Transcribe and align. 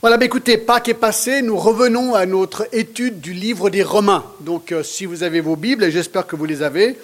Voilà, 0.00 0.16
bah 0.16 0.26
écoutez, 0.26 0.58
Pâques 0.58 0.88
est 0.88 0.94
passé, 0.94 1.42
nous 1.42 1.56
revenons 1.56 2.14
à 2.14 2.24
notre 2.24 2.68
étude 2.70 3.20
du 3.20 3.32
livre 3.32 3.68
des 3.68 3.82
Romains. 3.82 4.24
Donc 4.38 4.70
euh, 4.70 4.84
si 4.84 5.06
vous 5.06 5.24
avez 5.24 5.40
vos 5.40 5.56
Bibles, 5.56 5.82
et 5.82 5.90
j'espère 5.90 6.24
que 6.28 6.36
vous 6.36 6.44
les 6.44 6.62
avez, 6.62 6.96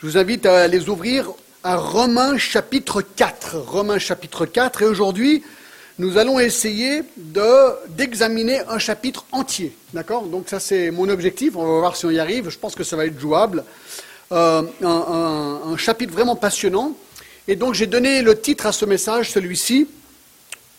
je 0.00 0.06
vous 0.08 0.18
invite 0.18 0.44
à 0.44 0.66
les 0.66 0.88
ouvrir 0.88 1.30
à 1.62 1.76
Romains 1.76 2.36
chapitre 2.38 3.00
4. 3.00 3.58
Romains 3.58 4.00
chapitre 4.00 4.44
4, 4.44 4.82
et 4.82 4.86
aujourd'hui, 4.86 5.44
nous 6.00 6.18
allons 6.18 6.40
essayer 6.40 7.04
d'examiner 7.16 8.58
un 8.68 8.80
chapitre 8.80 9.24
entier. 9.30 9.76
D'accord? 9.94 10.24
Donc 10.24 10.48
ça 10.48 10.58
c'est 10.58 10.90
mon 10.90 11.08
objectif, 11.10 11.54
on 11.54 11.62
va 11.62 11.78
voir 11.78 11.94
si 11.94 12.06
on 12.06 12.10
y 12.10 12.18
arrive, 12.18 12.50
je 12.50 12.58
pense 12.58 12.74
que 12.74 12.82
ça 12.82 12.96
va 12.96 13.06
être 13.06 13.20
jouable. 13.20 13.62
Euh, 14.32 14.62
un 14.82 15.76
chapitre 15.76 16.12
vraiment 16.12 16.34
passionnant. 16.34 16.96
Et 17.46 17.54
donc 17.54 17.74
j'ai 17.74 17.86
donné 17.86 18.20
le 18.20 18.40
titre 18.40 18.66
à 18.66 18.72
ce 18.72 18.84
message, 18.84 19.30
celui-ci, 19.30 19.86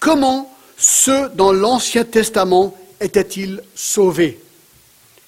Comment 0.03 0.52
ceux 0.83 1.29
dans 1.29 1.53
l'Ancien 1.53 2.03
Testament 2.03 2.75
étaient-ils 2.99 3.61
sauvés? 3.73 4.37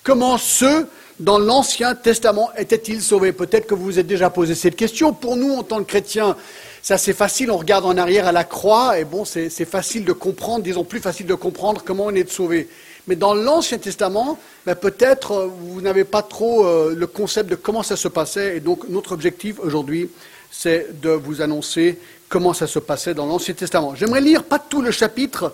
Comment 0.03 0.37
ceux 0.37 0.85
dans 1.21 1.39
l'Ancien 1.39 1.95
Testament 1.95 2.49
étaient-ils 2.57 3.01
sauvés? 3.01 3.31
Peut-être 3.31 3.65
que 3.65 3.73
vous 3.73 3.85
vous 3.85 3.99
êtes 3.99 4.05
déjà 4.05 4.29
posé 4.29 4.53
cette 4.53 4.75
question. 4.75 5.13
Pour 5.13 5.37
nous, 5.37 5.53
en 5.53 5.63
tant 5.63 5.77
que 5.77 5.87
chrétiens, 5.87 6.35
c'est 6.81 6.93
assez 6.93 7.13
facile. 7.13 7.51
On 7.51 7.57
regarde 7.57 7.85
en 7.85 7.95
arrière 7.95 8.27
à 8.27 8.33
la 8.33 8.43
croix, 8.43 8.99
et 8.99 9.05
bon, 9.05 9.23
c'est 9.23 9.49
facile 9.63 10.03
de 10.03 10.11
comprendre, 10.11 10.61
disons 10.65 10.83
plus 10.83 10.99
facile 10.99 11.25
de 11.25 11.35
comprendre 11.35 11.83
comment 11.85 12.07
on 12.07 12.15
est 12.15 12.29
sauvé. 12.29 12.67
Mais 13.07 13.15
dans 13.15 13.33
l'Ancien 13.33 13.77
Testament, 13.77 14.37
ben, 14.65 14.75
peut-être 14.75 15.31
euh, 15.31 15.47
vous 15.47 15.79
n'avez 15.79 16.03
pas 16.03 16.23
trop 16.23 16.65
euh, 16.65 16.93
le 16.93 17.07
concept 17.07 17.49
de 17.49 17.55
comment 17.55 17.83
ça 17.83 17.95
se 17.95 18.07
passait. 18.07 18.57
Et 18.57 18.59
donc, 18.59 18.89
notre 18.89 19.13
objectif 19.13 19.59
aujourd'hui, 19.59 20.09
c'est 20.51 20.99
de 21.01 21.09
vous 21.11 21.41
annoncer 21.41 21.99
comment 22.29 22.53
ça 22.53 22.67
se 22.67 22.79
passait 22.79 23.13
dans 23.13 23.25
l'Ancien 23.25 23.53
Testament. 23.53 23.95
J'aimerais 23.95 24.21
lire 24.21 24.43
pas 24.43 24.59
tout 24.59 24.81
le 24.81 24.91
chapitre 24.91 25.53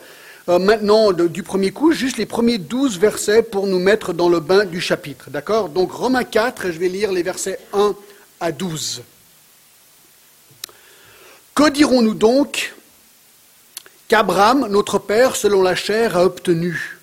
euh, 0.50 0.58
maintenant 0.58 1.12
du 1.12 1.44
premier 1.44 1.72
coup, 1.72 1.92
juste 1.92 2.18
les 2.18 2.26
premiers 2.26 2.58
douze 2.58 2.98
versets 2.98 3.44
pour 3.44 3.68
nous 3.68 3.78
mettre 3.78 4.12
dans 4.12 4.28
le 4.28 4.40
bain 4.40 4.66
du 4.66 4.82
chapitre. 4.82 5.30
D'accord? 5.30 5.70
Donc 5.70 5.92
Romains 5.92 6.24
4, 6.24 6.72
je 6.72 6.80
vais 6.80 6.90
lire 6.90 7.12
les 7.12 7.22
versets 7.22 7.60
1 7.74 7.96
à 8.40 8.52
12. 8.52 9.04
Que 11.54 11.70
dirons-nous 11.70 12.16
donc 12.16 12.74
qu'Abraham, 14.08 14.68
notre 14.68 14.98
Père, 14.98 15.36
selon 15.36 15.62
la 15.62 15.76
chair, 15.76 16.18
a 16.18 16.26
obtenu? 16.26 16.98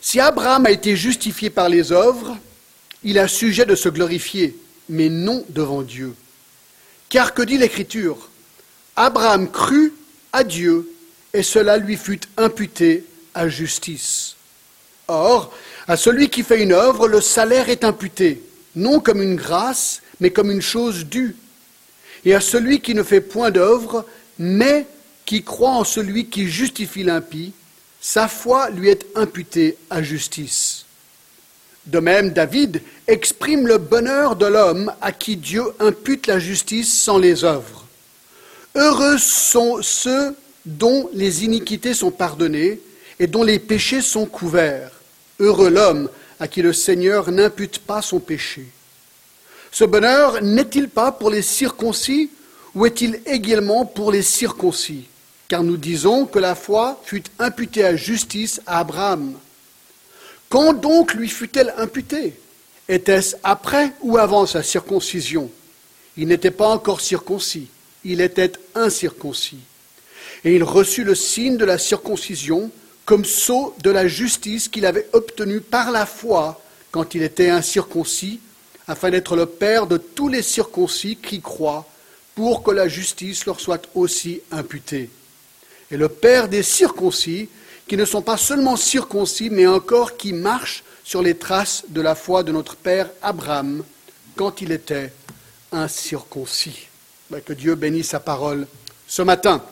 Si 0.00 0.18
Abraham 0.18 0.64
a 0.64 0.70
été 0.70 0.96
justifié 0.96 1.50
par 1.50 1.68
les 1.68 1.92
œuvres, 1.92 2.38
il 3.04 3.18
a 3.18 3.28
sujet 3.28 3.66
de 3.66 3.74
se 3.74 3.90
glorifier, 3.90 4.56
mais 4.88 5.10
non 5.10 5.44
devant 5.50 5.82
Dieu. 5.82 6.14
Car 7.10 7.34
que 7.34 7.42
dit 7.42 7.58
l'Écriture? 7.58 8.29
Abraham 8.96 9.50
crut 9.50 9.92
à 10.32 10.44
Dieu 10.44 10.88
et 11.32 11.42
cela 11.42 11.76
lui 11.78 11.96
fut 11.96 12.20
imputé 12.36 13.04
à 13.34 13.48
justice. 13.48 14.36
Or, 15.08 15.52
à 15.88 15.96
celui 15.96 16.28
qui 16.28 16.42
fait 16.42 16.62
une 16.62 16.72
œuvre, 16.72 17.08
le 17.08 17.20
salaire 17.20 17.68
est 17.68 17.84
imputé, 17.84 18.42
non 18.76 19.00
comme 19.00 19.22
une 19.22 19.36
grâce, 19.36 20.02
mais 20.20 20.30
comme 20.30 20.50
une 20.50 20.62
chose 20.62 21.06
due. 21.06 21.36
Et 22.24 22.34
à 22.34 22.40
celui 22.40 22.80
qui 22.80 22.94
ne 22.94 23.02
fait 23.02 23.20
point 23.20 23.50
d'œuvre, 23.50 24.04
mais 24.38 24.86
qui 25.24 25.42
croit 25.42 25.70
en 25.70 25.84
celui 25.84 26.26
qui 26.26 26.48
justifie 26.48 27.02
l'impie, 27.02 27.52
sa 28.00 28.28
foi 28.28 28.70
lui 28.70 28.88
est 28.88 29.06
imputée 29.14 29.76
à 29.90 30.02
justice. 30.02 30.86
De 31.86 31.98
même, 31.98 32.30
David 32.30 32.82
exprime 33.06 33.66
le 33.66 33.78
bonheur 33.78 34.36
de 34.36 34.46
l'homme 34.46 34.92
à 35.00 35.12
qui 35.12 35.36
Dieu 35.36 35.62
impute 35.80 36.26
la 36.26 36.38
justice 36.38 37.02
sans 37.02 37.18
les 37.18 37.44
œuvres. 37.44 37.79
Heureux 38.74 39.18
sont 39.18 39.82
ceux 39.82 40.36
dont 40.64 41.10
les 41.12 41.44
iniquités 41.44 41.94
sont 41.94 42.10
pardonnées 42.10 42.80
et 43.18 43.26
dont 43.26 43.42
les 43.42 43.58
péchés 43.58 44.00
sont 44.00 44.26
couverts. 44.26 44.92
Heureux 45.40 45.70
l'homme 45.70 46.08
à 46.38 46.46
qui 46.46 46.62
le 46.62 46.72
Seigneur 46.72 47.30
n'impute 47.30 47.80
pas 47.80 48.00
son 48.00 48.20
péché. 48.20 48.66
Ce 49.72 49.84
bonheur 49.84 50.40
n'est-il 50.42 50.88
pas 50.88 51.12
pour 51.12 51.30
les 51.30 51.42
circoncis 51.42 52.30
ou 52.74 52.86
est-il 52.86 53.20
également 53.26 53.84
pour 53.84 54.12
les 54.12 54.22
circoncis? 54.22 55.06
Car 55.48 55.64
nous 55.64 55.76
disons 55.76 56.26
que 56.26 56.38
la 56.38 56.54
foi 56.54 57.00
fut 57.04 57.24
imputée 57.40 57.84
à 57.84 57.96
justice 57.96 58.60
à 58.66 58.78
Abraham. 58.78 59.34
Quand 60.48 60.72
donc 60.74 61.14
lui 61.14 61.28
fut-elle 61.28 61.74
imputée? 61.76 62.34
Était-ce 62.88 63.36
après 63.42 63.92
ou 64.00 64.16
avant 64.16 64.46
sa 64.46 64.62
circoncision? 64.62 65.50
Il 66.16 66.28
n'était 66.28 66.50
pas 66.52 66.68
encore 66.68 67.00
circoncis 67.00 67.68
il 68.04 68.20
était 68.20 68.52
incirconcis. 68.74 69.58
Et 70.44 70.54
il 70.54 70.64
reçut 70.64 71.04
le 71.04 71.14
signe 71.14 71.56
de 71.56 71.64
la 71.64 71.78
circoncision 71.78 72.70
comme 73.04 73.24
sceau 73.24 73.74
de 73.82 73.90
la 73.90 74.06
justice 74.06 74.68
qu'il 74.68 74.86
avait 74.86 75.08
obtenu 75.12 75.60
par 75.60 75.90
la 75.90 76.06
foi 76.06 76.62
quand 76.90 77.14
il 77.14 77.22
était 77.22 77.50
incirconcis, 77.50 78.40
afin 78.86 79.10
d'être 79.10 79.36
le 79.36 79.46
Père 79.46 79.86
de 79.86 79.96
tous 79.96 80.28
les 80.28 80.42
circoncis 80.42 81.16
qui 81.16 81.40
croient, 81.40 81.86
pour 82.34 82.62
que 82.62 82.70
la 82.70 82.88
justice 82.88 83.46
leur 83.46 83.60
soit 83.60 83.88
aussi 83.94 84.40
imputée. 84.50 85.10
Et 85.90 85.96
le 85.96 86.08
Père 86.08 86.48
des 86.48 86.62
circoncis, 86.62 87.48
qui 87.86 87.96
ne 87.96 88.04
sont 88.04 88.22
pas 88.22 88.36
seulement 88.36 88.76
circoncis, 88.76 89.50
mais 89.50 89.66
encore 89.66 90.16
qui 90.16 90.32
marchent 90.32 90.84
sur 91.02 91.22
les 91.22 91.36
traces 91.36 91.84
de 91.88 92.00
la 92.00 92.14
foi 92.14 92.44
de 92.44 92.52
notre 92.52 92.76
Père 92.76 93.10
Abraham, 93.22 93.82
quand 94.36 94.60
il 94.60 94.70
était 94.70 95.12
incirconcis. 95.72 96.89
Ben, 97.30 97.40
que 97.40 97.52
Dieu 97.52 97.76
bénisse 97.76 98.08
sa 98.08 98.18
parole 98.18 98.66
ce 99.06 99.22
matin. 99.22 99.62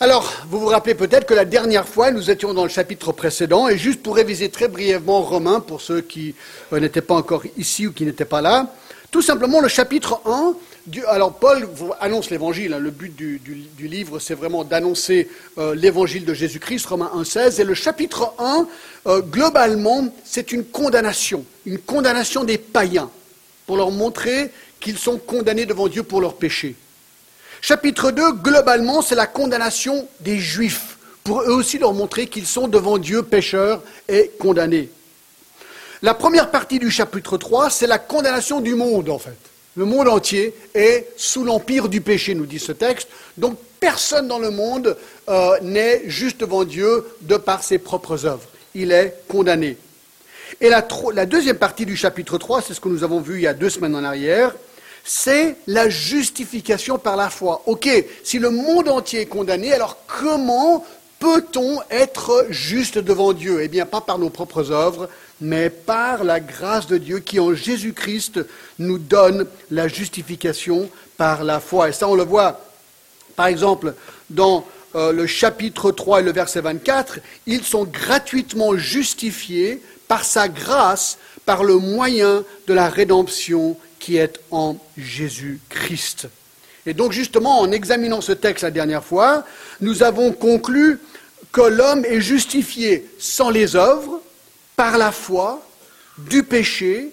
Alors, 0.00 0.28
vous 0.48 0.58
vous 0.58 0.66
rappelez 0.66 0.96
peut-être 0.96 1.24
que 1.24 1.34
la 1.34 1.44
dernière 1.44 1.86
fois, 1.86 2.10
nous 2.10 2.32
étions 2.32 2.52
dans 2.52 2.64
le 2.64 2.68
chapitre 2.68 3.12
précédent, 3.12 3.68
et 3.68 3.78
juste 3.78 4.02
pour 4.02 4.16
réviser 4.16 4.48
très 4.48 4.66
brièvement 4.66 5.22
Romain, 5.22 5.60
pour 5.60 5.80
ceux 5.80 6.00
qui 6.00 6.34
euh, 6.72 6.80
n'étaient 6.80 7.00
pas 7.00 7.14
encore 7.14 7.44
ici 7.56 7.86
ou 7.86 7.92
qui 7.92 8.04
n'étaient 8.04 8.24
pas 8.24 8.40
là, 8.40 8.74
tout 9.12 9.22
simplement 9.22 9.60
le 9.60 9.68
chapitre 9.68 10.20
1, 10.26 10.54
alors 11.06 11.34
Paul 11.34 11.68
annonce 12.00 12.30
l'évangile, 12.30 12.72
hein. 12.72 12.80
le 12.80 12.90
but 12.90 13.14
du, 13.14 13.40
livre 13.78 14.18
c'est 14.18 14.34
vraiment 14.34 14.64
d'annoncer 14.64 15.28
euh, 15.58 15.76
l'évangile 15.76 16.24
de 16.24 16.34
Jésus-Christ, 16.34 16.86
Romains 16.86 17.12
1.16, 17.14 17.60
et 17.60 17.64
le 17.64 17.74
chapitre 17.74 18.34
1, 18.40 18.66
euh, 19.06 19.20
globalement, 19.20 20.12
c'est 20.24 20.50
une 20.50 20.64
condamnation, 20.64 21.44
une 21.66 21.78
condamnation 21.78 22.42
des 22.42 22.58
païens, 22.58 23.10
pour 23.68 23.76
leur 23.76 23.90
montrer 23.92 24.50
qu'ils 24.80 24.98
sont 24.98 25.18
condamnés 25.18 25.66
devant 25.66 25.88
Dieu 25.88 26.02
pour 26.02 26.20
leurs 26.20 26.36
péchés. 26.36 26.76
Chapitre 27.60 28.10
2, 28.10 28.32
globalement, 28.34 29.02
c'est 29.02 29.14
la 29.14 29.26
condamnation 29.26 30.08
des 30.20 30.38
Juifs, 30.38 30.98
pour 31.24 31.42
eux 31.42 31.54
aussi 31.54 31.78
leur 31.78 31.92
montrer 31.92 32.26
qu'ils 32.26 32.46
sont 32.46 32.68
devant 32.68 32.98
Dieu 32.98 33.22
pécheurs 33.22 33.82
et 34.08 34.30
condamnés. 34.38 34.90
La 36.02 36.14
première 36.14 36.50
partie 36.50 36.78
du 36.78 36.90
chapitre 36.90 37.36
3, 37.36 37.70
c'est 37.70 37.88
la 37.88 37.98
condamnation 37.98 38.60
du 38.60 38.74
monde, 38.74 39.08
en 39.10 39.18
fait. 39.18 39.36
Le 39.74 39.84
monde 39.84 40.08
entier 40.08 40.54
est 40.74 41.08
sous 41.16 41.44
l'empire 41.44 41.88
du 41.88 42.00
péché, 42.00 42.34
nous 42.34 42.46
dit 42.46 42.58
ce 42.58 42.72
texte. 42.72 43.08
Donc 43.36 43.58
personne 43.78 44.26
dans 44.26 44.38
le 44.38 44.50
monde 44.50 44.96
euh, 45.28 45.58
n'est 45.62 46.02
juste 46.08 46.40
devant 46.40 46.64
Dieu 46.64 47.04
de 47.22 47.36
par 47.36 47.62
ses 47.62 47.78
propres 47.78 48.26
œuvres. 48.26 48.48
Il 48.74 48.92
est 48.92 49.22
condamné. 49.28 49.76
Et 50.60 50.68
la, 50.68 50.86
la 51.12 51.26
deuxième 51.26 51.58
partie 51.58 51.86
du 51.86 51.96
chapitre 51.96 52.38
3, 52.38 52.62
c'est 52.62 52.74
ce 52.74 52.80
que 52.80 52.88
nous 52.88 53.04
avons 53.04 53.20
vu 53.20 53.36
il 53.36 53.42
y 53.42 53.46
a 53.46 53.54
deux 53.54 53.70
semaines 53.70 53.94
en 53.94 54.02
arrière, 54.02 54.54
c'est 55.08 55.56
la 55.66 55.88
justification 55.88 56.98
par 56.98 57.16
la 57.16 57.30
foi. 57.30 57.62
Ok, 57.64 57.88
si 58.22 58.38
le 58.38 58.50
monde 58.50 58.90
entier 58.90 59.22
est 59.22 59.26
condamné, 59.26 59.72
alors 59.72 59.96
comment 60.06 60.84
peut-on 61.18 61.80
être 61.90 62.46
juste 62.50 62.98
devant 62.98 63.32
Dieu? 63.32 63.62
Eh 63.62 63.68
bien, 63.68 63.86
pas 63.86 64.02
par 64.02 64.18
nos 64.18 64.28
propres 64.28 64.70
œuvres, 64.70 65.08
mais 65.40 65.70
par 65.70 66.24
la 66.24 66.40
grâce 66.40 66.86
de 66.86 66.98
Dieu 66.98 67.20
qui, 67.20 67.40
en 67.40 67.54
Jésus-Christ, 67.54 68.40
nous 68.78 68.98
donne 68.98 69.46
la 69.70 69.88
justification 69.88 70.90
par 71.16 71.42
la 71.42 71.58
foi. 71.58 71.88
Et 71.88 71.92
ça, 71.92 72.06
on 72.06 72.14
le 72.14 72.24
voit, 72.24 72.60
par 73.34 73.46
exemple, 73.46 73.94
dans 74.28 74.66
euh, 74.94 75.12
le 75.12 75.26
chapitre 75.26 75.90
3 75.90 76.20
et 76.20 76.22
le 76.22 76.32
verset 76.32 76.60
24, 76.60 77.20
ils 77.46 77.64
sont 77.64 77.84
gratuitement 77.84 78.76
justifiés 78.76 79.80
par 80.06 80.22
sa 80.24 80.48
grâce, 80.48 81.16
par 81.46 81.64
le 81.64 81.78
moyen 81.78 82.44
de 82.66 82.74
la 82.74 82.90
rédemption 82.90 83.74
qui 84.08 84.16
est 84.16 84.40
en 84.50 84.78
Jésus-Christ. 84.96 86.28
Et 86.86 86.94
donc 86.94 87.12
justement, 87.12 87.60
en 87.60 87.70
examinant 87.70 88.22
ce 88.22 88.32
texte 88.32 88.64
la 88.64 88.70
dernière 88.70 89.04
fois, 89.04 89.44
nous 89.82 90.02
avons 90.02 90.32
conclu 90.32 90.98
que 91.52 91.60
l'homme 91.60 92.06
est 92.06 92.22
justifié 92.22 93.06
sans 93.18 93.50
les 93.50 93.76
œuvres, 93.76 94.22
par 94.76 94.96
la 94.96 95.12
foi, 95.12 95.62
du 96.16 96.42
péché, 96.42 97.12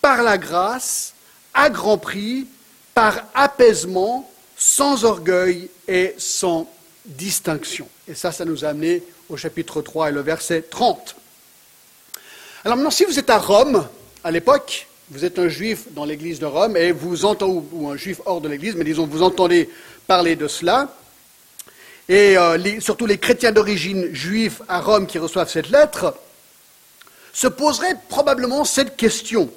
par 0.00 0.22
la 0.22 0.38
grâce, 0.38 1.14
à 1.52 1.68
grand 1.68 1.98
prix, 1.98 2.46
par 2.94 3.24
apaisement, 3.34 4.30
sans 4.56 5.04
orgueil 5.04 5.68
et 5.88 6.14
sans 6.16 6.70
distinction. 7.04 7.88
Et 8.06 8.14
ça, 8.14 8.30
ça 8.30 8.44
nous 8.44 8.64
a 8.64 8.68
amené 8.68 9.02
au 9.28 9.36
chapitre 9.36 9.82
3 9.82 10.10
et 10.10 10.12
le 10.12 10.20
verset 10.20 10.62
30. 10.62 11.16
Alors 12.64 12.76
maintenant, 12.76 12.92
si 12.92 13.04
vous 13.04 13.18
êtes 13.18 13.30
à 13.30 13.38
Rome, 13.38 13.88
à 14.22 14.30
l'époque, 14.30 14.86
vous 15.10 15.24
êtes 15.24 15.38
un 15.38 15.48
juif 15.48 15.84
dans 15.92 16.04
l'église 16.04 16.40
de 16.40 16.46
Rome 16.46 16.76
et 16.76 16.90
vous 16.90 17.24
entendez, 17.24 17.62
ou 17.72 17.88
un 17.88 17.96
juif 17.96 18.20
hors 18.24 18.40
de 18.40 18.48
l'église, 18.48 18.74
mais 18.74 18.84
disons, 18.84 19.06
vous 19.06 19.22
entendez 19.22 19.68
parler 20.06 20.34
de 20.34 20.48
cela, 20.48 20.92
et 22.08 22.36
euh, 22.36 22.80
surtout 22.80 23.06
les 23.06 23.18
chrétiens 23.18 23.52
d'origine 23.52 24.12
juive 24.12 24.62
à 24.68 24.80
Rome 24.80 25.06
qui 25.06 25.18
reçoivent 25.18 25.50
cette 25.50 25.70
lettre, 25.70 26.14
se 27.32 27.46
poseraient 27.46 27.96
probablement 28.08 28.64
cette 28.64 28.96
question. 28.96 29.50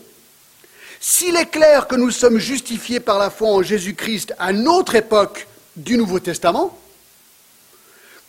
S'il 0.99 1.35
est 1.35 1.49
clair 1.49 1.87
que 1.87 1.95
nous 1.95 2.11
sommes 2.11 2.39
justifiés 2.39 2.99
par 2.99 3.17
la 3.17 3.29
foi 3.29 3.49
en 3.49 3.63
Jésus-Christ 3.63 4.33
à 4.37 4.51
notre 4.51 4.95
époque 4.95 5.47
du 5.75 5.97
Nouveau 5.97 6.19
Testament, 6.19 6.77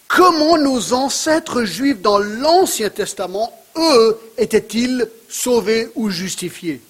comment 0.08 0.56
nos 0.56 0.93
ancêtres 0.93 1.64
juifs 1.64 2.00
dans 2.00 2.19
l'Ancien 2.19 2.90
Testament, 2.90 3.52
eux, 3.76 4.19
étaient-ils 4.38 5.08
sauvés 5.28 5.90
ou 5.96 6.11
justifiés? 6.11 6.81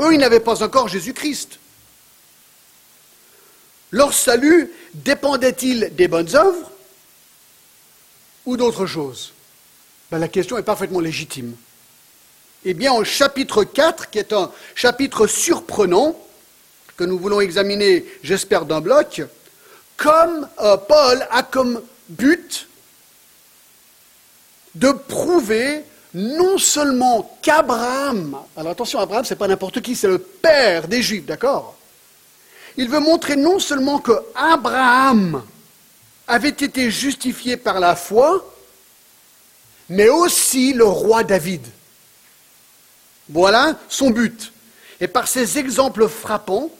Eux, 0.00 0.12
ils 0.12 0.18
n'avaient 0.18 0.40
pas 0.40 0.62
encore 0.62 0.88
Jésus-Christ. 0.88 1.58
Leur 3.90 4.12
salut 4.12 4.72
dépendait-il 4.94 5.94
des 5.94 6.08
bonnes 6.08 6.34
œuvres 6.34 6.70
ou 8.44 8.56
d'autre 8.56 8.86
chose 8.86 9.32
ben, 10.10 10.18
La 10.18 10.28
question 10.28 10.58
est 10.58 10.62
parfaitement 10.62 11.00
légitime. 11.00 11.54
Eh 12.64 12.74
bien, 12.74 12.92
au 12.92 13.04
chapitre 13.04 13.62
4, 13.62 14.10
qui 14.10 14.18
est 14.18 14.32
un 14.32 14.50
chapitre 14.74 15.26
surprenant, 15.26 16.18
que 16.96 17.04
nous 17.04 17.18
voulons 17.18 17.40
examiner, 17.40 18.04
j'espère, 18.22 18.64
d'un 18.64 18.80
bloc, 18.80 19.22
comme 19.96 20.48
euh, 20.60 20.76
Paul 20.76 21.26
a 21.30 21.42
comme 21.42 21.82
but 22.08 22.68
de 24.74 24.90
prouver 24.90 25.84
non 26.14 26.58
seulement 26.58 27.38
qu'Abraham, 27.42 28.38
alors 28.56 28.72
attention, 28.72 29.00
Abraham, 29.00 29.24
ce 29.24 29.34
n'est 29.34 29.38
pas 29.38 29.48
n'importe 29.48 29.80
qui, 29.80 29.96
c'est 29.96 30.06
le 30.06 30.18
père 30.18 30.86
des 30.86 31.02
Juifs, 31.02 31.26
d'accord? 31.26 31.76
Il 32.76 32.88
veut 32.88 33.00
montrer 33.00 33.36
non 33.36 33.58
seulement 33.58 33.98
que 33.98 34.12
Abraham 34.34 35.42
avait 36.26 36.48
été 36.48 36.90
justifié 36.90 37.56
par 37.56 37.80
la 37.80 37.96
foi, 37.96 38.48
mais 39.88 40.08
aussi 40.08 40.72
le 40.72 40.84
roi 40.84 41.24
David. 41.24 41.62
Voilà 43.28 43.76
son 43.88 44.10
but. 44.10 44.52
Et 45.00 45.08
par 45.08 45.28
ces 45.28 45.58
exemples 45.58 46.08
frappants, 46.08 46.70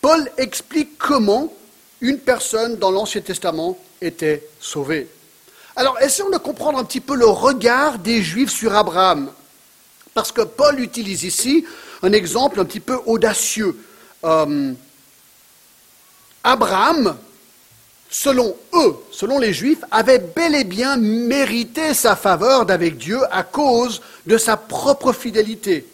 Paul 0.00 0.30
explique 0.38 0.98
comment 0.98 1.52
une 2.00 2.18
personne 2.18 2.76
dans 2.76 2.90
l'Ancien 2.90 3.20
Testament 3.20 3.78
était 4.00 4.44
sauvée. 4.60 5.08
Alors, 5.74 5.98
essayons 6.00 6.30
de 6.30 6.36
comprendre 6.36 6.78
un 6.78 6.84
petit 6.84 7.00
peu 7.00 7.16
le 7.16 7.26
regard 7.26 7.98
des 7.98 8.22
Juifs 8.22 8.50
sur 8.50 8.74
Abraham. 8.74 9.30
Parce 10.14 10.30
que 10.30 10.42
Paul 10.42 10.80
utilise 10.80 11.24
ici 11.24 11.64
un 12.02 12.12
exemple 12.12 12.60
un 12.60 12.64
petit 12.64 12.80
peu 12.80 12.98
audacieux. 13.06 13.76
Euh, 14.24 14.72
Abraham, 16.44 17.16
selon 18.10 18.54
eux, 18.74 18.96
selon 19.10 19.38
les 19.38 19.54
Juifs, 19.54 19.82
avait 19.90 20.18
bel 20.18 20.54
et 20.54 20.64
bien 20.64 20.96
mérité 20.96 21.94
sa 21.94 22.16
faveur 22.16 22.66
d'avec 22.66 22.98
Dieu 22.98 23.20
à 23.30 23.42
cause 23.42 24.02
de 24.26 24.36
sa 24.36 24.58
propre 24.58 25.14
fidélité. 25.14 25.86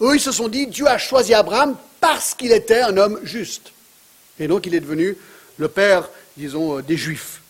Eux, 0.00 0.14
ils 0.14 0.20
se 0.20 0.32
sont 0.32 0.48
dit, 0.48 0.66
Dieu 0.66 0.86
a 0.88 0.96
choisi 0.96 1.34
Abraham 1.34 1.76
parce 2.00 2.34
qu'il 2.34 2.52
était 2.52 2.80
un 2.80 2.96
homme 2.96 3.20
juste. 3.22 3.72
Et 4.38 4.48
donc, 4.48 4.64
il 4.66 4.74
est 4.74 4.80
devenu 4.80 5.16
le 5.58 5.68
père, 5.68 6.08
disons, 6.36 6.78
euh, 6.78 6.82
des 6.82 6.96
Juifs. 6.96 7.40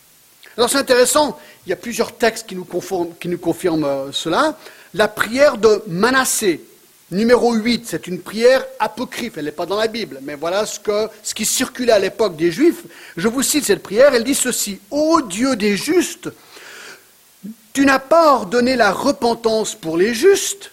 Alors, 0.56 0.70
c'est 0.70 0.78
intéressant, 0.78 1.38
il 1.66 1.70
y 1.70 1.72
a 1.72 1.76
plusieurs 1.76 2.16
textes 2.16 2.46
qui 2.46 2.54
nous, 2.56 2.64
confirment 3.38 3.84
euh, 3.84 4.12
cela. 4.12 4.56
La 4.94 5.08
prière 5.08 5.58
de 5.58 5.82
Manassé, 5.88 6.62
Numéro 7.10 7.52
8, 7.52 7.86
c'est 7.86 8.06
une 8.06 8.20
prière 8.20 8.64
apocryphe, 8.78 9.36
elle 9.36 9.44
n'est 9.44 9.52
pas 9.52 9.66
dans 9.66 9.76
la 9.76 9.88
Bible, 9.88 10.20
mais 10.22 10.36
voilà 10.36 10.64
ce 10.66 11.34
qui 11.34 11.44
circulait 11.44 11.92
à 11.92 11.98
l'époque 11.98 12.36
des 12.36 12.50
Juifs. 12.50 12.84
Je 13.16 13.28
vous 13.28 13.42
cite 13.42 13.64
cette 13.64 13.82
prière, 13.82 14.14
elle 14.14 14.24
dit 14.24 14.34
ceci, 14.34 14.80
Ô 14.90 15.20
Dieu 15.20 15.54
des 15.54 15.76
justes, 15.76 16.30
tu 17.72 17.84
n'as 17.84 17.98
pas 17.98 18.32
ordonné 18.32 18.74
la 18.76 18.90
repentance 18.92 19.74
pour 19.74 19.96
les 19.96 20.14
justes, 20.14 20.70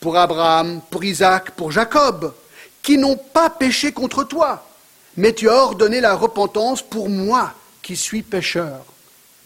pour 0.00 0.16
Abraham, 0.16 0.80
pour 0.90 1.02
Isaac, 1.02 1.50
pour 1.52 1.72
Jacob, 1.72 2.32
qui 2.82 2.98
n'ont 2.98 3.16
pas 3.16 3.50
péché 3.50 3.92
contre 3.92 4.24
toi, 4.24 4.66
mais 5.16 5.32
tu 5.32 5.48
as 5.48 5.54
ordonné 5.54 6.00
la 6.00 6.14
repentance 6.14 6.82
pour 6.82 7.08
moi, 7.08 7.54
qui 7.84 7.96
suis 7.96 8.22
pécheur. 8.22 8.84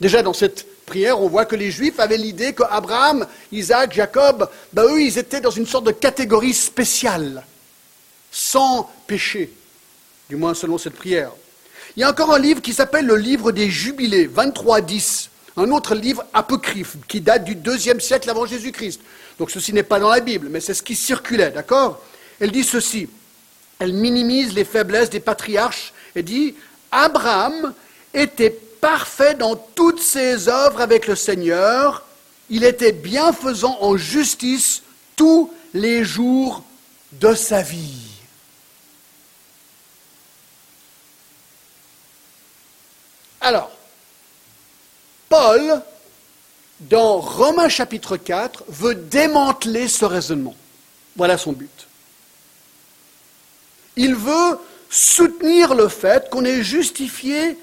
Déjà 0.00 0.23
dans 0.23 0.32
cette 0.32 0.64
prière, 0.87 1.20
on 1.20 1.29
voit 1.29 1.44
que 1.44 1.56
les 1.56 1.70
Juifs 1.70 1.99
avaient 1.99 2.17
l'idée 2.17 2.55
qu'Abraham, 2.55 3.26
Isaac, 3.52 3.93
Jacob, 3.93 4.49
ben 4.73 4.85
eux, 4.85 5.02
ils 5.02 5.19
étaient 5.19 5.40
dans 5.40 5.50
une 5.50 5.67
sorte 5.67 5.85
de 5.85 5.90
catégorie 5.90 6.55
spéciale, 6.55 7.44
sans 8.31 8.88
péché, 9.06 9.52
du 10.31 10.37
moins 10.37 10.55
selon 10.55 10.79
cette 10.79 10.94
prière. 10.94 11.32
Il 11.96 12.00
y 12.00 12.05
a 12.05 12.11
encore 12.11 12.32
un 12.32 12.38
livre 12.38 12.62
qui 12.62 12.73
s'appelle 12.73 13.06
le 13.06 13.17
livre 13.17 13.50
des 13.50 13.69
Jubilés, 13.69 14.29
23-10, 14.29 15.29
un 15.56 15.70
autre 15.73 15.96
livre 15.96 16.25
apocryphe 16.32 16.96
qui 17.08 17.20
date 17.20 17.43
du 17.43 17.56
deuxième 17.56 18.00
siècle 18.00 18.31
avant 18.31 18.46
Jésus-Christ. 18.46 19.00
Donc 19.41 19.50
ceci 19.50 19.73
n'est 19.73 19.82
pas 19.82 19.99
dans 19.99 20.11
la 20.11 20.20
Bible, 20.20 20.46
mais 20.49 20.61
c'est 20.61 20.75
ce 20.75 20.82
qui 20.84 20.94
circulait, 20.94 21.50
d'accord? 21.50 22.00
Elle 22.38 22.52
dit 22.52 22.62
ceci, 22.62 23.08
elle 23.81 23.93
minimise 23.93 24.55
les 24.55 24.64
faiblesses 24.64 25.11
des 25.11 25.19
patriarches 25.20 25.93
et 26.14 26.23
dit, 26.23 26.55
Abraham 26.93 27.75
était 28.19 28.50
parfait 28.50 29.35
dans 29.35 29.56
toutes 29.56 30.00
ses 30.00 30.49
œuvres 30.49 30.81
avec 30.81 31.06
le 31.06 31.17
Seigneur. 31.17 32.05
Il 32.50 32.65
était 32.65 32.93
bienfaisant 32.93 33.79
en 33.81 33.97
justice 33.97 34.82
tous 35.17 35.53
les 35.75 36.05
jours 36.05 36.62
de 37.12 37.35
sa 37.35 37.62
vie. 37.62 38.09
Alors, 43.41 43.70
Paul, 45.29 45.82
dans 46.81 47.19
Romains 47.19 47.69
chapitre 47.69 48.17
4, 48.17 48.65
veut 48.69 48.94
démanteler 48.94 49.88
ce 49.88 50.05
raisonnement. 50.05 50.56
Voilà 51.17 51.38
son 51.38 51.53
but. 51.53 51.88
Il 53.97 54.15
veut 54.15 54.59
soutenir 54.91 55.75
le 55.75 55.88
fait 55.88 56.31
qu'on 56.31 56.44
est 56.44 56.62
justifié 56.62 57.59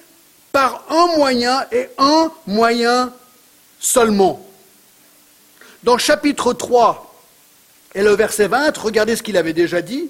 par 0.55 0.85
un 0.89 1.17
moyen 1.17 1.65
et 1.69 1.89
un 1.97 2.31
moyen 2.47 3.11
seulement. 3.77 4.41
Dans 5.83 5.97
chapitre 5.97 6.53
3 6.53 7.13
et 7.93 8.01
le 8.01 8.11
verset 8.11 8.47
20, 8.47 8.77
regardez 8.77 9.17
ce 9.17 9.21
qu'il 9.21 9.35
avait 9.35 9.51
déjà 9.51 9.81
dit. 9.81 10.09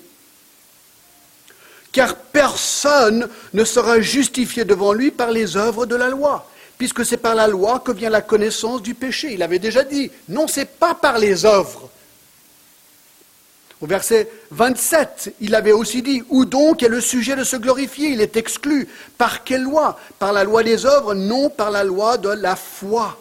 Car 1.91 2.15
personne 2.15 3.27
ne 3.55 3.63
sera 3.63 3.99
justifié 4.01 4.65
devant 4.65 4.93
lui 4.93 5.09
par 5.09 5.31
les 5.31 5.57
œuvres 5.57 5.87
de 5.87 5.95
la 5.95 6.09
loi, 6.09 6.47
puisque 6.77 7.03
c'est 7.03 7.17
par 7.17 7.33
la 7.33 7.47
loi 7.47 7.79
que 7.79 7.91
vient 7.91 8.11
la 8.11 8.21
connaissance 8.21 8.83
du 8.83 8.93
péché. 8.93 9.33
Il 9.33 9.41
avait 9.41 9.57
déjà 9.57 9.83
dit, 9.83 10.11
non, 10.29 10.47
c'est 10.47 10.77
pas 10.77 10.93
par 10.93 11.17
les 11.17 11.45
œuvres, 11.45 11.89
au 13.81 13.87
verset 13.87 14.29
27, 14.51 15.35
il 15.41 15.53
avait 15.53 15.73
aussi 15.73 16.01
dit, 16.01 16.23
où 16.29 16.45
donc 16.45 16.81
est 16.81 16.87
le 16.87 17.01
sujet 17.01 17.35
de 17.35 17.43
se 17.43 17.57
glorifier? 17.57 18.09
Il 18.09 18.21
est 18.21 18.37
exclu. 18.37 18.87
Par 19.17 19.43
quelle 19.43 19.63
loi? 19.63 19.99
Par 20.17 20.31
la 20.31 20.43
loi 20.43 20.63
des 20.63 20.85
œuvres, 20.85 21.13
non 21.13 21.49
par 21.49 21.71
la 21.71 21.83
loi 21.83 22.17
de 22.17 22.29
la 22.29 22.55
foi. 22.55 23.19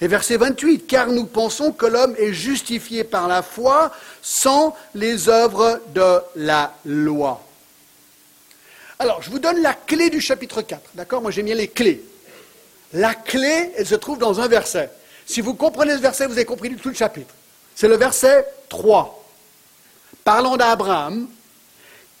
Et 0.00 0.08
verset 0.08 0.38
28, 0.38 0.86
car 0.86 1.08
nous 1.08 1.26
pensons 1.26 1.70
que 1.70 1.86
l'homme 1.86 2.14
est 2.18 2.32
justifié 2.32 3.04
par 3.04 3.28
la 3.28 3.42
foi 3.42 3.92
sans 4.22 4.74
les 4.94 5.28
œuvres 5.28 5.80
de 5.94 6.20
la 6.36 6.74
loi. 6.84 7.42
Alors, 8.98 9.22
je 9.22 9.30
vous 9.30 9.38
donne 9.38 9.60
la 9.60 9.74
clé 9.74 10.08
du 10.08 10.20
chapitre 10.20 10.62
4, 10.62 10.80
d'accord? 10.94 11.20
Moi, 11.20 11.30
j'ai 11.30 11.42
mis 11.42 11.54
les 11.54 11.68
clés. 11.68 12.02
La 12.92 13.14
clé, 13.14 13.72
elle 13.76 13.86
se 13.86 13.94
trouve 13.96 14.18
dans 14.18 14.40
un 14.40 14.48
verset. 14.48 14.90
Si 15.26 15.40
vous 15.40 15.54
comprenez 15.54 15.92
ce 15.92 16.00
verset, 16.00 16.26
vous 16.26 16.32
avez 16.32 16.44
compris 16.44 16.74
tout 16.76 16.88
le 16.88 16.94
chapitre. 16.94 17.34
C'est 17.74 17.88
le 17.88 17.96
verset 17.96 18.46
3. 18.68 19.23
Parlons 20.24 20.56
d'Abraham, 20.56 21.28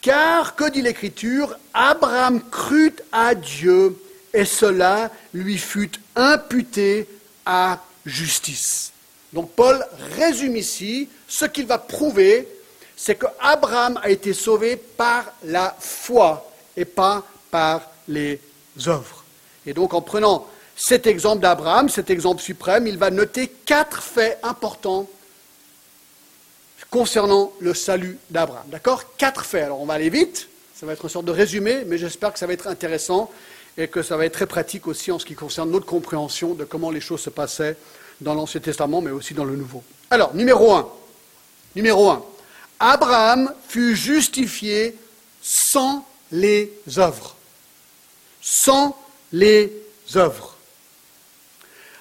car, 0.02 0.54
que 0.54 0.68
dit 0.68 0.82
l'Écriture, 0.82 1.56
Abraham 1.72 2.42
crut 2.50 3.02
à 3.10 3.34
Dieu 3.34 3.96
et 4.34 4.44
cela 4.44 5.10
lui 5.32 5.56
fut 5.56 5.92
imputé 6.14 7.08
à 7.46 7.80
justice. 8.04 8.92
Donc 9.32 9.52
Paul 9.52 9.82
résume 10.16 10.56
ici 10.56 11.08
ce 11.26 11.46
qu'il 11.46 11.66
va 11.66 11.78
prouver, 11.78 12.46
c'est 12.94 13.14
que 13.14 13.26
Abraham 13.40 13.98
a 14.02 14.10
été 14.10 14.34
sauvé 14.34 14.76
par 14.76 15.24
la 15.42 15.74
foi 15.80 16.52
et 16.76 16.84
pas 16.84 17.24
par 17.50 17.90
les 18.06 18.38
œuvres. 18.86 19.24
Et 19.64 19.72
donc 19.72 19.94
en 19.94 20.02
prenant 20.02 20.46
cet 20.76 21.06
exemple 21.06 21.40
d'Abraham, 21.40 21.88
cet 21.88 22.10
exemple 22.10 22.42
suprême, 22.42 22.86
il 22.86 22.98
va 22.98 23.10
noter 23.10 23.48
quatre 23.48 24.02
faits 24.02 24.38
importants 24.42 25.08
concernant 26.94 27.52
le 27.58 27.74
salut 27.74 28.18
d'Abraham. 28.30 28.62
D'accord 28.68 29.16
Quatre 29.16 29.44
faits. 29.44 29.64
Alors 29.64 29.80
on 29.80 29.84
va 29.84 29.94
aller 29.94 30.10
vite, 30.10 30.48
ça 30.76 30.86
va 30.86 30.92
être 30.92 31.02
une 31.02 31.10
sorte 31.10 31.24
de 31.24 31.32
résumé, 31.32 31.82
mais 31.86 31.98
j'espère 31.98 32.32
que 32.32 32.38
ça 32.38 32.46
va 32.46 32.52
être 32.52 32.68
intéressant 32.68 33.32
et 33.76 33.88
que 33.88 34.00
ça 34.00 34.16
va 34.16 34.24
être 34.26 34.34
très 34.34 34.46
pratique 34.46 34.86
aussi 34.86 35.10
en 35.10 35.18
ce 35.18 35.26
qui 35.26 35.34
concerne 35.34 35.72
notre 35.72 35.86
compréhension 35.86 36.54
de 36.54 36.62
comment 36.62 36.92
les 36.92 37.00
choses 37.00 37.20
se 37.20 37.30
passaient 37.30 37.76
dans 38.20 38.32
l'Ancien 38.32 38.60
Testament, 38.60 39.00
mais 39.00 39.10
aussi 39.10 39.34
dans 39.34 39.44
le 39.44 39.56
Nouveau. 39.56 39.82
Alors, 40.08 40.36
numéro 40.36 40.72
un. 40.72 40.88
Numéro 41.74 42.10
un. 42.10 42.24
Abraham 42.78 43.52
fut 43.68 43.96
justifié 43.96 44.96
sans 45.42 46.06
les 46.30 46.70
œuvres. 46.96 47.34
Sans 48.40 48.96
les 49.32 49.72
œuvres. 50.14 50.54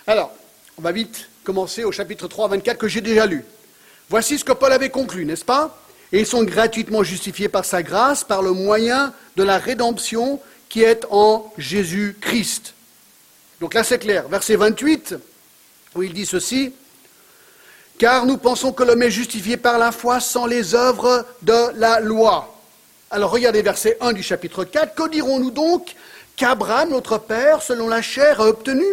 Alors, 0.06 0.30
on 0.78 0.84
va 0.84 0.92
vite 0.92 1.30
commencer 1.44 1.84
au 1.84 1.92
chapitre 1.92 2.28
3, 2.28 2.48
24 2.50 2.78
que 2.78 2.88
j'ai 2.88 3.02
déjà 3.02 3.26
lu. 3.26 3.44
Voici 4.10 4.38
ce 4.38 4.44
que 4.44 4.54
Paul 4.54 4.72
avait 4.72 4.90
conclu, 4.90 5.26
n'est-ce 5.26 5.46
pas? 5.46 5.78
Et 6.12 6.20
ils 6.20 6.28
sont 6.28 6.44
gratuitement 6.44 7.04
justifiés 7.04 7.50
par 7.50 7.66
sa 7.66 7.82
grâce, 7.82 8.24
par 8.24 8.42
le 8.42 8.52
moyen 8.52 9.14
de 9.36 9.44
la 9.44 9.58
rédemption 9.58 10.40
qui 10.70 10.84
est 10.84 11.06
en 11.10 11.52
Jésus-Christ. 11.58 12.74
Donc 13.60 13.74
là, 13.74 13.84
c'est 13.84 14.00
clair. 14.00 14.28
Verset 14.28 14.56
28, 14.56 15.16
où 15.96 16.04
il 16.04 16.14
dit 16.14 16.26
ceci. 16.26 16.74
Car 17.98 18.26
nous 18.26 18.38
pensons 18.38 18.74
que 18.74 18.84
l'homme 18.84 19.02
est 19.04 19.12
justifié 19.12 19.58
par 19.58 19.78
la 19.78 19.92
foi 19.92 20.20
sans 20.20 20.46
les 20.46 20.76
œuvres 20.76 21.26
de 21.42 21.80
la 21.80 22.00
loi. 22.00 22.54
Alors 23.10 23.32
regardez 23.32 23.62
verset 23.62 23.98
1 24.02 24.14
du 24.14 24.24
chapitre 24.24 24.64
4. 24.64 24.96
Que 24.96 25.08
dirons-nous 25.10 25.52
donc 25.52 25.96
qu'Abraham, 26.36 26.90
notre 26.90 27.20
Père, 27.20 27.62
selon 27.62 27.88
la 27.88 28.02
chair, 28.02 28.42
a 28.42 28.48
obtenu 28.48 28.84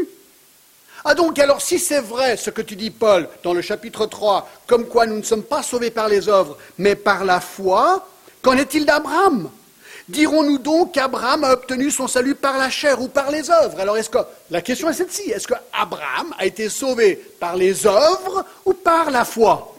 ah 1.04 1.14
donc, 1.14 1.38
alors 1.38 1.62
si 1.62 1.78
c'est 1.78 2.00
vrai 2.00 2.36
ce 2.36 2.50
que 2.50 2.62
tu 2.62 2.76
dis, 2.76 2.90
Paul, 2.90 3.28
dans 3.42 3.54
le 3.54 3.62
chapitre 3.62 4.06
3, 4.06 4.48
comme 4.66 4.86
quoi 4.86 5.06
nous 5.06 5.16
ne 5.16 5.22
sommes 5.22 5.44
pas 5.44 5.62
sauvés 5.62 5.90
par 5.90 6.08
les 6.08 6.28
œuvres, 6.28 6.58
mais 6.78 6.94
par 6.94 7.24
la 7.24 7.40
foi, 7.40 8.06
qu'en 8.42 8.56
est-il 8.56 8.84
d'Abraham? 8.84 9.50
Dirons-nous 10.08 10.58
donc 10.58 10.94
qu'Abraham 10.94 11.44
a 11.44 11.52
obtenu 11.52 11.90
son 11.90 12.08
salut 12.08 12.34
par 12.34 12.58
la 12.58 12.68
chair 12.68 13.00
ou 13.00 13.08
par 13.08 13.30
les 13.30 13.48
œuvres? 13.48 13.78
Alors 13.78 13.96
est-ce 13.96 14.10
que 14.10 14.18
la 14.50 14.60
question 14.60 14.90
est 14.90 14.92
celle-ci 14.92 15.30
Est-ce 15.30 15.46
que 15.46 15.54
Abraham 15.72 16.34
a 16.36 16.46
été 16.46 16.68
sauvé 16.68 17.14
par 17.38 17.56
les 17.56 17.86
œuvres 17.86 18.44
ou 18.64 18.74
par 18.74 19.10
la 19.10 19.24
foi? 19.24 19.76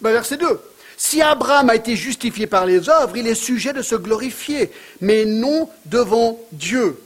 Ben, 0.00 0.12
Verset 0.12 0.36
2. 0.36 0.60
Si 0.96 1.22
Abraham 1.22 1.70
a 1.70 1.76
été 1.76 1.94
justifié 1.94 2.48
par 2.48 2.66
les 2.66 2.88
œuvres, 2.88 3.16
il 3.16 3.26
est 3.28 3.36
sujet 3.36 3.72
de 3.72 3.82
se 3.82 3.94
glorifier, 3.94 4.72
mais 5.00 5.24
non 5.24 5.70
devant 5.86 6.40
Dieu. 6.50 7.00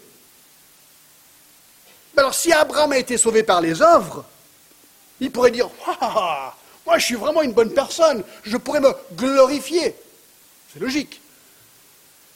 Alors 2.17 2.35
si 2.35 2.53
Abraham 2.53 2.93
a 2.93 2.99
été 2.99 3.17
sauvé 3.17 3.43
par 3.43 3.61
les 3.61 3.81
œuvres, 3.81 4.25
il 5.21 5.31
pourrait 5.31 5.51
dire 5.51 5.69
ah, 5.87 5.97
ah, 6.01 6.13
ah, 6.17 6.55
Moi 6.87 6.99
je 6.99 7.07
suis 7.07 7.15
vraiment 7.15 7.43
une 7.43 7.53
bonne 7.53 7.73
personne, 7.73 8.23
je 8.43 8.57
pourrais 8.57 8.81
me 8.81 8.93
glorifier. 9.15 9.95
C'est 10.73 10.81
logique. 10.81 11.21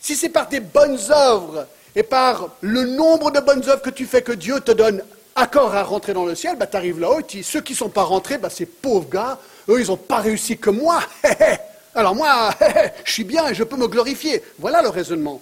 Si 0.00 0.14
c'est 0.14 0.28
par 0.28 0.48
tes 0.48 0.60
bonnes 0.60 0.98
œuvres 1.10 1.66
et 1.94 2.02
par 2.02 2.50
le 2.60 2.84
nombre 2.84 3.30
de 3.30 3.40
bonnes 3.40 3.68
œuvres 3.68 3.82
que 3.82 3.90
tu 3.90 4.06
fais 4.06 4.22
que 4.22 4.32
Dieu 4.32 4.60
te 4.60 4.72
donne 4.72 5.02
accord 5.34 5.74
à 5.74 5.82
rentrer 5.82 6.14
dans 6.14 6.24
le 6.24 6.34
ciel, 6.34 6.56
bah, 6.56 6.66
tu 6.66 6.76
arrives 6.76 7.00
là-haut 7.00 7.20
ceux 7.42 7.60
qui 7.60 7.72
ne 7.72 7.78
sont 7.78 7.88
pas 7.88 8.02
rentrés, 8.02 8.38
bah, 8.38 8.50
ces 8.50 8.66
pauvres 8.66 9.08
gars, 9.08 9.38
eux, 9.68 9.80
ils 9.80 9.88
n'ont 9.88 9.96
pas 9.96 10.18
réussi 10.18 10.56
que 10.58 10.70
moi. 10.70 11.02
Alors 11.94 12.14
moi, 12.14 12.50
je 13.04 13.12
suis 13.12 13.24
bien 13.24 13.48
et 13.48 13.54
je 13.54 13.64
peux 13.64 13.76
me 13.76 13.88
glorifier. 13.88 14.42
Voilà 14.58 14.82
le 14.82 14.88
raisonnement. 14.88 15.40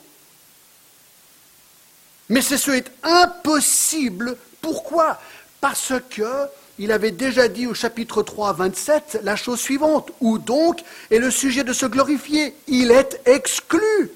Mais 2.34 2.42
ce 2.42 2.72
est 2.72 2.90
impossible. 3.04 4.36
Pourquoi? 4.60 5.20
Parce 5.60 5.92
que 6.10 6.48
il 6.80 6.90
avait 6.90 7.12
déjà 7.12 7.46
dit 7.46 7.68
au 7.68 7.74
chapitre 7.74 8.24
3, 8.24 8.54
27 8.54 9.20
la 9.22 9.36
chose 9.36 9.60
suivante, 9.60 10.10
où 10.20 10.38
donc 10.38 10.82
est 11.12 11.20
le 11.20 11.30
sujet 11.30 11.62
de 11.62 11.72
se 11.72 11.86
glorifier? 11.86 12.56
Il 12.66 12.90
est 12.90 13.20
exclu. 13.24 14.10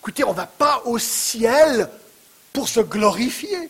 Écoutez, 0.00 0.24
on 0.24 0.30
ne 0.30 0.36
va 0.36 0.46
pas 0.46 0.80
au 0.86 0.98
ciel 0.98 1.90
pour 2.54 2.70
se 2.70 2.80
glorifier. 2.80 3.68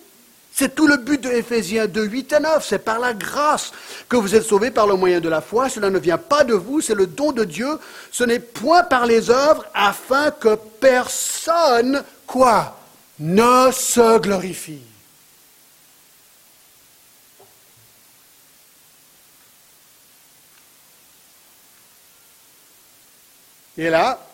C'est 0.58 0.74
tout 0.74 0.86
le 0.86 0.96
but 0.96 1.20
de 1.20 1.28
Éphésiens 1.28 1.86
2, 1.86 2.04
8 2.04 2.32
et 2.32 2.40
9. 2.40 2.66
C'est 2.66 2.78
par 2.78 2.98
la 2.98 3.12
grâce 3.12 3.72
que 4.08 4.16
vous 4.16 4.34
êtes 4.34 4.42
sauvés 4.42 4.70
par 4.70 4.86
le 4.86 4.94
moyen 4.94 5.20
de 5.20 5.28
la 5.28 5.42
foi. 5.42 5.68
Cela 5.68 5.90
ne 5.90 5.98
vient 5.98 6.16
pas 6.16 6.44
de 6.44 6.54
vous, 6.54 6.80
c'est 6.80 6.94
le 6.94 7.06
don 7.06 7.30
de 7.30 7.44
Dieu. 7.44 7.78
Ce 8.10 8.24
n'est 8.24 8.40
point 8.40 8.82
par 8.82 9.04
les 9.04 9.28
œuvres 9.28 9.66
afin 9.74 10.30
que 10.30 10.54
personne, 10.54 12.02
quoi, 12.26 12.80
ne 13.18 13.70
se 13.70 14.18
glorifie. 14.18 14.80
Et 23.76 23.90
là, 23.90 24.26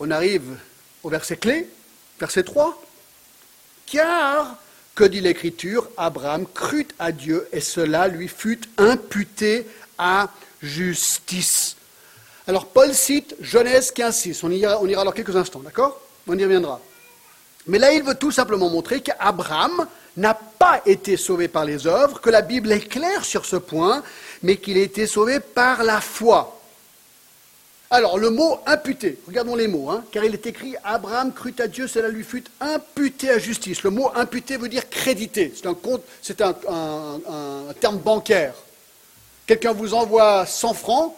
on 0.00 0.10
arrive 0.10 0.58
au 1.04 1.10
verset 1.10 1.36
clé, 1.36 1.70
verset 2.18 2.42
3. 2.42 2.76
Car 3.86 4.56
que 4.94 5.04
dit 5.04 5.20
l'Écriture? 5.20 5.88
Abraham 5.96 6.46
crut 6.46 6.94
à 6.98 7.12
Dieu 7.12 7.48
et 7.52 7.60
cela 7.60 8.08
lui 8.08 8.28
fut 8.28 8.60
imputé 8.78 9.66
à 9.98 10.28
justice. 10.62 11.76
Alors 12.46 12.66
Paul 12.66 12.92
cite 12.94 13.36
Genèse 13.40 13.92
15.6. 13.94 14.40
On, 14.42 14.84
on 14.84 14.88
ira 14.88 15.04
dans 15.04 15.12
quelques 15.12 15.36
instants, 15.36 15.60
d'accord? 15.60 16.00
On 16.26 16.36
y 16.36 16.44
reviendra. 16.44 16.80
Mais 17.66 17.78
là, 17.78 17.92
il 17.92 18.02
veut 18.02 18.16
tout 18.16 18.32
simplement 18.32 18.68
montrer 18.68 19.00
qu'Abraham 19.00 19.86
n'a 20.16 20.34
pas 20.34 20.82
été 20.84 21.16
sauvé 21.16 21.48
par 21.48 21.64
les 21.64 21.86
œuvres, 21.86 22.20
que 22.20 22.30
la 22.30 22.42
Bible 22.42 22.72
est 22.72 22.88
claire 22.88 23.24
sur 23.24 23.44
ce 23.46 23.56
point, 23.56 24.02
mais 24.42 24.56
qu'il 24.56 24.76
a 24.76 24.82
été 24.82 25.06
sauvé 25.06 25.40
par 25.40 25.84
la 25.84 26.00
foi. 26.00 26.61
Alors, 27.92 28.18
le 28.18 28.30
mot 28.30 28.58
imputé, 28.64 29.18
regardons 29.26 29.54
les 29.54 29.68
mots, 29.68 29.90
hein, 29.90 30.02
car 30.10 30.24
il 30.24 30.32
est 30.32 30.46
écrit 30.46 30.74
Abraham 30.82 31.30
crut 31.30 31.60
à 31.60 31.68
Dieu, 31.68 31.86
cela 31.86 32.08
lui 32.08 32.24
fut 32.24 32.44
imputé 32.58 33.28
à 33.28 33.38
justice. 33.38 33.82
Le 33.82 33.90
mot 33.90 34.10
imputé 34.14 34.56
veut 34.56 34.70
dire 34.70 34.88
crédité. 34.88 35.52
C'est 35.54 35.66
un, 35.66 35.74
compte, 35.74 36.02
c'est 36.22 36.40
un, 36.40 36.54
terme 37.80 37.98
bancaire. 37.98 38.54
Quelqu'un 39.46 39.74
vous 39.74 39.92
envoie 39.92 40.46
100 40.46 40.72
francs, 40.72 41.14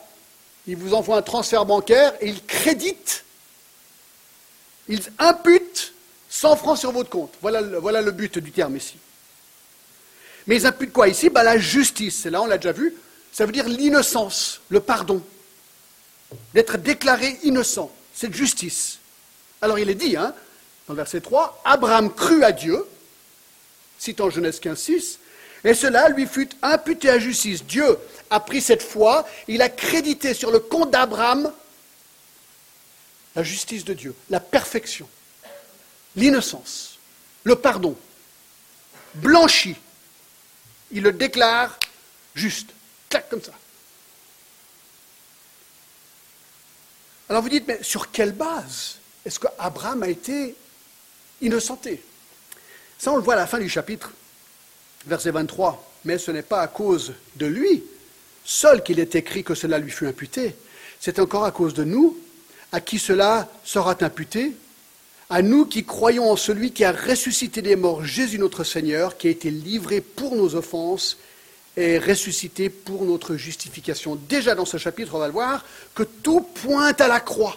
il 0.66 0.76
vous 0.76 0.95
envoie 0.95 1.16
un 1.16 1.23
transfert 1.23 1.64
bancaire 1.64 2.12
et 2.21 2.26
il 2.26 2.45
crédite, 2.45 3.25
il 4.88 5.00
impute 5.21 5.95
100 6.28 6.57
francs 6.57 6.78
sur 6.78 6.90
votre 6.90 7.09
compte. 7.09 7.35
Voilà, 7.40 7.61
le 8.02 8.11
but 8.11 8.40
du 8.40 8.50
terme 8.50 8.76
ici. 8.76 8.97
Mais 10.49 10.57
ils 10.57 10.66
imputent 10.66 10.93
quoi 10.93 11.07
ici? 11.07 11.31
Bah, 11.31 11.45
La 11.45 11.57
justice. 11.57 12.23
C'est 12.25 12.31
là, 12.31 12.43
on 12.43 12.47
l'a 12.47 12.59
déjà 12.59 12.73
vu. 12.73 12.97
Ça 13.31 13.47
veut 13.47 13.52
dire 13.52 13.69
l'innocence, 13.69 14.61
le 14.71 14.81
pardon 14.81 15.23
d'être 16.52 16.76
déclaré 16.76 17.38
innocent. 17.42 17.90
C'est 18.14 18.32
justice. 18.32 18.98
Alors 19.60 19.78
il 19.78 19.88
est 19.90 19.94
dit, 19.94 20.16
hein, 20.16 20.34
dans 20.86 20.94
le 20.94 20.98
verset 20.98 21.20
3, 21.20 21.62
Abraham 21.64 22.12
crut 22.12 22.42
à 22.42 22.52
Dieu, 22.52 22.86
citant 23.98 24.30
Genèse 24.30 24.60
15, 24.60 24.78
6, 24.78 25.18
et 25.64 25.74
cela 25.74 26.08
lui 26.10 26.26
fut 26.26 26.50
imputé 26.62 27.08
à 27.08 27.18
justice. 27.18 27.64
Dieu 27.64 27.98
a 28.30 28.40
pris 28.40 28.60
cette 28.60 28.82
foi, 28.82 29.26
il 29.48 29.62
a 29.62 29.68
crédité 29.68 30.34
sur 30.34 30.50
le 30.50 30.58
compte 30.58 30.90
d'Abraham 30.90 31.50
la 33.34 33.42
justice 33.42 33.84
de 33.84 33.94
Dieu, 33.94 34.14
la 34.30 34.40
perfection, 34.40 35.08
l'innocence, 36.16 36.98
le 37.42 37.56
pardon, 37.56 37.96
blanchi. 39.14 39.76
Il 40.92 41.02
le 41.02 41.12
déclare 41.12 41.78
juste, 42.34 42.70
clac 43.08 43.28
comme 43.28 43.42
ça. 43.42 43.52
Alors 47.28 47.43
vous 47.43 47.49
dites, 47.49 47.66
mais 47.66 47.83
sur 47.83 48.11
quelle 48.11 48.33
base 48.33 48.97
est-ce 49.25 49.40
qu'Abraham 49.40 50.02
a 50.02 50.09
été 50.09 50.54
innocenté? 51.40 52.02
Ça, 52.99 53.12
on 53.12 53.16
le 53.16 53.23
voit 53.23 53.35
à 53.35 53.38
la 53.38 53.47
fin 53.47 53.59
du 53.59 53.69
chapitre, 53.69 54.12
verset 55.07 55.31
23. 55.31 55.93
Mais 56.04 56.19
ce 56.19 56.31
n'est 56.31 56.43
pas 56.43 56.61
à 56.61 56.69
cause 56.69 57.14
de 57.37 57.47
lui 57.47 57.83
seul 58.45 58.83
qu'il 58.83 59.00
est 59.00 59.14
écrit 59.14 59.43
que 59.43 59.54
cela 59.54 59.78
lui 59.78 59.90
fut 59.90 60.07
imputé. 60.07 60.54
C'est 61.00 61.19
encore 61.19 61.45
à 61.45 61.50
cause 61.50 61.75
de 61.75 61.85
nous, 61.85 62.19
à 62.73 62.81
qui 62.81 62.99
cela 62.99 63.49
sera 63.64 63.97
imputé, 64.00 64.52
à 65.31 65.40
nous 65.40 65.64
qui 65.64 65.85
croyons 65.85 66.31
en 66.31 66.37
celui 66.37 66.73
qui 66.73 66.85
a 66.85 66.93
ressuscité 66.93 67.62
des 67.62 67.76
morts, 67.76 68.04
Jésus 68.04 68.38
notre 68.38 68.64
Seigneur, 68.64 69.16
qui 69.16 69.28
a 69.28 69.31
été 69.31 69.50
livré 69.50 70.02
pour 70.02 70.37
nos 70.37 70.54
offenses 70.54 71.16
est 71.76 71.99
ressuscité 71.99 72.71
pour 72.71 73.04
notre 73.04 73.37
justification. 73.37 74.16
Déjà 74.16 74.54
dans 74.54 74.64
ce 74.64 74.76
chapitre, 74.76 75.14
on 75.14 75.19
va 75.19 75.26
le 75.26 75.33
voir, 75.33 75.64
que 75.95 76.02
tout 76.02 76.40
pointe 76.40 77.00
à 77.00 77.09
la 77.09 77.21
croix. 77.21 77.57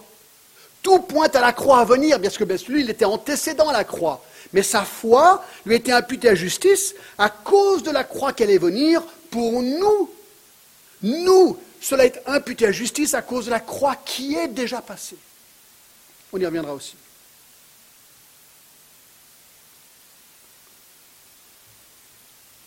Tout 0.82 1.00
pointe 1.00 1.36
à 1.36 1.42
la 1.42 1.54
croix 1.54 1.80
à 1.80 1.86
venir, 1.86 2.22
parce 2.22 2.38
que 2.38 2.44
lui, 2.72 2.82
il 2.82 2.90
était 2.90 3.06
antécédent 3.06 3.70
à 3.70 3.74
la 3.74 3.84
croix. 3.84 4.24
Mais 4.54 4.64
sa 4.64 4.84
foi 4.84 5.44
lui 5.66 5.74
a 5.76 5.78
été 5.78 5.92
imputée 5.92 6.30
à 6.30 6.36
justice 6.36 6.96
à 7.18 7.30
cause 7.30 7.84
de 7.84 7.92
la 7.92 8.04
croix 8.04 8.34
qu'elle 8.34 8.50
est 8.50 8.58
venir 8.58 9.04
pour 9.30 9.62
nous. 9.62 10.10
Nous, 11.02 11.58
cela 11.82 12.06
est 12.06 12.22
imputé 12.26 12.68
à 12.68 12.72
justice 12.72 13.14
à 13.14 13.22
cause 13.22 13.46
de 13.46 13.52
la 13.52 13.60
croix 13.60 13.96
qui 13.96 14.36
est 14.36 14.48
déjà 14.48 14.82
passée. 14.82 15.18
On 16.32 16.40
y 16.40 16.46
reviendra 16.46 16.74
aussi. 16.74 16.96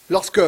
Lorsque 0.08 0.40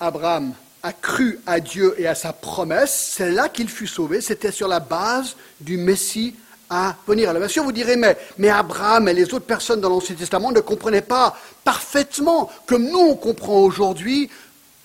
Abraham 0.00 0.54
a 0.82 0.92
cru 0.94 1.38
à 1.46 1.60
Dieu 1.60 1.94
et 1.98 2.06
à 2.06 2.14
sa 2.14 2.32
promesse, 2.32 3.12
c'est 3.14 3.30
là 3.30 3.50
qu'il 3.50 3.68
fut 3.68 3.86
sauvé, 3.86 4.22
c'était 4.22 4.50
sur 4.50 4.66
la 4.66 4.80
base 4.80 5.36
du 5.60 5.76
Messie 5.76 6.34
à 6.70 6.96
venir. 7.06 7.28
Alors 7.28 7.40
bien 7.40 7.48
sûr, 7.48 7.64
vous 7.64 7.72
direz, 7.72 7.96
mais, 7.96 8.16
mais 8.38 8.48
Abraham 8.48 9.08
et 9.08 9.12
les 9.12 9.34
autres 9.34 9.44
personnes 9.44 9.80
dans 9.80 9.90
l'Ancien 9.90 10.14
Testament 10.14 10.52
ne 10.52 10.60
comprenaient 10.60 11.02
pas 11.02 11.36
parfaitement, 11.64 12.50
comme 12.66 12.88
nous 12.88 12.98
on 12.98 13.14
comprend 13.14 13.58
aujourd'hui, 13.58 14.30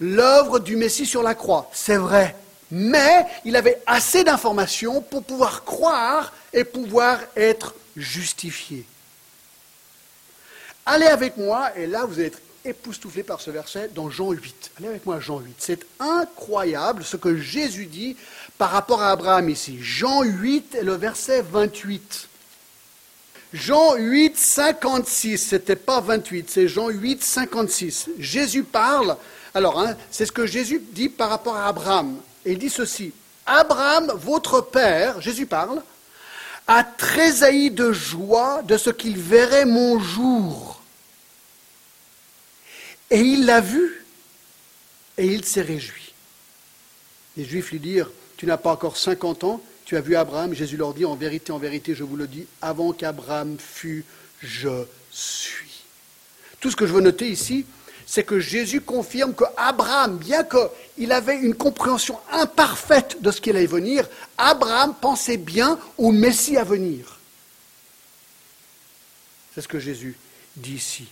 l'œuvre 0.02 0.60
du 0.60 0.76
Messie 0.76 1.06
sur 1.06 1.24
la 1.24 1.34
croix. 1.34 1.70
C'est 1.72 1.98
vrai. 1.98 2.36
Mais 2.72 3.26
il 3.46 3.56
avait 3.56 3.82
assez 3.86 4.24
d'informations 4.26 5.00
pour 5.02 5.24
pouvoir 5.24 5.64
croire 5.64 6.34
et 6.52 6.66
pouvoir 6.66 7.20
être 7.38 7.74
justifié. 7.96 8.86
Allez 10.86 11.06
avec 11.06 11.38
moi, 11.38 11.70
et 11.78 11.88
là 11.88 12.06
vous 12.06 12.16
allez 12.16 12.28
être 12.28 12.42
époustouflé 12.66 13.24
par 13.24 13.42
ce 13.42 13.52
verset 13.52 13.90
dans 13.94 14.10
Jean 14.10 14.32
8. 14.32 14.72
Allez 14.78 14.88
avec 14.88 15.06
moi 15.06 15.20
Jean 15.20 15.40
8. 15.40 15.56
C'est 15.58 15.86
incroyable 16.00 17.04
ce 17.04 17.18
que 17.18 17.38
Jésus 17.38 17.86
dit 17.86 18.18
par 18.58 18.72
rapport 18.72 19.02
à 19.02 19.12
Abraham 19.12 19.50
ici. 19.50 19.78
Jean 19.82 20.24
8 20.24 20.76
et 20.76 20.84
le 20.84 20.94
verset 20.94 21.42
28. 21.42 22.30
Jean 23.54 23.96
8, 23.96 24.38
56, 24.38 25.38
c'était 25.38 25.78
pas 25.78 26.02
28, 26.02 26.50
c'est 26.50 26.68
Jean 26.68 26.90
8, 26.90 27.24
56. 27.24 28.10
Jésus 28.20 28.64
parle, 28.64 29.16
alors 29.54 29.80
hein, 29.80 29.96
c'est 30.12 30.26
ce 30.26 30.32
que 30.34 30.46
Jésus 30.46 30.82
dit 30.92 31.08
par 31.08 31.30
rapport 31.30 31.56
à 31.56 31.68
Abraham. 31.68 32.18
Il 32.46 32.58
dit 32.58 32.70
ceci, 32.70 33.14
Abraham, 33.46 34.12
votre 34.16 34.60
père, 34.60 35.22
Jésus 35.22 35.46
parle, 35.46 35.82
a 36.68 36.84
tressailli 36.84 37.72
de 37.72 37.94
joie 37.94 38.62
de 38.64 38.76
ce 38.76 38.90
qu'il 38.90 39.18
verrait 39.18 39.66
mon 39.66 40.00
jour. 40.00 40.75
Et 43.12 43.20
il 43.20 43.46
l'a 43.46 43.62
vu, 43.62 44.06
et 45.18 45.26
il 45.26 45.46
s'est 45.46 45.62
réjoui. 45.62 46.14
Les 47.38 47.46
Juifs 47.46 47.72
lui 47.72 47.80
dirent, 47.80 48.10
tu 48.38 48.46
n'as 48.46 48.58
pas 48.58 48.72
encore 48.72 48.98
50 48.98 49.44
ans, 49.44 49.62
tu 49.86 49.96
as 49.98 50.02
vu 50.02 50.16
Abraham, 50.16 50.54
Jésus 50.54 50.78
leur 50.78 50.94
dit, 50.94 51.06
en 51.06 51.16
vérité, 51.16 51.52
en 51.52 51.60
vérité, 51.60 51.94
je 51.94 52.04
vous 52.04 52.16
le 52.16 52.28
dis, 52.28 52.48
avant 52.62 52.92
qu'Abraham 52.92 53.58
fût, 53.60 54.04
je 54.42 54.86
suis. 55.12 55.84
Tout 56.60 56.72
ce 56.72 56.76
que 56.76 56.88
je 56.88 56.94
veux 56.94 57.02
noter 57.02 57.30
ici, 57.30 57.66
c'est 58.08 58.24
que 58.24 58.40
Jésus 58.40 58.82
confirme 58.82 59.34
que 59.34 59.44
Abraham, 59.58 60.18
bien 60.18 60.44
qu'il 60.44 61.12
avait 61.12 61.38
une 61.38 61.56
compréhension 61.56 62.20
imparfaite 62.32 63.22
de 63.22 63.32
ce 63.32 63.42
qu'il 63.42 63.56
allait 63.56 63.66
venir, 63.66 64.08
Abraham 64.38 64.94
pensait 65.00 65.38
bien 65.38 65.80
au 65.98 66.12
Messie 66.12 66.58
à 66.58 66.64
venir. 66.64 67.20
C'est 69.54 69.62
ce 69.62 69.68
que 69.68 69.80
Jésus 69.80 70.16
dit 70.56 70.76
ici. 70.76 71.08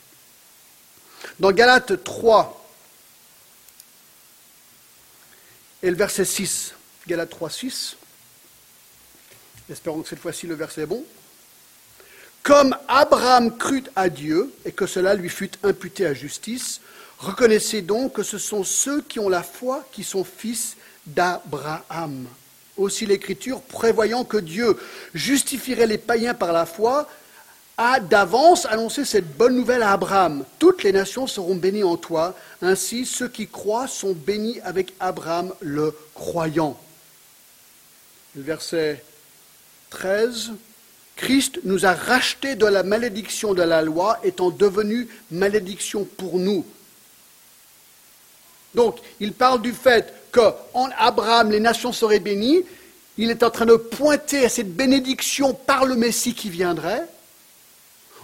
Dans 1.40 1.52
Galates 1.52 2.04
3 2.04 2.60
et 5.82 5.90
le 5.90 5.98
verset 5.98 6.26
6, 6.26 6.74
Galates 7.08 7.30
3, 7.30 7.50
6, 7.50 7.98
espérons 9.70 10.02
que 10.02 10.10
cette 10.10 10.20
fois-ci 10.20 10.48
le 10.48 10.56
verset 10.56 10.82
est 10.82 10.86
bon. 10.86 11.04
Comme 12.44 12.76
Abraham 12.88 13.58
crut 13.58 13.90
à 13.96 14.10
Dieu 14.10 14.54
et 14.66 14.72
que 14.72 14.86
cela 14.86 15.14
lui 15.16 15.30
fut 15.30 15.52
imputé 15.64 16.06
à 16.06 16.14
justice, 16.14 16.82
reconnaissez 17.18 17.82
donc 17.82 18.14
que 18.14 18.24
ce 18.24 18.38
sont 18.38 18.64
ceux 18.64 19.02
qui 19.02 19.20
ont 19.20 19.30
la 19.30 19.44
foi 19.44 19.86
qui 19.92 20.04
sont 20.04 20.24
fils 20.24 20.76
d'Abraham. 21.06 22.28
Aussi 22.76 23.06
l'Écriture, 23.06 23.62
prévoyant 23.62 24.26
que 24.26 24.38
Dieu 24.38 24.78
justifierait 25.14 25.88
les 25.88 25.98
païens 25.98 26.34
par 26.34 26.52
la 26.52 26.66
foi, 26.66 27.08
a 27.78 28.00
d'avance 28.00 28.66
annoncé 28.66 29.04
cette 29.04 29.36
bonne 29.36 29.56
nouvelle 29.56 29.82
à 29.82 29.92
Abraham. 29.94 30.46
Toutes 30.60 30.84
les 30.84 30.92
nations 30.92 31.26
seront 31.28 31.56
bénies 31.56 31.84
en 31.84 31.98
toi. 31.98 32.36
Ainsi, 32.62 33.06
ceux 33.06 33.28
qui 33.28 33.48
croient 33.48 33.88
sont 33.88 34.14
bénis 34.14 34.60
avec 34.62 34.94
Abraham 35.00 35.54
le 35.60 35.96
croyant. 36.14 36.80
Le 38.36 38.44
verset 38.44 39.04
13. 39.90 40.52
Christ 41.16 41.60
nous 41.64 41.86
a 41.86 41.94
rachetés 41.94 42.56
de 42.56 42.66
la 42.66 42.84
malédiction 42.84 43.54
de 43.54 43.62
la 43.62 43.82
loi, 43.82 44.20
étant 44.24 44.50
devenu 44.50 45.08
malédiction 45.32 46.06
pour 46.06 46.40
nous. 46.40 46.66
Donc, 48.74 48.98
il 49.20 49.34
parle 49.34 49.62
du 49.62 49.72
fait 49.72 50.14
qu'en 50.32 50.90
Abraham, 50.98 51.52
les 51.52 51.60
nations 51.60 51.92
seraient 51.92 52.20
bénies. 52.20 52.64
Il 53.18 53.30
est 53.30 53.44
en 53.44 53.52
train 53.52 53.68
de 53.68 53.76
pointer 53.76 54.46
à 54.46 54.50
cette 54.50 54.74
bénédiction 54.76 55.54
par 55.54 55.86
le 55.86 55.96
Messie 55.96 56.34
qui 56.34 56.50
viendrait. 56.50 57.08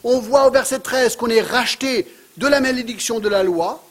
On 0.03 0.19
voit 0.19 0.47
au 0.47 0.51
verset 0.51 0.79
13 0.79 1.15
qu'on 1.15 1.29
est 1.29 1.41
racheté 1.41 2.07
de 2.37 2.47
la 2.47 2.61
malédiction 2.61 3.19
de 3.19 3.29
la 3.29 3.43
loi. 3.43 3.83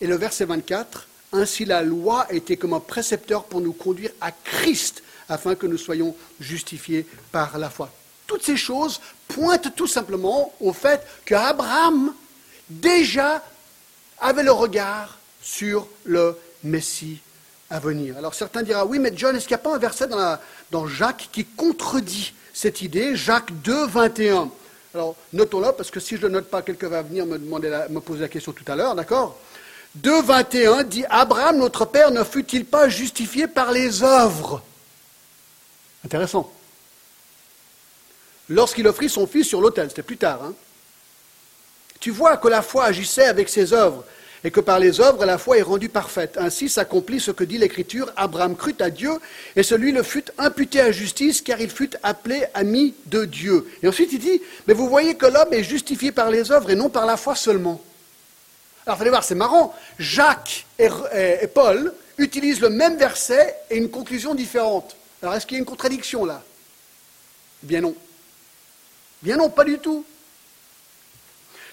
Et 0.00 0.06
le 0.06 0.16
verset 0.16 0.44
24, 0.44 1.06
ainsi 1.32 1.64
la 1.64 1.82
loi 1.82 2.26
était 2.30 2.56
comme 2.56 2.72
un 2.72 2.80
précepteur 2.80 3.44
pour 3.44 3.60
nous 3.60 3.72
conduire 3.72 4.10
à 4.20 4.32
Christ, 4.32 5.02
afin 5.28 5.54
que 5.54 5.66
nous 5.66 5.78
soyons 5.78 6.14
justifiés 6.40 7.06
par 7.32 7.58
la 7.58 7.70
foi. 7.70 7.90
Toutes 8.26 8.42
ces 8.42 8.56
choses 8.56 9.00
pointent 9.28 9.74
tout 9.74 9.86
simplement 9.86 10.52
au 10.60 10.72
fait 10.72 11.06
qu'Abraham 11.24 12.12
déjà 12.68 13.42
avait 14.20 14.42
le 14.42 14.52
regard 14.52 15.18
sur 15.42 15.86
le 16.04 16.36
Messie 16.62 17.20
à 17.70 17.78
venir. 17.78 18.16
Alors 18.16 18.34
certains 18.34 18.62
diront, 18.62 18.84
oui, 18.86 18.98
mais 18.98 19.12
John, 19.14 19.36
est-ce 19.36 19.46
qu'il 19.46 19.56
n'y 19.56 19.60
a 19.60 19.64
pas 19.64 19.74
un 19.74 19.78
verset 19.78 20.08
dans, 20.08 20.38
dans 20.70 20.86
Jacques 20.86 21.28
qui 21.32 21.44
contredit 21.44 22.32
cette 22.52 22.82
idée? 22.82 23.16
Jacques 23.16 23.52
2, 23.62 23.86
21. 23.86 24.50
Alors, 24.94 25.16
notons-le, 25.32 25.72
parce 25.72 25.90
que 25.90 25.98
si 26.00 26.16
je 26.16 26.26
ne 26.26 26.32
note 26.32 26.48
pas, 26.48 26.62
quelqu'un 26.62 26.88
va 26.88 27.02
venir 27.02 27.26
me 27.26 27.98
poser 27.98 28.20
la 28.20 28.28
question 28.28 28.52
tout 28.52 28.64
à 28.68 28.76
l'heure, 28.76 28.94
d'accord? 28.94 29.36
2, 29.96 30.22
21 30.22 30.84
dit 30.84 31.04
Abraham, 31.08 31.58
notre 31.58 31.84
père, 31.84 32.10
ne 32.10 32.24
fut-il 32.24 32.64
pas 32.64 32.88
justifié 32.88 33.46
par 33.46 33.72
les 33.72 34.02
œuvres? 34.02 34.62
Intéressant. 36.04 36.52
Lorsqu'il 38.48 38.86
offrit 38.86 39.08
son 39.08 39.26
fils 39.26 39.46
sur 39.46 39.60
l'autel, 39.60 39.88
c'était 39.88 40.02
plus 40.02 40.16
tard. 40.16 40.42
Hein 40.44 40.54
tu 42.04 42.10
vois 42.10 42.36
que 42.36 42.48
la 42.48 42.60
foi 42.60 42.84
agissait 42.84 43.24
avec 43.24 43.48
ses 43.48 43.72
œuvres 43.72 44.04
et 44.44 44.50
que 44.50 44.60
par 44.60 44.78
les 44.78 45.00
œuvres, 45.00 45.24
la 45.24 45.38
foi 45.38 45.56
est 45.56 45.62
rendue 45.62 45.88
parfaite. 45.88 46.36
Ainsi 46.38 46.68
s'accomplit 46.68 47.18
ce 47.18 47.30
que 47.30 47.44
dit 47.44 47.56
l'Écriture, 47.56 48.12
Abraham 48.14 48.54
crut 48.54 48.80
à 48.82 48.90
Dieu, 48.90 49.12
et 49.56 49.62
celui 49.62 49.90
le 49.90 50.02
fut 50.02 50.26
imputé 50.36 50.82
à 50.82 50.92
justice, 50.92 51.40
car 51.40 51.62
il 51.62 51.70
fut 51.70 51.96
appelé 52.02 52.44
ami 52.52 52.94
de 53.06 53.24
Dieu. 53.24 53.66
Et 53.82 53.88
ensuite 53.88 54.12
il 54.12 54.18
dit, 54.18 54.42
mais 54.68 54.74
vous 54.74 54.88
voyez 54.88 55.14
que 55.14 55.24
l'homme 55.24 55.52
est 55.52 55.64
justifié 55.64 56.12
par 56.12 56.30
les 56.30 56.52
œuvres 56.52 56.70
et 56.70 56.76
non 56.76 56.90
par 56.90 57.06
la 57.06 57.16
foi 57.16 57.34
seulement. 57.34 57.80
Alors, 58.86 58.98
vous 58.98 59.02
allez 59.02 59.10
voir, 59.10 59.24
c'est 59.24 59.34
marrant. 59.34 59.74
Jacques 59.98 60.66
et, 60.78 60.90
et, 61.40 61.46
Paul 61.46 61.94
utilisent 62.18 62.60
le 62.60 62.68
même 62.68 62.98
verset 62.98 63.56
et 63.70 63.78
une 63.78 63.90
conclusion 63.90 64.34
différente. 64.34 64.94
Alors, 65.22 65.34
est-ce 65.34 65.46
qu'il 65.46 65.54
y 65.54 65.58
a 65.58 65.60
une 65.60 65.64
contradiction 65.64 66.26
là? 66.26 66.42
Bien 67.62 67.80
non. 67.80 67.94
Bien 69.22 69.38
non, 69.38 69.48
pas 69.48 69.64
du 69.64 69.78
tout. 69.78 70.04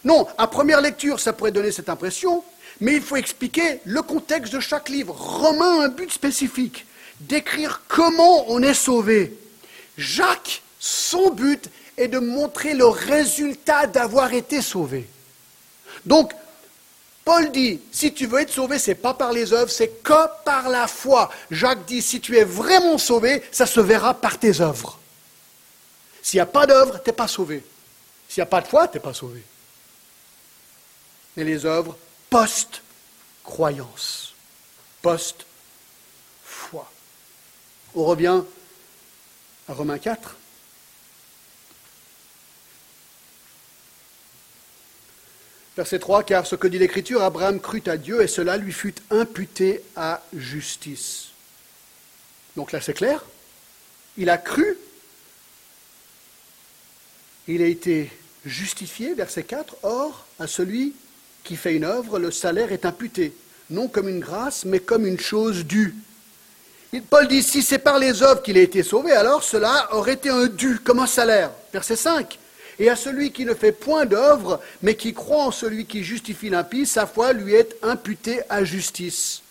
Non, 0.06 0.26
à 0.38 0.48
première 0.48 0.80
lecture, 0.80 1.20
ça 1.20 1.34
pourrait 1.34 1.52
donner 1.52 1.72
cette 1.72 1.90
impression, 1.90 2.44
mais 2.82 2.96
il 2.96 3.02
faut 3.02 3.16
expliquer 3.16 3.80
le 3.86 4.02
contexte 4.02 4.52
de 4.52 4.60
chaque 4.60 4.90
livre. 4.90 5.14
Romain 5.14 5.82
a 5.82 5.86
un 5.86 5.90
but 5.90 6.12
spécifique, 6.12 6.88
d'écrire 7.22 7.84
comment 7.88 8.52
on 8.52 8.62
est 8.64 8.74
sauvé. 8.74 9.38
Jacques, 9.98 10.64
son 10.80 11.30
but 11.30 11.70
est 11.96 12.08
de 12.08 12.18
montrer 12.18 12.74
le 12.74 12.88
résultat 12.88 13.86
d'avoir 13.86 14.34
été 14.34 14.64
sauvé. 14.64 15.08
Donc, 16.08 16.34
Paul 17.24 17.52
dit, 17.52 17.80
si 17.92 18.12
tu 18.12 18.26
veux 18.26 18.40
être 18.40 18.52
sauvé, 18.52 18.80
c'est 18.80 18.96
pas 18.96 19.14
par 19.14 19.32
les 19.32 19.54
œuvres, 19.54 19.70
c'est 19.70 20.02
que 20.02 20.44
par 20.44 20.68
la 20.68 20.88
foi. 20.88 21.30
Jacques 21.52 21.86
dit, 21.86 22.02
si 22.02 22.20
tu 22.20 22.36
es 22.36 22.44
vraiment 22.44 22.98
sauvé, 22.98 23.44
ça 23.52 23.68
se 23.68 23.80
verra 23.80 24.16
par 24.16 24.40
tes 24.40 24.60
œuvres. 24.60 24.98
S'il 26.24 26.38
n'y 26.38 26.42
a 26.42 26.48
pas 26.48 26.66
d'œuvre, 26.66 27.00
tu 27.04 27.10
n'es 27.12 27.16
pas 27.16 27.28
sauvé. 27.28 27.64
S'il 28.28 28.42
n'y 28.42 28.44
a 28.44 28.48
pas 28.48 28.62
de 28.62 28.68
foi, 28.68 28.88
tu 28.88 28.98
n'es 28.98 29.04
pas 29.04 29.14
sauvé. 29.14 29.44
Mais 31.38 31.44
les 31.44 31.64
œuvres 31.64 31.96
post-croyance, 32.32 34.34
post-foi. 35.02 36.90
On 37.94 38.06
revient 38.06 38.42
à 39.68 39.74
Romains 39.74 40.00
4. 40.00 40.38
Verset 45.76 46.00
3, 46.00 46.24
car 46.24 46.48
ce 46.48 46.56
que 46.56 46.68
dit 46.68 46.80
l'Écriture, 46.80 47.22
Abraham 47.22 47.60
crut 47.60 47.90
à 47.90 47.98
Dieu 47.98 48.22
et 48.22 48.28
cela 48.28 48.56
lui 48.56 48.72
fut 48.72 48.96
imputé 49.10 49.84
à 49.98 50.24
justice. 50.34 51.32
Donc 52.56 52.72
là, 52.72 52.80
c'est 52.80 52.94
clair. 52.94 53.26
Il 54.18 54.30
a 54.30 54.38
cru. 54.38 54.78
Il 57.48 57.62
a 57.62 57.68
été 57.68 58.10
justifié, 58.46 59.16
verset 59.16 59.44
4. 59.44 59.76
Or, 59.84 60.26
à 60.40 60.48
celui 60.48 60.96
qui 61.44 61.56
fait 61.56 61.76
une 61.76 61.84
œuvre, 61.84 62.20
le 62.20 62.32
salaire 62.32 62.72
est 62.72 62.86
imputé, 62.86 63.34
non 63.70 63.88
comme 63.88 64.10
une 64.10 64.20
grâce, 64.20 64.66
mais 64.66 64.80
comme 64.80 65.06
une 65.06 65.20
chose 65.20 65.66
due. 65.66 65.96
Paul 67.10 67.28
dit, 67.28 67.42
si 67.42 67.62
c'est 67.62 67.80
par 67.80 68.00
les 68.00 68.22
œuvres 68.22 68.42
qu'il 68.42 68.58
a 68.58 68.62
été 68.62 68.84
sauvé, 68.84 69.14
alors 69.14 69.44
cela 69.44 69.88
aurait 69.94 70.14
été 70.14 70.30
un 70.30 70.48
dû, 70.48 70.80
comme 70.80 71.00
un 71.00 71.08
salaire. 71.08 71.52
Verset 71.72 71.96
5. 71.96 72.38
Et 72.80 72.90
à 72.90 72.96
celui 72.96 73.32
qui 73.32 73.46
ne 73.46 73.54
fait 73.54 73.72
point 73.72 74.06
d'œuvre, 74.06 74.60
mais 74.82 74.96
qui 74.96 75.14
croit 75.14 75.46
en 75.46 75.52
celui 75.52 75.86
qui 75.86 76.04
justifie 76.04 76.50
l'impie, 76.50 76.86
sa 76.86 77.06
foi 77.06 77.32
lui 77.32 77.54
est 77.54 77.78
imputée 77.82 78.42
à 78.50 78.64
justice. 78.66 79.42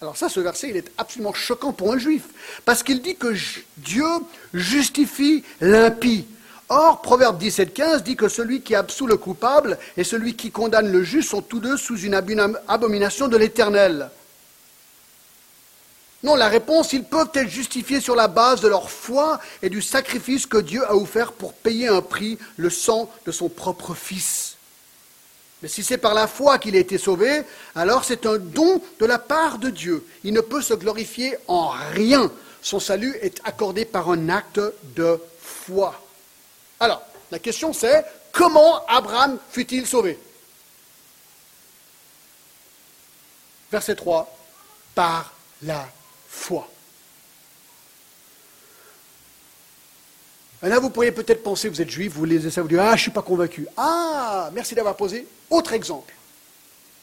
Alors 0.00 0.16
ça, 0.16 0.28
ce 0.28 0.40
verset, 0.40 0.70
il 0.70 0.76
est 0.76 0.90
absolument 0.96 1.34
choquant 1.34 1.72
pour 1.72 1.92
un 1.92 1.98
juif, 1.98 2.22
parce 2.64 2.82
qu'il 2.82 3.02
dit 3.02 3.16
que 3.16 3.34
Dieu 3.78 4.06
justifie 4.54 5.42
l'impie. 5.60 6.26
Or, 6.68 7.00
Proverbe 7.00 7.40
17,15 7.40 8.02
dit 8.02 8.16
que 8.16 8.28
celui 8.28 8.60
qui 8.60 8.74
absout 8.74 9.06
le 9.06 9.16
coupable 9.16 9.78
et 9.96 10.02
celui 10.02 10.34
qui 10.34 10.50
condamne 10.50 10.90
le 10.90 11.04
juste 11.04 11.30
sont 11.30 11.42
tous 11.42 11.60
deux 11.60 11.76
sous 11.76 11.98
une 12.00 12.14
abomination 12.14 13.28
de 13.28 13.36
l'Éternel. 13.36 14.10
Non, 16.24 16.34
la 16.34 16.48
réponse, 16.48 16.92
ils 16.92 17.04
peuvent 17.04 17.30
être 17.34 17.48
justifiés 17.48 18.00
sur 18.00 18.16
la 18.16 18.26
base 18.26 18.60
de 18.60 18.68
leur 18.68 18.90
foi 18.90 19.38
et 19.62 19.70
du 19.70 19.80
sacrifice 19.80 20.46
que 20.46 20.56
Dieu 20.56 20.84
a 20.84 20.96
offert 20.96 21.32
pour 21.32 21.52
payer 21.52 21.86
un 21.86 22.02
prix, 22.02 22.36
le 22.56 22.68
sang 22.68 23.08
de 23.26 23.30
son 23.30 23.48
propre 23.48 23.94
Fils. 23.94 24.56
Mais 25.62 25.68
si 25.68 25.84
c'est 25.84 25.98
par 25.98 26.14
la 26.14 26.26
foi 26.26 26.58
qu'il 26.58 26.74
a 26.74 26.80
été 26.80 26.98
sauvé, 26.98 27.42
alors 27.76 28.04
c'est 28.04 28.26
un 28.26 28.38
don 28.38 28.82
de 28.98 29.06
la 29.06 29.20
part 29.20 29.58
de 29.58 29.70
Dieu. 29.70 30.04
Il 30.24 30.34
ne 30.34 30.40
peut 30.40 30.62
se 30.62 30.74
glorifier 30.74 31.36
en 31.46 31.68
rien. 31.92 32.30
Son 32.60 32.80
salut 32.80 33.14
est 33.22 33.40
accordé 33.44 33.84
par 33.84 34.10
un 34.10 34.28
acte 34.28 34.60
de 34.96 35.20
foi. 35.40 36.05
Alors, 36.80 37.02
la 37.30 37.38
question 37.38 37.72
c'est, 37.72 38.04
comment 38.32 38.84
Abraham 38.86 39.38
fut-il 39.50 39.86
sauvé? 39.86 40.18
Verset 43.70 43.96
3, 43.96 44.36
par 44.94 45.32
la 45.62 45.88
foi. 46.28 46.68
Là, 50.62 50.78
vous 50.78 50.90
pourriez 50.90 51.12
peut-être 51.12 51.42
penser, 51.42 51.68
vous 51.68 51.80
êtes 51.80 51.90
juif, 51.90 52.12
vous 52.12 52.24
lisez 52.24 52.50
ça, 52.50 52.62
vous 52.62 52.68
dites, 52.68 52.78
ah, 52.78 52.90
je 52.90 52.92
ne 52.92 52.98
suis 52.98 53.10
pas 53.10 53.22
convaincu. 53.22 53.66
Ah, 53.76 54.50
merci 54.52 54.74
d'avoir 54.74 54.96
posé. 54.96 55.26
Autre 55.50 55.72
exemple. 55.72 56.14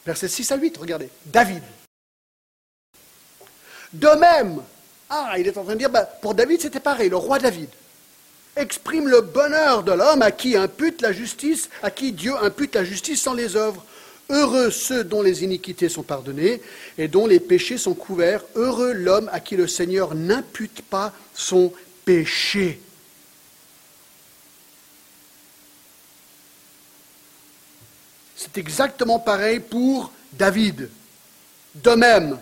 Verset 0.04 0.28
6 0.28 0.52
à 0.52 0.56
8, 0.56 0.76
regardez. 0.76 1.08
David. 1.24 1.62
De 3.92 4.08
même, 4.18 4.62
ah, 5.08 5.34
il 5.38 5.46
est 5.46 5.56
en 5.56 5.64
train 5.64 5.74
de 5.74 5.78
dire, 5.78 5.90
bah, 5.90 6.04
pour 6.04 6.34
David, 6.34 6.60
c'était 6.60 6.80
pareil, 6.80 7.08
le 7.08 7.16
roi 7.16 7.38
David 7.38 7.70
exprime 8.56 9.08
le 9.08 9.20
bonheur 9.20 9.82
de 9.82 9.92
l'homme 9.92 10.22
à 10.22 10.30
qui 10.30 10.56
impute 10.56 11.02
la 11.02 11.12
justice, 11.12 11.68
à 11.82 11.90
qui 11.90 12.12
Dieu 12.12 12.32
impute 12.40 12.74
la 12.74 12.84
justice 12.84 13.22
sans 13.22 13.34
les 13.34 13.56
œuvres. 13.56 13.84
Heureux 14.30 14.70
ceux 14.70 15.04
dont 15.04 15.22
les 15.22 15.44
iniquités 15.44 15.88
sont 15.88 16.02
pardonnées 16.02 16.62
et 16.96 17.08
dont 17.08 17.26
les 17.26 17.40
péchés 17.40 17.76
sont 17.76 17.94
couverts. 17.94 18.44
Heureux 18.54 18.92
l'homme 18.92 19.28
à 19.32 19.40
qui 19.40 19.56
le 19.56 19.66
Seigneur 19.66 20.14
n'impute 20.14 20.82
pas 20.82 21.12
son 21.34 21.72
péché. 22.04 22.80
C'est 28.36 28.58
exactement 28.58 29.18
pareil 29.18 29.60
pour 29.60 30.12
David. 30.32 30.88
De 31.74 31.90
même, 31.90 32.38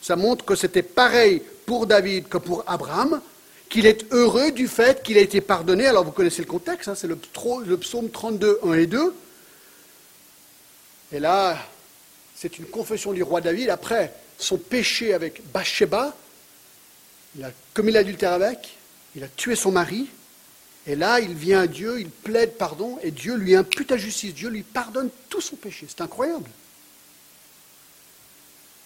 ça 0.00 0.16
montre 0.16 0.44
que 0.44 0.54
c'était 0.54 0.82
pareil 0.82 1.42
pour 1.66 1.86
David 1.86 2.28
que 2.28 2.38
pour 2.38 2.64
Abraham, 2.66 3.20
qu'il 3.68 3.86
est 3.86 4.10
heureux 4.12 4.50
du 4.50 4.68
fait 4.68 5.02
qu'il 5.02 5.18
a 5.18 5.20
été 5.20 5.40
pardonné. 5.40 5.86
Alors 5.86 6.04
vous 6.04 6.12
connaissez 6.12 6.42
le 6.42 6.48
contexte, 6.48 6.88
hein, 6.88 6.94
c'est 6.94 7.06
le, 7.06 7.16
psaume 7.76 8.10
32, 8.10 8.60
1 8.64 8.72
et 8.74 8.86
2. 8.86 9.14
Et 11.12 11.20
là, 11.20 11.58
c'est 12.34 12.58
une 12.58 12.66
confession 12.66 13.12
du 13.12 13.22
roi 13.22 13.40
David 13.40 13.70
après 13.70 14.12
son 14.38 14.58
péché 14.58 15.14
avec 15.14 15.42
Bathsheba. 15.52 16.14
Il 17.36 17.44
a 17.44 17.50
commis 17.74 17.92
l'adultère 17.92 18.32
avec, 18.32 18.76
il 19.16 19.24
a 19.24 19.28
tué 19.28 19.56
son 19.56 19.72
mari. 19.72 20.08
Et 20.86 20.96
là, 20.96 21.20
il 21.20 21.34
vient 21.34 21.60
à 21.60 21.66
Dieu, 21.66 22.00
il 22.00 22.08
plaide 22.08 22.54
pardon, 22.56 22.98
et 23.02 23.10
Dieu 23.10 23.34
lui 23.34 23.54
impute 23.54 23.90
la 23.90 23.98
justice. 23.98 24.32
Dieu 24.32 24.48
lui 24.48 24.62
pardonne 24.62 25.10
tout 25.28 25.42
son 25.42 25.56
péché. 25.56 25.86
C'est 25.88 26.00
incroyable. 26.00 26.48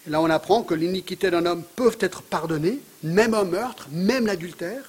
Et 0.06 0.10
là, 0.10 0.20
on 0.20 0.28
apprend 0.28 0.64
que 0.64 0.74
l'iniquité 0.74 1.30
d'un 1.30 1.46
homme 1.46 1.62
peut 1.76 1.96
être 2.00 2.22
pardonnée, 2.22 2.80
même 3.02 3.34
un 3.34 3.44
meurtre, 3.44 3.86
même 3.90 4.26
l'adultère. 4.26 4.84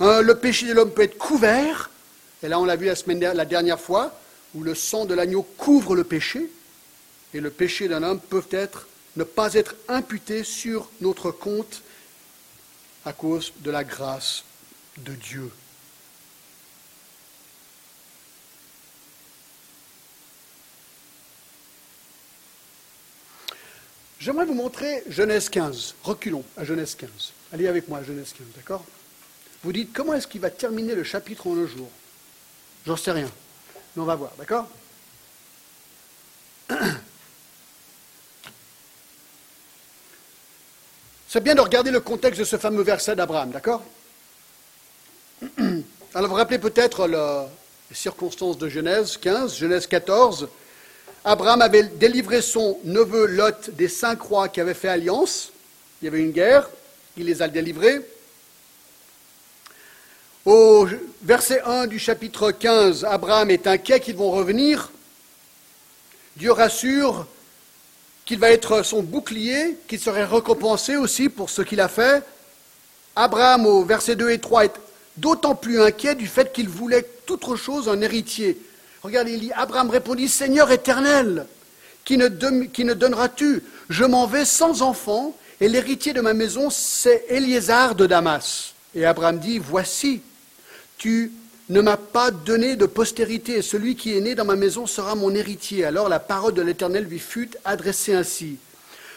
le 0.00 0.32
péché 0.32 0.66
de 0.68 0.72
l'homme 0.74 0.92
peut 0.92 1.02
être 1.02 1.18
couvert. 1.18 1.90
Et 2.42 2.48
là, 2.48 2.60
on 2.60 2.64
l'a 2.64 2.76
vu 2.76 2.86
la, 2.86 2.94
semaine, 2.94 3.20
la 3.20 3.44
dernière 3.44 3.80
fois, 3.80 4.18
où 4.54 4.62
le 4.62 4.74
sang 4.74 5.04
de 5.04 5.14
l'agneau 5.14 5.42
couvre 5.42 5.94
le 5.94 6.04
péché, 6.04 6.50
et 7.34 7.40
le 7.40 7.50
péché 7.50 7.88
d'un 7.88 8.02
homme 8.02 8.20
peut 8.20 8.46
être, 8.50 8.86
ne 9.16 9.24
pas 9.24 9.54
être 9.54 9.74
imputé 9.88 10.44
sur 10.44 10.88
notre 11.00 11.30
compte 11.30 11.82
à 13.04 13.12
cause 13.12 13.52
de 13.60 13.70
la 13.70 13.84
grâce 13.84 14.44
de 14.98 15.12
Dieu. 15.12 15.50
J'aimerais 24.18 24.46
vous 24.46 24.54
montrer 24.54 25.04
Genèse 25.08 25.48
15. 25.48 25.94
Reculons 26.02 26.44
à 26.56 26.64
Genèse 26.64 26.94
15. 26.96 27.10
Allez 27.52 27.68
avec 27.68 27.88
moi 27.88 27.98
à 27.98 28.02
Genèse 28.02 28.32
15, 28.36 28.46
d'accord? 28.56 28.84
Vous 29.62 29.72
dites, 29.72 29.92
comment 29.92 30.14
est-ce 30.14 30.26
qu'il 30.26 30.40
va 30.40 30.50
terminer 30.50 30.94
le 30.94 31.04
chapitre 31.04 31.46
en 31.46 31.56
un 31.56 31.66
jour? 31.66 31.88
J'en 32.86 32.96
sais 32.96 33.12
rien 33.12 33.30
on 34.00 34.04
va 34.04 34.14
voir, 34.14 34.32
d'accord? 34.38 34.68
C'est 41.28 41.42
bien 41.42 41.54
de 41.54 41.60
regarder 41.60 41.90
le 41.90 42.00
contexte 42.00 42.40
de 42.40 42.44
ce 42.44 42.56
fameux 42.56 42.82
verset 42.82 43.16
d'Abraham, 43.16 43.50
d'accord 43.50 43.82
Alors 46.14 46.30
vous 46.30 46.36
rappelez 46.36 46.58
peut-être 46.58 47.06
les 47.06 47.46
circonstances 47.94 48.56
de 48.58 48.68
Genèse 48.68 49.16
15, 49.16 49.56
Genèse 49.56 49.86
14. 49.86 50.48
Abraham 51.28 51.60
avait 51.60 51.82
délivré 51.82 52.40
son 52.40 52.78
neveu 52.84 53.26
Lot 53.26 53.68
des 53.74 53.88
cinq 53.88 54.22
rois 54.22 54.48
qui 54.48 54.62
avaient 54.62 54.72
fait 54.72 54.88
alliance. 54.88 55.52
Il 56.00 56.06
y 56.06 56.08
avait 56.08 56.22
une 56.22 56.30
guerre, 56.30 56.70
il 57.18 57.26
les 57.26 57.42
a 57.42 57.48
délivrés. 57.48 58.00
Au 60.46 60.88
verset 61.22 61.60
1 61.66 61.86
du 61.86 61.98
chapitre 61.98 62.50
15, 62.50 63.04
Abraham 63.04 63.50
est 63.50 63.66
inquiet 63.66 64.00
qu'ils 64.00 64.16
vont 64.16 64.30
revenir. 64.30 64.90
Dieu 66.38 66.50
rassure 66.50 67.26
qu'il 68.24 68.38
va 68.38 68.50
être 68.50 68.82
son 68.82 69.02
bouclier, 69.02 69.76
qu'il 69.86 70.00
serait 70.00 70.24
récompensé 70.24 70.96
aussi 70.96 71.28
pour 71.28 71.50
ce 71.50 71.60
qu'il 71.60 71.82
a 71.82 71.88
fait. 71.88 72.24
Abraham, 73.14 73.66
au 73.66 73.84
verset 73.84 74.16
2 74.16 74.30
et 74.30 74.38
3, 74.38 74.64
est 74.64 74.74
d'autant 75.18 75.54
plus 75.54 75.82
inquiet 75.82 76.14
du 76.14 76.26
fait 76.26 76.54
qu'il 76.54 76.70
voulait 76.70 77.06
toute 77.26 77.44
autre 77.44 77.56
chose, 77.56 77.86
un 77.86 78.00
héritier. 78.00 78.58
Regardez, 79.02 79.32
il 79.32 79.40
dit, 79.40 79.52
Abraham 79.52 79.90
répondit, 79.90 80.28
Seigneur 80.28 80.70
éternel, 80.70 81.46
qui 82.04 82.16
ne, 82.16 82.28
qui 82.66 82.84
ne 82.84 82.94
donneras-tu 82.94 83.62
Je 83.88 84.04
m'en 84.04 84.26
vais 84.26 84.44
sans 84.44 84.82
enfant, 84.82 85.36
et 85.60 85.68
l'héritier 85.68 86.12
de 86.12 86.20
ma 86.20 86.34
maison, 86.34 86.70
c'est 86.70 87.24
Éliésar 87.28 87.94
de 87.94 88.06
Damas. 88.06 88.74
Et 88.94 89.04
Abraham 89.04 89.38
dit, 89.38 89.58
Voici, 89.58 90.22
tu 90.96 91.32
ne 91.68 91.80
m'as 91.80 91.96
pas 91.96 92.30
donné 92.30 92.76
de 92.76 92.86
postérité, 92.86 93.58
et 93.58 93.62
celui 93.62 93.94
qui 93.94 94.16
est 94.16 94.20
né 94.20 94.34
dans 94.34 94.44
ma 94.44 94.56
maison 94.56 94.86
sera 94.86 95.14
mon 95.14 95.34
héritier. 95.34 95.84
Alors 95.84 96.08
la 96.08 96.20
parole 96.20 96.54
de 96.54 96.62
l'Éternel 96.62 97.04
lui 97.04 97.18
fut 97.18 97.50
adressée 97.64 98.14
ainsi. 98.14 98.56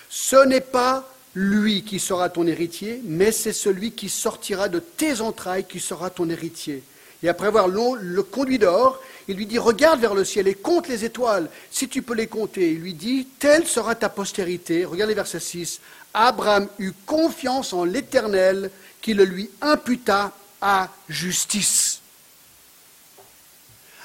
Ce 0.10 0.46
n'est 0.46 0.62
pas 0.62 1.08
lui 1.34 1.84
qui 1.84 2.00
sera 2.00 2.30
ton 2.30 2.46
héritier, 2.46 3.02
mais 3.06 3.32
c'est 3.32 3.54
celui 3.54 3.94
qui 3.94 4.10
sortira 4.10 4.68
de 4.68 4.80
tes 4.80 5.22
entrailles 5.22 5.66
qui 5.68 5.80
sera 5.80 6.10
ton 6.10 6.30
héritier. 6.30 6.84
Et 7.24 7.30
après 7.30 7.48
avoir 7.48 7.68
le 7.68 8.24
conduit 8.24 8.58
dehors, 8.58 9.00
il 9.28 9.38
lui 9.38 9.46
dit, 9.46 9.60
regarde 9.60 10.00
vers 10.00 10.16
le 10.16 10.26
ciel 10.26 10.48
et 10.48 10.56
compte 10.56 10.88
les 10.88 11.06
étoiles, 11.06 11.50
si 11.70 11.88
tu 11.88 12.02
peux 12.02 12.16
les 12.16 12.28
compter. 12.28 12.72
Il 12.72 12.80
lui 12.80 12.94
dit, 12.94 13.28
telle 13.40 13.68
sera 13.68 13.96
ta 13.96 14.10
postérité. 14.10 14.86
Regardez 14.86 15.14
verset 15.14 15.40
6. 15.40 15.80
Abraham 16.14 16.68
eut 16.80 16.94
confiance 17.06 17.74
en 17.74 17.86
l'Éternel 17.86 18.72
qui 19.02 19.14
le 19.14 19.24
lui 19.24 19.50
imputa 19.62 20.32
à 20.60 20.90
justice. 21.08 22.02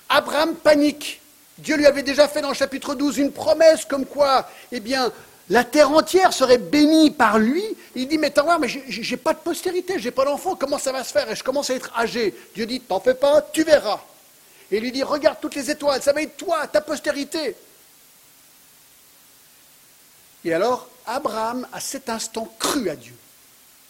Abraham 0.09 0.55
panique. 0.55 1.20
Dieu 1.59 1.76
lui 1.76 1.87
avait 1.87 2.02
déjà 2.02 2.29
fait 2.29 2.42
dans 2.42 2.50
le 2.50 2.55
chapitre 2.55 2.94
12 2.94 3.18
une 3.18 3.33
promesse 3.33 3.85
comme 3.87 4.05
quoi, 4.05 4.48
eh 4.70 4.81
bien, 4.81 5.11
la 5.49 5.63
terre 5.63 5.91
entière 5.93 6.33
serait 6.33 6.59
bénie 6.59 7.11
par 7.11 7.39
lui. 7.39 7.65
Il 7.95 8.09
dit, 8.09 8.19
mais 8.19 8.31
t'as 8.31 8.59
mais 8.59 8.69
j'ai 8.69 9.17
pas 9.17 9.33
de 9.33 9.39
postérité, 9.39 9.99
j'ai 9.99 10.11
pas 10.11 10.25
d'enfant, 10.25 10.57
comment 10.57 10.79
ça 10.79 10.93
va 10.93 11.05
se 11.05 11.13
faire? 11.13 11.31
Et 11.31 11.37
je 11.37 11.45
commence 11.45 11.71
à 11.71 11.75
être 11.75 11.97
âgé. 11.97 12.35
Dieu 12.55 12.67
dit, 12.67 12.81
t'en 12.81 13.01
fais 13.01 13.15
pas, 13.15 13.43
tu 13.43 13.63
verras. 13.63 14.01
Et 14.71 14.79
il 14.79 14.83
lui 14.83 14.91
dit, 14.91 15.05
regarde 15.05 15.39
toutes 15.41 15.55
les 15.55 15.71
étoiles, 15.71 16.03
ça 16.03 16.13
va 16.13 16.23
être 16.23 16.37
toi, 16.37 16.67
ta 16.67 16.81
postérité. 16.81 17.55
Et 20.45 20.53
alors, 20.53 20.89
Abraham, 21.07 21.67
à 21.73 21.81
cet 21.81 22.09
instant, 22.09 22.53
crut 22.59 22.89
à 22.89 22.97
Dieu. 22.97 23.15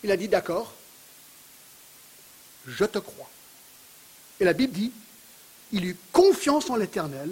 Il 0.05 0.11
a 0.11 0.17
dit, 0.17 0.29
d'accord, 0.29 0.75
je 2.67 2.85
te 2.85 2.99
crois. 2.99 3.29
Et 4.41 4.45
la 4.45 4.53
Bible 4.53 4.75
dit, 4.75 4.93
il 5.73 5.87
eut 5.87 5.97
confiance 6.13 6.69
en 6.69 6.77
l'Éternel 6.77 7.31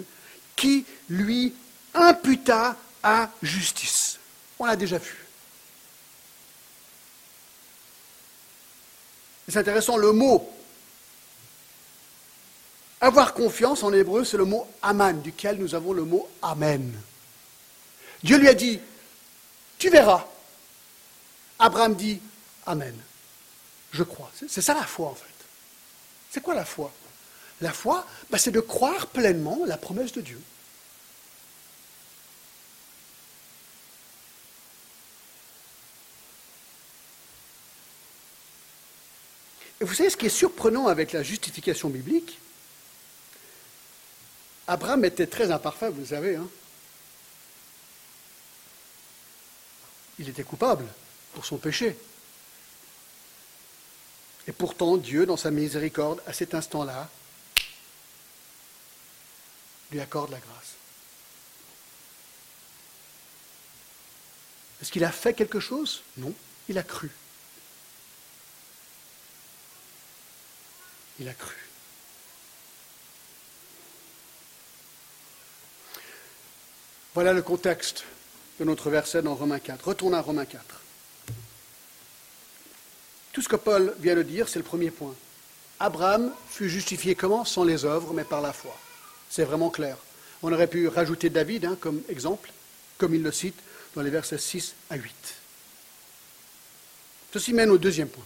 qui 0.55 0.85
lui 1.09 1.53
imputa 1.93 2.75
à 3.03 3.29
justice. 3.43 4.14
On 4.59 4.65
l'a 4.65 4.75
déjà 4.75 4.97
vu. 4.97 5.15
C'est 9.47 9.57
intéressant, 9.57 9.97
le 9.97 10.11
mot 10.11 10.51
avoir 13.01 13.33
confiance 13.33 13.83
en 13.83 13.93
hébreu, 13.93 14.23
c'est 14.23 14.37
le 14.37 14.45
mot 14.45 14.67
aman, 14.81 15.13
duquel 15.13 15.57
nous 15.57 15.75
avons 15.75 15.93
le 15.93 16.05
mot 16.05 16.27
amen. 16.41 16.91
Dieu 18.23 18.37
lui 18.37 18.47
a 18.47 18.55
dit, 18.55 18.79
tu 19.77 19.89
verras. 19.89 20.25
Abraham 21.59 21.93
dit, 21.93 22.19
amen 22.65 22.95
je 23.95 24.03
crois. 24.03 24.29
C'est 24.47 24.61
ça 24.61 24.73
la 24.73 24.83
foi 24.83 25.07
en 25.07 25.15
fait. 25.15 25.25
C'est 26.29 26.41
quoi 26.41 26.53
la 26.53 26.65
foi? 26.65 26.91
La 27.61 27.71
foi, 27.71 28.05
bah, 28.29 28.37
c'est 28.37 28.51
de 28.51 28.59
croire 28.59 29.07
pleinement 29.07 29.59
la 29.65 29.77
promesse 29.77 30.11
de 30.11 30.21
Dieu. 30.21 30.39
Vous 39.85 39.93
savez 39.93 40.09
ce 40.09 40.17
qui 40.17 40.25
est 40.25 40.29
surprenant 40.29 40.87
avec 40.87 41.11
la 41.11 41.23
justification 41.23 41.89
biblique 41.89 42.39
Abraham 44.67 45.05
était 45.05 45.27
très 45.27 45.51
imparfait, 45.51 45.89
vous 45.91 45.99
le 45.99 46.07
savez. 46.07 46.35
Hein 46.37 46.47
il 50.19 50.29
était 50.29 50.43
coupable 50.43 50.85
pour 51.33 51.45
son 51.45 51.57
péché. 51.57 51.97
Et 54.47 54.51
pourtant, 54.51 54.97
Dieu, 54.97 55.25
dans 55.25 55.37
sa 55.37 55.51
miséricorde, 55.51 56.21
à 56.27 56.33
cet 56.33 56.53
instant-là, 56.53 57.09
lui 59.91 59.99
accorde 59.99 60.31
la 60.31 60.39
grâce. 60.39 60.73
Est-ce 64.81 64.91
qu'il 64.91 65.03
a 65.03 65.11
fait 65.11 65.33
quelque 65.33 65.59
chose? 65.59 66.03
Non, 66.17 66.33
il 66.69 66.77
a 66.77 66.83
cru. 66.83 67.09
Il 71.19 71.29
a 71.29 71.33
cru. 71.33 71.55
Voilà 77.13 77.31
le 77.31 77.41
contexte 77.41 78.03
de 78.59 78.65
notre 78.65 78.89
verset 78.89 79.21
dans 79.21 79.35
Romains 79.35 79.59
4. 79.59 79.87
Retournons 79.87 80.17
à 80.17 80.21
Romains 80.21 80.45
4. 80.45 80.63
Tout 83.31 83.41
ce 83.41 83.47
que 83.47 83.55
Paul 83.55 83.95
vient 83.99 84.15
de 84.15 84.23
dire, 84.23 84.49
c'est 84.49 84.59
le 84.59 84.65
premier 84.65 84.91
point. 84.91 85.15
Abraham 85.79 86.33
fut 86.49 86.69
justifié 86.69 87.15
comment? 87.15 87.45
Sans 87.45 87.63
les 87.63 87.85
œuvres, 87.85 88.13
mais 88.13 88.23
par 88.23 88.41
la 88.41 88.53
foi. 88.53 88.77
C'est 89.29 89.43
vraiment 89.43 89.69
clair. 89.69 89.97
On 90.41 90.51
aurait 90.51 90.67
pu 90.67 90.87
rajouter 90.87 91.29
David 91.29 91.65
hein, 91.65 91.77
comme 91.79 92.01
exemple, 92.09 92.51
comme 92.97 93.15
il 93.15 93.23
le 93.23 93.31
cite 93.31 93.59
dans 93.95 94.01
les 94.01 94.09
versets 94.09 94.37
6 94.37 94.75
à 94.89 94.95
8. 94.95 95.13
Ceci 97.33 97.53
mène 97.53 97.71
au 97.71 97.77
deuxième 97.77 98.09
point. 98.09 98.25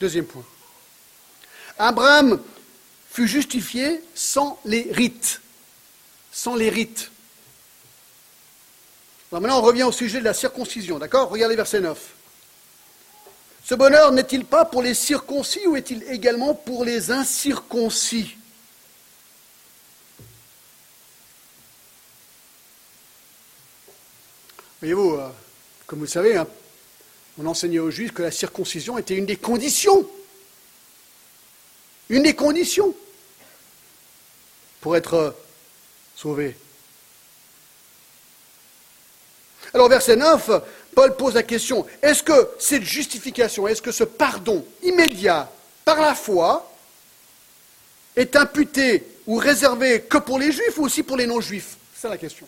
Deuxième 0.00 0.26
point. 0.26 0.44
Abraham 1.78 2.40
fut 3.10 3.28
justifié 3.28 4.02
sans 4.14 4.58
les 4.64 4.88
rites. 4.90 5.40
Sans 6.30 6.54
les 6.54 6.70
rites. 6.70 7.10
maintenant, 9.30 9.58
on 9.58 9.62
revient 9.62 9.82
au 9.82 9.92
sujet 9.92 10.18
de 10.18 10.24
la 10.24 10.34
circoncision, 10.34 10.98
d'accord? 10.98 11.28
Regardez 11.28 11.56
verset 11.56 11.80
9. 11.80 11.98
Ce 13.64 13.74
bonheur 13.74 14.12
n'est-il 14.12 14.44
pas 14.44 14.64
pour 14.64 14.82
les 14.82 14.94
circoncis 14.94 15.66
ou 15.66 15.76
est-il 15.76 16.02
également 16.04 16.54
pour 16.54 16.84
les 16.84 17.10
incirconcis? 17.10 18.36
Voyez-vous, 24.80 25.14
euh, 25.14 25.28
comme 25.86 26.00
vous 26.00 26.06
le 26.06 26.10
savez, 26.10 26.36
hein, 26.36 26.46
on 27.38 27.46
enseignait 27.46 27.78
aux 27.78 27.90
Juifs 27.90 28.12
que 28.12 28.22
la 28.22 28.32
circoncision 28.32 28.98
était 28.98 29.14
une 29.14 29.26
des 29.26 29.36
conditions, 29.36 30.08
une 32.12 32.24
des 32.24 32.34
conditions 32.34 32.94
pour 34.82 34.96
être 34.96 35.14
euh, 35.14 35.30
sauvé. 36.14 36.54
Alors 39.72 39.88
verset 39.88 40.16
9, 40.16 40.50
Paul 40.94 41.16
pose 41.16 41.34
la 41.34 41.42
question, 41.42 41.86
est-ce 42.02 42.22
que 42.22 42.50
cette 42.58 42.82
justification, 42.82 43.66
est-ce 43.66 43.80
que 43.80 43.92
ce 43.92 44.04
pardon 44.04 44.62
immédiat 44.82 45.50
par 45.86 46.02
la 46.02 46.14
foi 46.14 46.70
est 48.14 48.36
imputé 48.36 49.06
ou 49.26 49.36
réservé 49.36 50.02
que 50.02 50.18
pour 50.18 50.38
les 50.38 50.52
juifs 50.52 50.76
ou 50.76 50.84
aussi 50.84 51.02
pour 51.02 51.16
les 51.16 51.26
non-juifs? 51.26 51.78
C'est 51.96 52.10
la 52.10 52.18
question. 52.18 52.46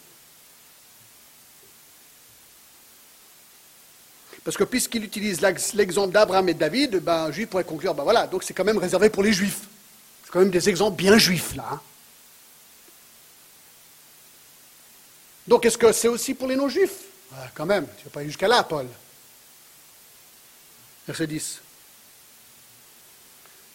Parce 4.44 4.58
que 4.58 4.64
puisqu'il 4.64 5.02
utilise 5.02 5.40
l'exemple 5.40 6.12
d'Abraham 6.12 6.50
et 6.50 6.54
de 6.54 6.58
David, 6.58 6.96
ben, 6.96 7.24
un 7.24 7.32
juif 7.32 7.48
pourrait 7.48 7.64
conclure, 7.64 7.94
ben 7.94 8.04
voilà, 8.04 8.26
donc 8.26 8.42
c'est 8.42 8.52
quand 8.52 8.64
même 8.64 8.76
réservé 8.76 9.08
pour 9.08 9.22
les 9.22 9.32
juifs. 9.32 9.62
C'est 10.24 10.30
quand 10.30 10.40
même 10.40 10.50
des 10.50 10.68
exemples 10.68 10.98
bien 10.98 11.16
juifs, 11.16 11.56
là. 11.56 11.64
Hein. 11.72 11.80
Donc 15.46 15.64
est-ce 15.64 15.78
que 15.78 15.92
c'est 15.92 16.08
aussi 16.08 16.34
pour 16.34 16.46
les 16.46 16.56
non-juifs? 16.56 17.04
Ah, 17.34 17.48
Quand 17.54 17.66
même, 17.66 17.86
tu 17.86 18.00
ne 18.00 18.04
vas 18.04 18.10
pas 18.10 18.20
aller 18.20 18.28
jusqu'à 18.28 18.48
là, 18.48 18.62
Paul. 18.62 18.86
Verset 21.06 21.26
10. 21.26 21.60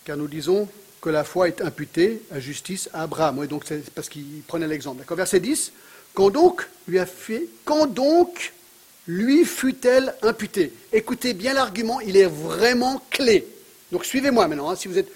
Car 0.06 0.18
nous 0.18 0.28
disons 0.28 0.68
que 1.02 1.10
la 1.10 1.24
foi 1.24 1.48
est 1.48 1.62
imputée 1.62 2.22
à 2.32 2.40
justice 2.40 2.90
à 2.94 3.04
Abraham. 3.04 3.40
Oui, 3.40 3.48
donc 3.48 3.64
c'est 3.66 3.88
parce 3.92 4.10
qu'il 4.10 4.42
prenait 4.48 4.68
l'exemple. 4.68 5.04
Verset 5.16 5.40
10. 5.40 5.72
Quand 6.14 6.30
donc 6.30 6.68
lui 6.88 7.00
a 7.00 7.06
fait, 7.06 7.46
quand 7.66 7.86
donc 7.86 8.52
lui 9.10 9.44
fut-elle 9.44 10.14
imputée 10.22 10.72
Écoutez 10.94 11.34
bien 11.34 11.54
l'argument, 11.56 12.00
il 12.00 12.16
est 12.16 12.28
vraiment 12.28 13.02
clé. 13.10 13.48
Donc 13.92 14.06
suivez-moi 14.06 14.48
maintenant, 14.48 14.70
hein, 14.70 14.76
si 14.76 14.88
vous 14.88 15.00
êtes... 15.00 15.12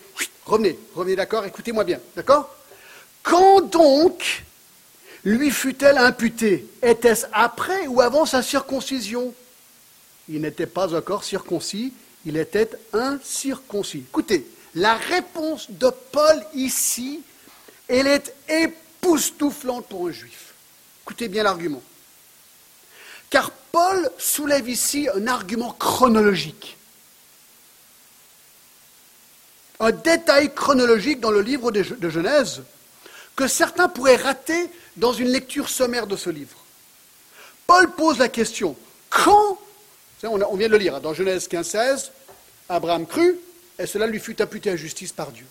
Revenez, 0.48 0.80
revenez 0.96 1.16
d'accord, 1.16 1.46
écoutez-moi 1.46 1.84
bien, 1.84 2.00
d'accord 2.16 2.56
Quand 3.22 3.62
donc 3.62 4.44
lui 5.24 5.52
fut-elle 5.52 6.00
imputée 6.00 6.66
Était-ce 6.82 7.28
après 7.32 7.86
ou 7.86 8.02
avant 8.02 8.26
sa 8.26 8.42
circoncision 8.42 9.32
Il 10.28 10.42
n'était 10.42 10.66
pas 10.66 10.96
encore 10.96 11.24
circoncis, 11.24 11.94
il 12.26 12.36
était 12.38 12.72
incirconcis. 12.94 14.06
Écoutez, 14.10 14.48
la 14.74 14.96
réponse 14.96 15.70
de 15.70 15.92
Paul 16.12 16.44
ici, 16.56 17.22
elle 17.88 18.08
est 18.08 18.34
époustouflante 18.50 19.86
pour 19.86 20.08
un 20.08 20.12
juif. 20.12 20.56
Écoutez 21.04 21.28
bien 21.28 21.44
l'argument. 21.44 21.84
Car 23.30 23.52
Paul 23.74 24.08
soulève 24.20 24.70
ici 24.70 25.10
un 25.16 25.26
argument 25.26 25.72
chronologique. 25.72 26.78
Un 29.80 29.92
détail 29.92 30.54
chronologique 30.54 31.20
dans 31.20 31.32
le 31.32 31.42
livre 31.42 31.72
de 31.72 32.10
Genèse 32.10 32.62
que 33.36 33.48
certains 33.48 33.90
pourraient 33.90 34.16
rater 34.16 34.70
dans 34.96 35.12
une 35.12 35.30
lecture 35.30 35.70
sommaire 35.70 36.06
de 36.06 36.16
ce 36.16 36.30
livre. 36.30 36.56
Paul 37.66 37.90
pose 37.96 38.20
la 38.20 38.30
question, 38.30 38.76
quand, 39.10 39.58
on 40.22 40.56
vient 40.56 40.68
de 40.68 40.74
le 40.74 40.78
lire 40.78 40.96
hein, 40.98 41.00
dans 41.00 41.16
Genèse 41.16 41.48
15-16, 41.48 42.12
Abraham 42.70 43.08
crut 43.08 43.40
et 43.80 43.88
cela 43.88 44.06
lui 44.06 44.20
fut 44.20 44.40
imputé 44.40 44.70
à 44.70 44.76
justice 44.76 45.12
par 45.12 45.32
Dieu. 45.32 45.48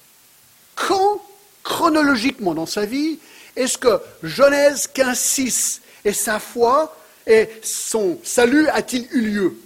Quand, 0.77 1.21
chronologiquement 1.65 2.55
dans 2.55 2.67
sa 2.67 2.87
vie, 2.87 3.19
est-ce 3.57 3.79
que 3.79 4.01
Genèse 4.23 4.89
15-6 4.95 5.81
et 6.05 6.13
sa 6.13 6.39
foi 6.39 6.97
et 7.27 7.49
son 7.63 8.19
salut 8.25 8.69
a-t-il 8.69 9.09
eu 9.13 9.21
lieu? 9.21 9.57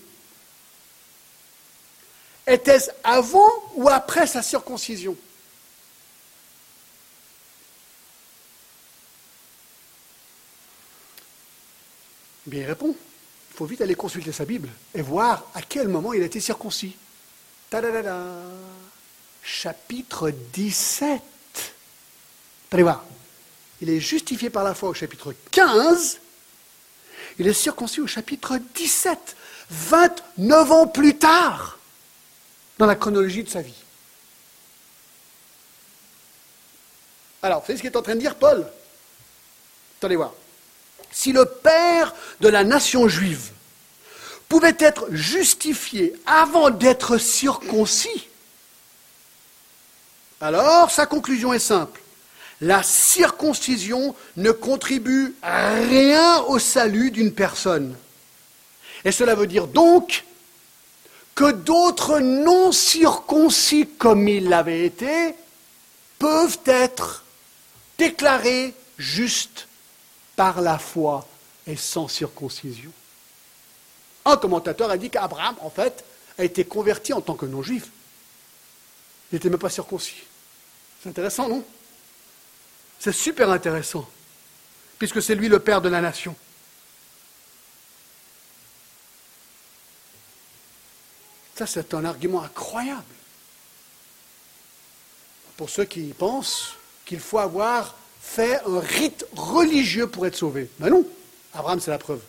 Était-ce 2.46 2.90
avant 3.02 3.50
ou 3.74 3.88
après 3.88 4.26
sa 4.26 4.42
circoncision? 4.42 5.16
Bien, 12.46 12.60
il 12.60 12.66
répond. 12.66 12.94
Il 13.50 13.56
faut 13.56 13.66
vite 13.66 13.80
aller 13.80 13.94
consulter 13.96 14.30
sa 14.30 14.44
Bible 14.44 14.68
et 14.94 15.02
voir 15.02 15.50
à 15.54 15.62
quel 15.62 15.88
moment 15.88 16.12
il 16.12 16.22
a 16.22 16.26
été 16.26 16.40
circoncis. 16.40 16.94
Tadadada. 17.70 18.22
Chapitre 19.42 20.30
17. 20.30 21.20
Allez 22.70 22.82
voir. 22.82 23.04
Il 23.80 23.90
est 23.90 24.00
justifié 24.00 24.50
par 24.50 24.62
la 24.62 24.74
foi 24.74 24.90
au 24.90 24.94
chapitre 24.94 25.34
15 25.50 26.20
il 27.38 27.46
est 27.46 27.52
circoncis 27.52 28.00
au 28.00 28.06
chapitre 28.06 28.58
17, 28.74 29.36
29 29.70 30.72
ans 30.72 30.86
plus 30.86 31.16
tard, 31.16 31.78
dans 32.78 32.86
la 32.86 32.94
chronologie 32.94 33.42
de 33.42 33.50
sa 33.50 33.62
vie. 33.62 33.74
Alors, 37.42 37.60
vous 37.60 37.66
savez 37.66 37.78
ce 37.78 37.82
qu'est 37.82 37.96
en 37.96 38.02
train 38.02 38.14
de 38.14 38.20
dire 38.20 38.34
Paul? 38.34 38.66
Attendez 39.98 40.16
voir. 40.16 40.32
Si 41.10 41.32
le 41.32 41.44
père 41.44 42.14
de 42.40 42.48
la 42.48 42.64
nation 42.64 43.08
juive 43.08 43.52
pouvait 44.48 44.76
être 44.78 45.06
justifié 45.10 46.14
avant 46.26 46.70
d'être 46.70 47.18
circoncis, 47.18 48.28
alors 50.40 50.90
sa 50.90 51.06
conclusion 51.06 51.52
est 51.52 51.58
simple 51.58 52.00
la 52.60 52.82
circoncision 52.82 54.14
ne 54.36 54.50
contribue 54.50 55.34
rien 55.42 56.40
au 56.42 56.58
salut 56.58 57.10
d'une 57.10 57.32
personne. 57.32 57.96
Et 59.04 59.12
cela 59.12 59.34
veut 59.34 59.46
dire 59.46 59.66
donc 59.66 60.24
que 61.34 61.52
d'autres 61.52 62.18
non 62.18 62.72
circoncis 62.72 63.86
comme 63.98 64.26
il 64.26 64.48
l'avait 64.48 64.84
été 64.86 65.34
peuvent 66.18 66.58
être 66.64 67.24
déclarés 67.98 68.74
justes 68.98 69.68
par 70.34 70.60
la 70.60 70.78
foi 70.78 71.26
et 71.66 71.76
sans 71.76 72.08
circoncision. 72.08 72.90
Un 74.24 74.36
commentateur 74.36 74.90
a 74.90 74.96
dit 74.96 75.10
qu'Abraham, 75.10 75.56
en 75.60 75.70
fait, 75.70 76.04
a 76.38 76.44
été 76.44 76.64
converti 76.64 77.12
en 77.12 77.20
tant 77.20 77.34
que 77.34 77.46
non-juif. 77.46 77.90
Il 79.30 79.36
n'était 79.36 79.50
même 79.50 79.58
pas 79.58 79.70
circoncis. 79.70 80.22
C'est 81.02 81.10
intéressant, 81.10 81.48
non? 81.48 81.64
C'est 82.98 83.12
super 83.12 83.50
intéressant, 83.50 84.08
puisque 84.98 85.22
c'est 85.22 85.34
lui 85.34 85.48
le 85.48 85.58
père 85.58 85.80
de 85.80 85.88
la 85.88 86.00
nation. 86.00 86.34
Ça, 91.54 91.66
c'est 91.66 91.94
un 91.94 92.04
argument 92.04 92.42
incroyable. 92.42 93.02
pour 95.56 95.70
ceux 95.70 95.86
qui 95.86 96.12
pensent 96.12 96.74
qu'il 97.06 97.20
faut 97.20 97.38
avoir 97.38 97.96
fait 98.20 98.60
un 98.66 98.80
rite 98.80 99.24
religieux 99.34 100.06
pour 100.06 100.26
être 100.26 100.36
sauvé. 100.36 100.68
Ben 100.78 100.90
non, 100.90 101.06
Abraham, 101.54 101.80
c'est 101.80 101.90
la 101.90 101.98
preuve. 101.98 102.20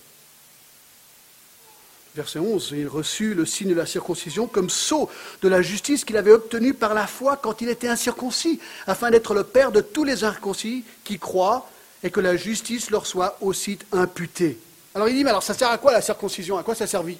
Verset 2.18 2.40
11, 2.40 2.74
il 2.76 2.88
reçut 2.88 3.36
le 3.36 3.46
signe 3.46 3.70
de 3.70 3.76
la 3.76 3.86
circoncision 3.86 4.48
comme 4.48 4.72
sceau 4.72 5.08
de 5.44 5.48
la 5.48 5.62
justice 5.62 6.04
qu'il 6.04 6.18
avait 6.18 6.32
obtenu 6.32 6.74
par 6.74 6.96
la 6.96 7.06
foi 7.06 7.38
quand 7.38 7.62
il 7.62 7.70
était 7.70 7.88
incirconcis, 7.88 8.60
afin 8.88 9.12
d'être 9.12 9.36
le 9.36 9.44
père 9.44 9.72
de 9.72 9.82
tous 9.82 10.04
les 10.04 10.24
incirconcis 10.24 10.84
qui 11.04 11.20
croient 11.20 11.70
et 12.02 12.10
que 12.10 12.20
la 12.20 12.36
justice 12.36 12.90
leur 12.90 13.06
soit 13.06 13.38
aussi 13.40 13.78
imputée. 13.92 14.58
Alors 14.96 15.08
il 15.08 15.16
dit, 15.16 15.24
mais 15.24 15.30
alors 15.30 15.44
ça 15.44 15.54
sert 15.54 15.70
à 15.70 15.78
quoi 15.78 15.92
la 15.92 16.02
circoncision? 16.02 16.58
À 16.58 16.64
quoi 16.64 16.74
ça 16.74 16.88
servit? 16.88 17.20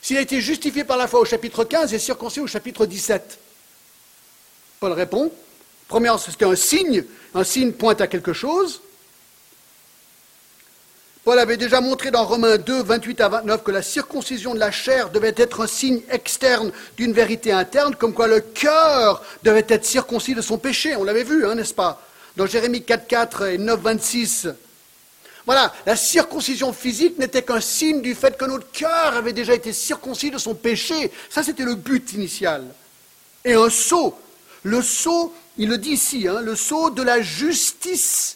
S'il 0.00 0.16
a 0.16 0.22
été 0.22 0.40
justifié 0.40 0.82
par 0.84 0.96
la 0.96 1.08
foi 1.08 1.20
au 1.20 1.26
chapitre 1.26 1.64
15 1.64 1.92
et 1.92 1.98
circoncis 1.98 2.40
au 2.40 2.46
chapitre 2.46 2.86
17 2.86 3.38
Paul 4.80 4.92
répond, 4.92 5.30
premièrement, 5.88 6.18
c'était 6.18 6.46
un 6.46 6.56
signe, 6.56 7.04
un 7.34 7.44
signe 7.44 7.72
pointe 7.72 8.00
à 8.00 8.06
quelque 8.06 8.32
chose, 8.32 8.80
Paul 11.26 11.40
avait 11.40 11.56
déjà 11.56 11.80
montré 11.80 12.12
dans 12.12 12.24
Romains 12.24 12.56
2, 12.56 12.84
28 12.84 13.20
à 13.20 13.28
29 13.28 13.64
que 13.64 13.72
la 13.72 13.82
circoncision 13.82 14.54
de 14.54 14.60
la 14.60 14.70
chair 14.70 15.10
devait 15.10 15.34
être 15.36 15.64
un 15.64 15.66
signe 15.66 16.00
externe 16.08 16.70
d'une 16.96 17.12
vérité 17.12 17.50
interne, 17.50 17.96
comme 17.96 18.14
quoi 18.14 18.28
le 18.28 18.38
cœur 18.38 19.24
devait 19.42 19.66
être 19.66 19.84
circoncis 19.84 20.36
de 20.36 20.40
son 20.40 20.56
péché. 20.56 20.94
On 20.94 21.02
l'avait 21.02 21.24
vu, 21.24 21.44
hein, 21.44 21.56
n'est-ce 21.56 21.74
pas? 21.74 22.00
Dans 22.36 22.46
Jérémie 22.46 22.84
4, 22.84 23.08
4 23.08 23.42
et 23.46 23.58
9, 23.58 23.80
26. 23.80 24.48
Voilà, 25.46 25.74
la 25.84 25.96
circoncision 25.96 26.72
physique 26.72 27.18
n'était 27.18 27.42
qu'un 27.42 27.60
signe 27.60 28.02
du 28.02 28.14
fait 28.14 28.38
que 28.38 28.44
notre 28.44 28.70
cœur 28.70 29.16
avait 29.16 29.32
déjà 29.32 29.54
été 29.54 29.72
circoncis 29.72 30.30
de 30.30 30.38
son 30.38 30.54
péché. 30.54 31.10
Ça, 31.28 31.42
c'était 31.42 31.64
le 31.64 31.74
but 31.74 32.12
initial. 32.12 32.62
Et 33.44 33.54
un 33.54 33.68
sceau, 33.68 34.16
le 34.62 34.80
sceau, 34.80 35.34
il 35.58 35.70
le 35.70 35.78
dit 35.78 35.90
ici, 35.90 36.28
hein, 36.28 36.40
le 36.40 36.54
sceau 36.54 36.90
de 36.90 37.02
la 37.02 37.20
justice 37.20 38.35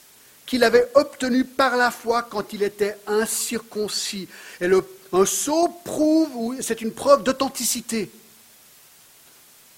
qu'il 0.51 0.65
avait 0.65 0.91
obtenu 0.95 1.45
par 1.45 1.77
la 1.77 1.93
foi 1.93 2.25
quand 2.25 2.53
il 2.53 2.65
était 2.65 2.97
incirconcis. 3.07 4.27
Et 4.61 4.69
un 5.13 5.25
sceau 5.25 5.69
prouve, 5.85 6.61
c'est 6.61 6.81
une 6.81 6.93
preuve 6.93 7.23
d'authenticité. 7.23 8.11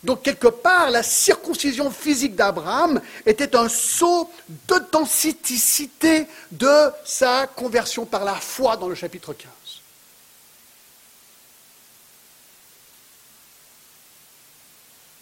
Donc 0.02 0.22
quelque 0.22 0.48
part, 0.48 0.90
la 0.90 1.02
circoncision 1.02 1.90
physique 1.90 2.35
d'Abraham 2.35 3.02
était 3.26 3.54
un 3.54 3.68
sceau 3.68 4.30
d'authenticité 4.66 6.26
de 6.50 6.90
sa 7.04 7.46
conversion 7.48 8.06
par 8.06 8.24
la 8.24 8.37
foi 8.37 8.78
dans 8.78 8.88
le 8.88 8.94
chapitre 8.94 9.35
15. 9.35 9.50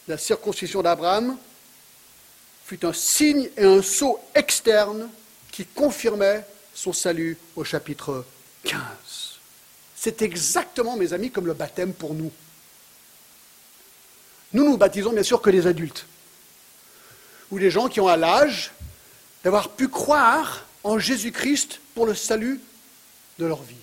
La 0.07 0.17
circoncision 0.17 0.81
d'Abraham 0.81 1.37
fut 2.67 2.87
un 2.87 2.93
signe 2.93 3.51
et 3.57 3.65
un 3.65 3.83
sceau 3.83 4.21
externe 4.33 5.11
qui 5.61 5.67
confirmait 5.67 6.43
son 6.73 6.95
salut 6.95 7.37
au 7.55 7.65
chapitre 7.65 8.25
15. 8.65 8.81
C'est 9.95 10.23
exactement, 10.23 10.97
mes 10.97 11.13
amis, 11.13 11.31
comme 11.31 11.47
le 11.47 11.53
baptême 11.53 11.93
pour 11.93 12.15
nous. 12.15 12.33
Nous 14.55 14.65
nous 14.65 14.79
baptisons 14.79 15.13
bien 15.13 15.23
sûr 15.23 15.43
que 15.43 15.51
les 15.51 15.67
adultes, 15.67 16.07
ou 17.51 17.59
les 17.59 17.71
gens 17.71 17.89
qui 17.89 18.01
ont 18.01 18.09
à 18.09 18.17
l'âge 18.17 18.73
d'avoir 19.45 19.69
pu 19.69 19.89
croire 19.89 20.65
en 20.83 20.99
Jésus-Christ 20.99 21.81
pour 21.95 22.07
le 22.07 22.15
salut 22.15 22.59
de 23.39 23.45
leur 23.45 23.63
vie. 23.63 23.75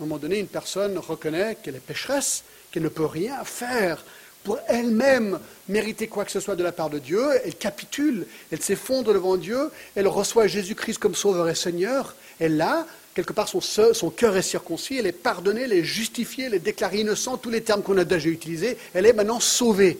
À 0.00 0.02
un 0.02 0.06
moment 0.06 0.16
donné, 0.16 0.38
une 0.38 0.48
personne 0.48 0.96
reconnaît 0.96 1.58
qu'elle 1.62 1.76
est 1.76 1.80
pécheresse, 1.80 2.42
qu'elle 2.70 2.84
ne 2.84 2.88
peut 2.88 3.04
rien 3.04 3.44
faire 3.44 4.02
pour 4.46 4.60
elle-même 4.68 5.40
mériter 5.68 6.06
quoi 6.06 6.24
que 6.24 6.30
ce 6.30 6.38
soit 6.38 6.54
de 6.54 6.62
la 6.62 6.70
part 6.70 6.88
de 6.88 7.00
Dieu, 7.00 7.20
elle 7.44 7.56
capitule, 7.56 8.28
elle 8.52 8.62
s'effondre 8.62 9.12
devant 9.12 9.36
Dieu, 9.36 9.58
elle 9.96 10.06
reçoit 10.06 10.46
Jésus-Christ 10.46 10.98
comme 10.98 11.16
Sauveur 11.16 11.48
et 11.48 11.56
Seigneur, 11.56 12.14
elle 12.38 12.56
l'a, 12.56 12.86
quelque 13.16 13.32
part 13.32 13.48
son, 13.48 13.60
son 13.60 14.10
cœur 14.10 14.36
est 14.36 14.42
circoncis, 14.42 14.98
elle 14.98 15.08
est 15.08 15.10
pardonnée, 15.10 15.62
elle 15.62 15.72
est 15.72 15.82
justifiée, 15.82 16.44
elle 16.44 16.54
est 16.54 16.60
déclarée 16.60 17.00
innocente, 17.00 17.42
tous 17.42 17.50
les 17.50 17.62
termes 17.62 17.82
qu'on 17.82 17.98
a 17.98 18.04
déjà 18.04 18.28
utilisés, 18.28 18.78
elle 18.94 19.06
est 19.06 19.12
maintenant 19.12 19.40
sauvée. 19.40 19.98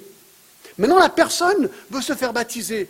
Maintenant, 0.79 1.01
la 1.01 1.09
personne 1.09 1.69
veut 1.91 2.01
se 2.01 2.13
faire 2.13 2.33
baptiser. 2.33 2.89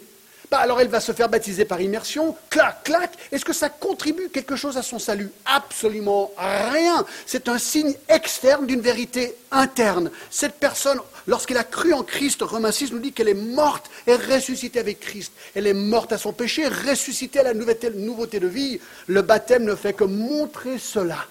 Bah, 0.50 0.58
alors 0.58 0.80
elle 0.80 0.88
va 0.88 1.00
se 1.00 1.12
faire 1.12 1.28
baptiser 1.28 1.64
par 1.64 1.80
immersion, 1.80 2.36
clac, 2.50 2.84
clac. 2.84 3.12
Est-ce 3.32 3.44
que 3.44 3.52
ça 3.52 3.68
contribue 3.68 4.28
quelque 4.28 4.54
chose 4.54 4.76
à 4.76 4.82
son 4.82 4.98
salut? 4.98 5.30
Absolument 5.44 6.32
rien. 6.38 7.04
C'est 7.26 7.48
un 7.48 7.58
signe 7.58 7.94
externe 8.08 8.66
d'une 8.66 8.80
vérité 8.80 9.36
interne. 9.50 10.10
Cette 10.30 10.54
personne, 10.54 11.00
lorsqu'elle 11.26 11.56
a 11.56 11.64
cru 11.64 11.92
en 11.92 12.04
Christ, 12.04 12.42
Romains 12.42 12.70
6 12.70 12.92
nous 12.92 13.00
dit 13.00 13.12
qu'elle 13.12 13.28
est 13.28 13.34
morte 13.34 13.90
et 14.06 14.14
ressuscitée 14.14 14.78
avec 14.78 15.00
Christ. 15.00 15.32
Elle 15.56 15.66
est 15.66 15.74
morte 15.74 16.12
à 16.12 16.18
son 16.18 16.32
péché, 16.32 16.68
ressuscitée 16.68 17.40
à 17.40 17.42
la 17.42 17.54
nouveauté 17.54 18.38
de 18.38 18.46
vie. 18.46 18.80
Le 19.08 19.22
baptême 19.22 19.64
ne 19.64 19.74
fait 19.74 19.94
que 19.94 20.04
montrer 20.04 20.78
cela, 20.78 21.26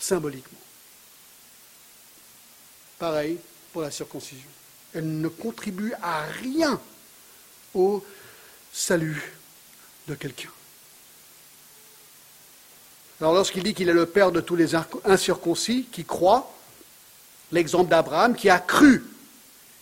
symboliquement. 0.00 0.58
Pareil 2.98 3.38
pour 3.72 3.82
la 3.82 3.90
circoncision. 3.92 4.48
Elle 4.94 5.20
ne 5.20 5.28
contribue 5.28 5.92
à 6.02 6.24
rien 6.42 6.80
au 7.74 8.04
salut 8.72 9.34
de 10.08 10.14
quelqu'un. 10.14 10.50
Alors 13.20 13.34
lorsqu'il 13.34 13.62
dit 13.62 13.74
qu'il 13.74 13.88
est 13.88 13.94
le 13.94 14.06
père 14.06 14.32
de 14.32 14.40
tous 14.40 14.56
les 14.56 14.74
incirconcis 15.04 15.86
qui 15.92 16.04
croient, 16.04 16.52
l'exemple 17.52 17.90
d'Abraham 17.90 18.34
qui 18.34 18.48
a 18.48 18.58
cru 18.58 19.04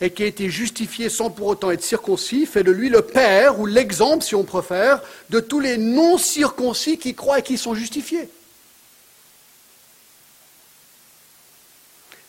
et 0.00 0.10
qui 0.10 0.22
a 0.22 0.26
été 0.26 0.50
justifié 0.50 1.08
sans 1.08 1.30
pour 1.30 1.46
autant 1.46 1.70
être 1.70 1.82
circoncis, 1.82 2.46
fait 2.46 2.62
de 2.62 2.70
lui 2.70 2.88
le 2.88 3.02
père 3.02 3.58
ou 3.60 3.66
l'exemple, 3.66 4.24
si 4.24 4.34
on 4.34 4.44
préfère, 4.44 5.02
de 5.30 5.40
tous 5.40 5.60
les 5.60 5.76
non-circoncis 5.76 6.98
qui 6.98 7.14
croient 7.14 7.40
et 7.40 7.42
qui 7.42 7.58
sont 7.58 7.74
justifiés. 7.74 8.28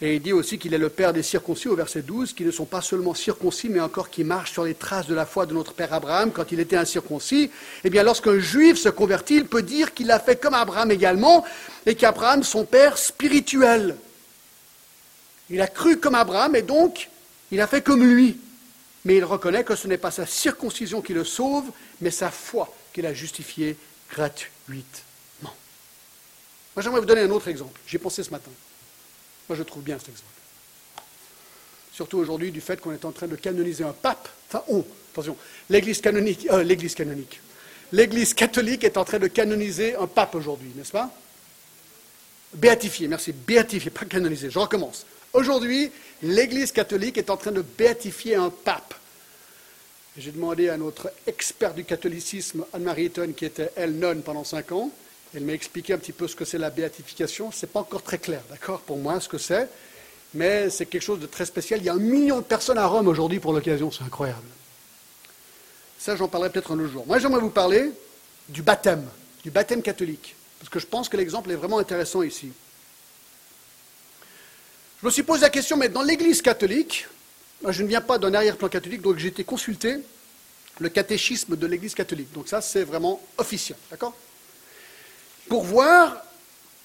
Et 0.01 0.15
il 0.15 0.21
dit 0.21 0.31
aussi 0.31 0.57
qu'il 0.57 0.73
est 0.73 0.77
le 0.77 0.89
Père 0.89 1.12
des 1.12 1.23
circoncis 1.23 1.67
au 1.67 1.75
verset 1.75 2.01
12, 2.01 2.31
qui 2.31 2.45
ne 2.45 2.51
sont 2.51 2.65
pas 2.65 2.81
seulement 2.81 3.13
circoncis, 3.13 3.67
mais 3.67 3.81
encore 3.81 4.09
qui 4.09 4.23
marchent 4.23 4.53
sur 4.53 4.63
les 4.63 4.73
traces 4.73 5.07
de 5.07 5.13
la 5.13 5.25
foi 5.25 5.45
de 5.45 5.53
notre 5.53 5.73
Père 5.73 5.93
Abraham 5.93 6.31
quand 6.31 6.53
il 6.53 6.62
était 6.62 6.77
incirconcis. 6.77 7.51
Eh 7.83 7.89
bien, 7.89 8.03
lorsqu'un 8.03 8.39
juif 8.39 8.77
se 8.77 8.88
convertit, 8.88 9.35
il 9.35 9.45
peut 9.45 9.62
dire 9.62 9.93
qu'il 9.93 10.09
a 10.12 10.19
fait 10.19 10.38
comme 10.38 10.53
Abraham 10.53 10.91
également, 10.91 11.45
et 11.85 11.95
qu'Abraham, 11.95 12.43
son 12.43 12.63
Père 12.63 12.97
spirituel. 12.97 13.97
Il 15.49 15.59
a 15.59 15.67
cru 15.67 15.97
comme 15.97 16.15
Abraham, 16.15 16.55
et 16.55 16.62
donc, 16.62 17.09
il 17.51 17.59
a 17.59 17.67
fait 17.67 17.81
comme 17.81 18.03
lui. 18.03 18.39
Mais 19.03 19.17
il 19.17 19.25
reconnaît 19.25 19.65
que 19.65 19.75
ce 19.75 19.88
n'est 19.88 19.97
pas 19.97 20.12
sa 20.12 20.25
circoncision 20.25 21.01
qui 21.01 21.13
le 21.13 21.25
sauve, 21.25 21.65
mais 21.99 22.12
sa 22.12 22.31
foi 22.31 22.73
qui 22.93 23.01
l'a 23.01 23.13
justifié 23.13 23.75
gratuitement. 24.09 24.85
Moi, 25.43 25.53
j'aimerais 26.83 27.01
vous 27.01 27.05
donner 27.05 27.21
un 27.21 27.31
autre 27.31 27.49
exemple. 27.49 27.77
J'y 27.85 27.97
ai 27.97 27.99
pensé 27.99 28.23
ce 28.23 28.29
matin. 28.29 28.51
Moi, 29.49 29.57
je 29.57 29.63
trouve 29.63 29.81
bien 29.83 29.97
cet 29.97 30.09
exemple. 30.09 30.29
Surtout 31.91 32.19
aujourd'hui, 32.19 32.51
du 32.51 32.62
fait 32.62 32.79
qu'on 32.79 32.93
est 32.93 33.03
en 33.03 33.12
train 33.12 33.27
de 33.27 33.35
canoniser 33.35 33.83
un 33.83 33.93
pape. 33.93 34.29
Enfin, 34.47 34.63
on, 34.67 34.85
attention, 35.12 35.35
l'Église 35.69 35.99
canonique, 35.99 36.47
euh, 36.51 36.63
l'Église 36.63 36.93
canonique. 36.93 37.41
L'Église 37.91 38.35
catholique 38.35 38.83
est 38.83 38.95
en 38.95 39.03
train 39.03 39.17
de 39.17 39.27
canoniser 39.27 39.95
un 39.95 40.05
pape 40.05 40.35
aujourd'hui, 40.35 40.71
n'est-ce 40.75 40.91
pas? 40.91 41.12
Béatifié, 42.53 43.07
merci, 43.07 43.31
béatifié, 43.31 43.89
pas 43.89 44.05
canoniser. 44.05 44.51
Je 44.51 44.59
recommence. 44.59 45.05
Aujourd'hui, 45.33 45.91
l'Église 46.21 46.71
catholique 46.71 47.17
est 47.17 47.31
en 47.31 47.38
train 47.38 47.52
de 47.52 47.62
béatifier 47.62 48.35
un 48.35 48.52
pape. 48.52 48.93
J'ai 50.17 50.31
demandé 50.31 50.69
à 50.69 50.77
notre 50.77 51.12
expert 51.25 51.73
du 51.73 51.85
catholicisme, 51.85 52.65
Anne-Marie 52.73 53.06
Eton, 53.06 53.33
qui 53.35 53.45
était, 53.45 53.71
elle, 53.75 53.97
nonne 53.97 54.21
pendant 54.21 54.43
cinq 54.43 54.71
ans, 54.71 54.91
elle 55.36 55.44
m'a 55.44 55.54
expliqué 55.54 55.94
un 55.94 55.98
petit 55.98 56.12
peu 56.12 56.27
ce 56.27 56.36
que 56.36 56.46
c'est 56.46 56.58
la 56.58 56.69
béatification. 56.69 57.52
Ce 57.52 57.65
n'est 57.65 57.71
pas 57.71 57.82
encore 57.82 58.02
très 58.02 58.17
clair, 58.17 58.42
d'accord, 58.50 58.82
pour 58.82 58.98
moi, 58.98 59.19
ce 59.19 59.30
que 59.30 59.38
c'est. 59.38 59.69
Mais 60.34 60.69
c'est 60.69 60.86
quelque 60.86 61.04
chose 61.04 61.19
de 61.19 61.25
très 61.25 61.46
spécial. 61.46 61.80
Il 61.80 61.86
y 61.86 61.90
a 61.90 61.94
un 61.94 61.98
million 61.98 62.38
de 62.38 62.44
personnes 62.44 62.77
à 62.77 62.86
Rome 62.86 63.08
aujourd'hui 63.08 63.40
pour 63.40 63.54
l'occasion. 63.54 63.92
C'est 63.92 64.04
incroyable. 64.04 64.48
Ça, 65.98 66.15
j'en 66.15 66.27
parlerai 66.27 66.52
peut-être 66.52 66.71
un 66.71 66.80
autre 66.80 66.92
jour. 66.92 67.06
Moi, 67.08 67.19
j'aimerais 67.19 67.42
vous 67.42 67.50
parler 67.50 67.92
du 68.48 68.62
baptême, 68.62 69.08
du 69.44 69.52
baptême 69.52 69.82
catholique. 69.82 70.36
Parce 70.60 70.69
que 70.69 70.80
je 70.80 70.86
pense 70.86 71.10
que 71.10 71.17
l'exemple 71.17 71.52
est 71.52 71.56
vraiment 71.56 71.80
intéressant 71.80 72.21
ici. 72.21 72.52
Je 75.02 75.06
me 75.06 75.12
suis 75.12 75.23
posé 75.23 75.42
la 75.42 75.50
question, 75.50 75.77
mais 75.77 75.90
dans 75.90 76.04
l'Église 76.04 76.42
catholique, 76.42 77.08
je 77.67 77.84
ne 77.84 77.88
viens 77.88 78.02
pas 78.02 78.17
d'un 78.17 78.34
arrière-plan 78.34 78.67
catholique, 78.69 79.02
donc 79.02 79.17
j'ai 79.17 79.30
été 79.30 79.44
consulté 79.44 79.98
le 80.80 80.90
catéchisme 80.90 81.56
de 81.56 81.67
l'Église 81.67 81.94
catholique. 81.94 82.32
Donc 82.34 82.48
ça, 82.48 82.62
c'est 82.62 82.84
vraiment 82.84 83.21
officiel, 83.38 83.77
d'accord? 83.90 84.15
Pour 85.50 85.63
voir 85.63 86.23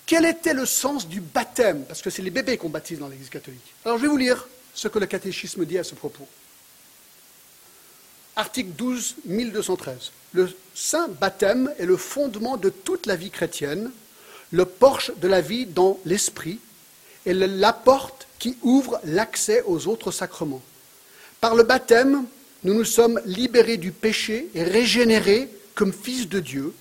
quel 0.06 0.24
était 0.24 0.54
le 0.54 0.66
sens 0.66 1.06
du 1.06 1.20
baptême, 1.20 1.84
parce 1.84 2.02
que 2.02 2.10
c'est 2.10 2.22
les 2.22 2.30
bébés 2.30 2.56
qu'on 2.56 2.68
baptise 2.68 2.98
dans 2.98 3.08
l'Église 3.08 3.28
catholique. 3.28 3.74
Alors 3.84 3.98
je 3.98 4.02
vais 4.02 4.08
vous 4.08 4.16
lire 4.16 4.48
ce 4.74 4.88
que 4.88 4.98
le 4.98 5.06
catéchisme 5.06 5.64
dit 5.64 5.78
à 5.78 5.84
ce 5.84 5.94
propos. 5.94 6.26
Article 8.36 8.70
12, 8.70 9.16
1213. 9.26 10.10
Le 10.32 10.50
saint 10.74 11.08
baptême 11.08 11.72
est 11.78 11.86
le 11.86 11.96
fondement 11.96 12.56
de 12.56 12.68
toute 12.68 13.06
la 13.06 13.14
vie 13.14 13.30
chrétienne, 13.30 13.92
le 14.50 14.64
porche 14.64 15.12
de 15.16 15.28
la 15.28 15.40
vie 15.40 15.66
dans 15.66 16.00
l'esprit 16.04 16.58
et 17.26 17.32
la 17.32 17.72
porte 17.72 18.26
qui 18.38 18.56
ouvre 18.62 19.00
l'accès 19.04 19.62
aux 19.66 19.86
autres 19.86 20.10
sacrements. 20.10 20.62
Par 21.40 21.54
le 21.54 21.62
baptême, 21.62 22.24
nous 22.64 22.74
nous 22.74 22.84
sommes 22.84 23.20
libérés 23.24 23.76
du 23.76 23.92
péché 23.92 24.48
et 24.54 24.64
régénérés 24.64 25.48
comme 25.74 25.92
fils 25.92 26.28
de 26.28 26.40
Dieu. 26.40 26.74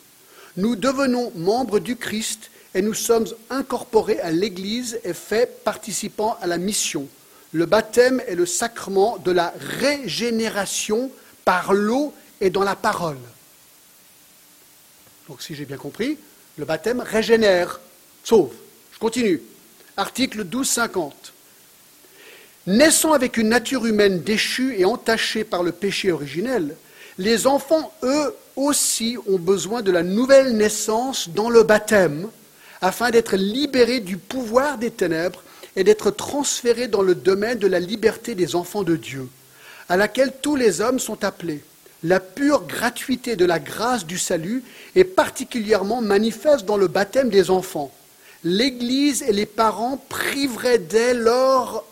Nous 0.56 0.76
devenons 0.76 1.32
membres 1.36 1.80
du 1.80 1.96
Christ 1.96 2.52
et 2.76 2.82
nous 2.82 2.94
sommes 2.94 3.28
incorporés 3.50 4.20
à 4.20 4.32
l'Église 4.32 5.00
et 5.04 5.14
faits 5.14 5.64
participants 5.64 6.38
à 6.42 6.48
la 6.48 6.58
mission. 6.58 7.08
Le 7.52 7.66
baptême 7.66 8.22
est 8.28 8.36
le 8.36 8.46
sacrement 8.46 9.18
de 9.18 9.32
la 9.32 9.54
régénération 9.80 11.12
par 11.46 11.74
l'eau 11.74 12.14
et 12.42 12.50
dans 12.50 12.64
la 12.64 12.76
parole. 12.76 13.18
Donc 15.28 15.42
si 15.42 15.56
j'ai 15.56 15.66
bien 15.66 15.78
compris, 15.78 16.18
le 16.58 16.66
baptême 16.66 17.00
régénère, 17.00 17.80
sauve. 18.24 18.54
Je 18.92 19.00
continue. 19.00 19.42
Article 19.98 20.40
1250. 20.40 21.34
Naissant 22.66 23.14
avec 23.14 23.38
une 23.38 23.50
nature 23.50 23.86
humaine 23.86 24.22
déchue 24.22 24.80
et 24.80 24.86
entachée 24.86 25.44
par 25.44 25.64
le 25.64 25.72
péché 25.72 26.12
originel, 26.12 26.76
les 27.18 27.46
enfants, 27.46 27.94
eux 28.04 28.36
aussi, 28.56 29.18
ont 29.28 29.40
besoin 29.40 29.82
de 29.82 29.92
la 29.92 30.04
nouvelle 30.04 30.56
naissance 30.56 31.30
dans 31.30 31.50
le 31.50 31.64
baptême, 31.64 32.30
afin 32.82 33.12
d'être 33.12 33.36
libérés 33.36 34.00
du 34.00 34.18
pouvoir 34.18 34.78
des 34.78 34.92
ténèbres 34.92 35.44
et 35.76 35.84
d'être 35.84 36.12
transférés 36.12 36.88
dans 36.88 37.02
le 37.02 37.16
domaine 37.16 37.60
de 37.60 37.68
la 37.68 37.80
liberté 37.80 38.36
des 38.36 38.56
enfants 38.56 38.84
de 38.84 38.96
Dieu, 38.96 39.28
à 39.90 39.98
laquelle 39.98 40.34
tous 40.42 40.56
les 40.56 40.82
hommes 40.82 41.00
sont 41.00 41.24
appelés 41.24 41.64
la 42.04 42.20
pure 42.20 42.64
gratuité 42.68 43.36
de 43.36 43.46
la 43.46 43.60
grâce 43.60 44.06
du 44.06 44.18
salut 44.18 44.64
est 44.96 45.06
particulièrement 45.06 46.02
manifeste 46.02 46.66
dans 46.66 46.78
le 46.78 46.88
baptême 46.88 47.30
des 47.30 47.50
enfants. 47.50 47.94
L'Église 48.44 49.24
et 49.24 49.32
les 49.32 49.46
parents 49.46 50.04
priveraient 50.10 50.80
dès 50.80 51.14
lors 51.14 51.86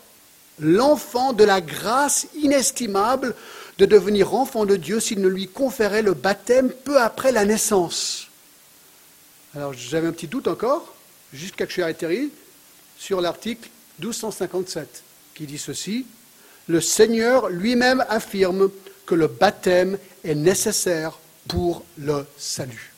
l'enfant 0.58 1.32
de 1.32 1.44
la 1.44 1.62
grâce 1.62 2.26
inestimable 2.36 3.34
de 3.82 3.86
devenir 3.86 4.32
enfant 4.32 4.64
de 4.64 4.76
Dieu 4.76 5.00
s'il 5.00 5.20
ne 5.20 5.26
lui 5.26 5.48
conférait 5.48 6.02
le 6.02 6.14
baptême 6.14 6.70
peu 6.70 7.00
après 7.00 7.32
la 7.32 7.44
naissance. 7.44 8.28
Alors 9.56 9.72
j'avais 9.72 10.06
un 10.06 10.12
petit 10.12 10.28
doute 10.28 10.46
encore, 10.46 10.94
jusqu'à 11.32 11.64
que 11.64 11.70
je 11.70 11.74
suis 11.74 11.82
atterri, 11.82 12.30
sur 12.96 13.20
l'article 13.20 13.68
1257, 13.98 15.02
qui 15.34 15.46
dit 15.46 15.58
ceci. 15.58 16.06
Le 16.68 16.80
Seigneur 16.80 17.48
lui-même 17.48 18.04
affirme 18.08 18.70
que 19.04 19.16
le 19.16 19.26
baptême 19.26 19.98
est 20.22 20.36
nécessaire 20.36 21.18
pour 21.48 21.84
le 21.98 22.24
salut. 22.38 22.92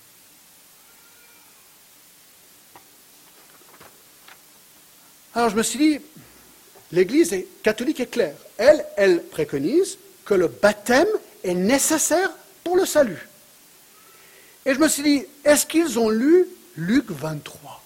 Alors 5.35 5.49
je 5.49 5.57
me 5.57 5.63
suis 5.63 5.79
dit, 5.79 6.01
l'Église 6.93 7.35
catholique 7.63 8.01
est 8.01 8.11
claire. 8.11 8.37
Elle, 8.59 8.85
elle 8.99 9.23
préconise 9.23 9.97
que 10.25 10.35
le 10.35 10.49
baptême 10.49 11.09
est 11.43 11.55
nécessaire 11.55 12.31
pour 12.63 12.77
le 12.77 12.87
salut. 12.87 13.29
Et 14.67 14.75
je 14.75 14.79
me 14.79 14.89
suis 14.89 15.03
dit, 15.03 15.27
est-ce 15.45 15.67
qu'ils 15.67 15.99
ont 15.99 16.09
lu 16.09 16.47
Luc 16.77 17.11
23 17.11 17.83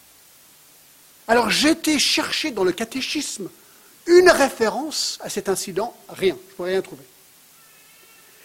Alors 1.27 1.51
été 1.51 1.99
chercher 1.99 2.51
dans 2.51 2.65
le 2.65 2.73
catéchisme 2.73 3.49
une 4.07 4.31
référence 4.31 5.19
à 5.21 5.29
cet 5.29 5.49
incident, 5.49 5.95
rien, 6.09 6.37
je 6.47 6.53
ne 6.53 6.57
pourrais 6.57 6.71
rien 6.71 6.83
trouver. 6.83 7.05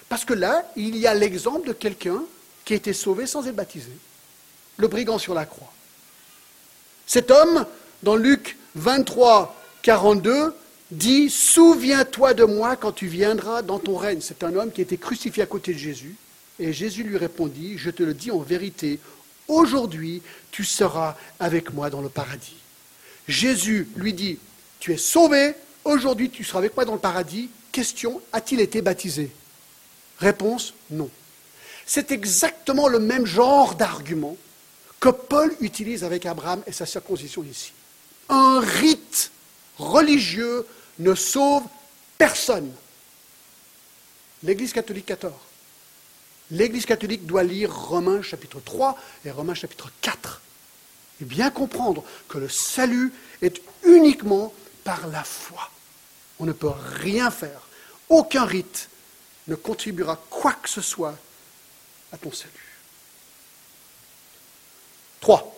Parce 0.09 0.25
que 0.25 0.33
là, 0.33 0.69
il 0.75 0.97
y 0.97 1.07
a 1.07 1.13
l'exemple 1.13 1.67
de 1.67 1.73
quelqu'un 1.73 2.21
qui 2.65 2.73
a 2.73 2.75
été 2.75 2.93
sauvé 2.93 3.25
sans 3.27 3.47
être 3.47 3.55
baptisé. 3.55 3.91
Le 4.77 4.87
brigand 4.87 5.17
sur 5.17 5.33
la 5.33 5.45
croix. 5.45 5.71
Cet 7.05 7.31
homme, 7.31 7.65
dans 8.01 8.15
Luc 8.15 8.57
23, 8.75 9.55
42, 9.81 10.55
dit 10.93 11.29
Souviens-toi 11.29 12.33
de 12.33 12.43
moi 12.43 12.75
quand 12.75 12.91
tu 12.91 13.07
viendras 13.07 13.61
dans 13.61 13.79
ton 13.79 13.97
règne. 13.97 14.21
C'est 14.21 14.43
un 14.43 14.55
homme 14.55 14.71
qui 14.71 14.81
a 14.81 14.83
été 14.83 14.97
crucifié 14.97 15.43
à 15.43 15.45
côté 15.45 15.73
de 15.73 15.79
Jésus. 15.79 16.15
Et 16.59 16.71
Jésus 16.73 17.03
lui 17.03 17.17
répondit 17.17 17.77
Je 17.77 17.89
te 17.89 18.03
le 18.03 18.13
dis 18.13 18.31
en 18.31 18.39
vérité, 18.39 18.99
aujourd'hui 19.47 20.21
tu 20.51 20.63
seras 20.63 21.15
avec 21.39 21.73
moi 21.73 21.89
dans 21.89 22.01
le 22.01 22.09
paradis. 22.09 22.57
Jésus 23.27 23.87
lui 23.95 24.13
dit 24.13 24.39
Tu 24.79 24.93
es 24.93 24.97
sauvé, 24.97 25.53
aujourd'hui 25.83 26.29
tu 26.29 26.43
seras 26.43 26.59
avec 26.59 26.75
moi 26.75 26.85
dans 26.85 26.93
le 26.93 26.99
paradis. 26.99 27.49
Question 27.71 28.21
A-t-il 28.31 28.61
été 28.61 28.81
baptisé? 28.81 29.31
Réponse, 30.19 30.73
non. 30.91 31.09
C'est 31.85 32.11
exactement 32.11 32.87
le 32.87 32.99
même 32.99 33.25
genre 33.25 33.75
d'argument 33.75 34.37
que 34.99 35.09
Paul 35.09 35.53
utilise 35.59 36.03
avec 36.03 36.25
Abraham 36.25 36.61
et 36.65 36.71
sa 36.71 36.85
circoncision 36.85 37.43
ici. 37.43 37.73
Un 38.29 38.61
rite 38.61 39.31
religieux 39.77 40.65
ne 40.99 41.15
sauve 41.15 41.63
personne. 42.17 42.71
L'Église 44.43 44.73
catholique 44.73 45.11
a 45.11 45.15
tort. 45.15 45.41
L'Église 46.51 46.85
catholique 46.85 47.25
doit 47.25 47.43
lire 47.43 47.73
Romains 47.73 48.21
chapitre 48.21 48.59
3 48.59 48.97
et 49.25 49.31
Romains 49.31 49.55
chapitre 49.55 49.91
4 50.01 50.41
et 51.21 51.25
bien 51.25 51.49
comprendre 51.51 52.03
que 52.27 52.37
le 52.37 52.49
salut 52.49 53.13
est 53.41 53.61
uniquement 53.83 54.53
par 54.83 55.07
la 55.07 55.23
foi. 55.23 55.69
On 56.39 56.45
ne 56.45 56.51
peut 56.51 56.73
rien 56.99 57.31
faire. 57.31 57.61
Aucun 58.09 58.45
rite 58.45 58.89
ne 59.47 59.55
contribuera 59.55 60.21
quoi 60.29 60.53
que 60.53 60.69
ce 60.69 60.81
soit 60.81 61.15
à 62.11 62.17
ton 62.17 62.31
salut. 62.31 62.51
Trois. 65.21 65.55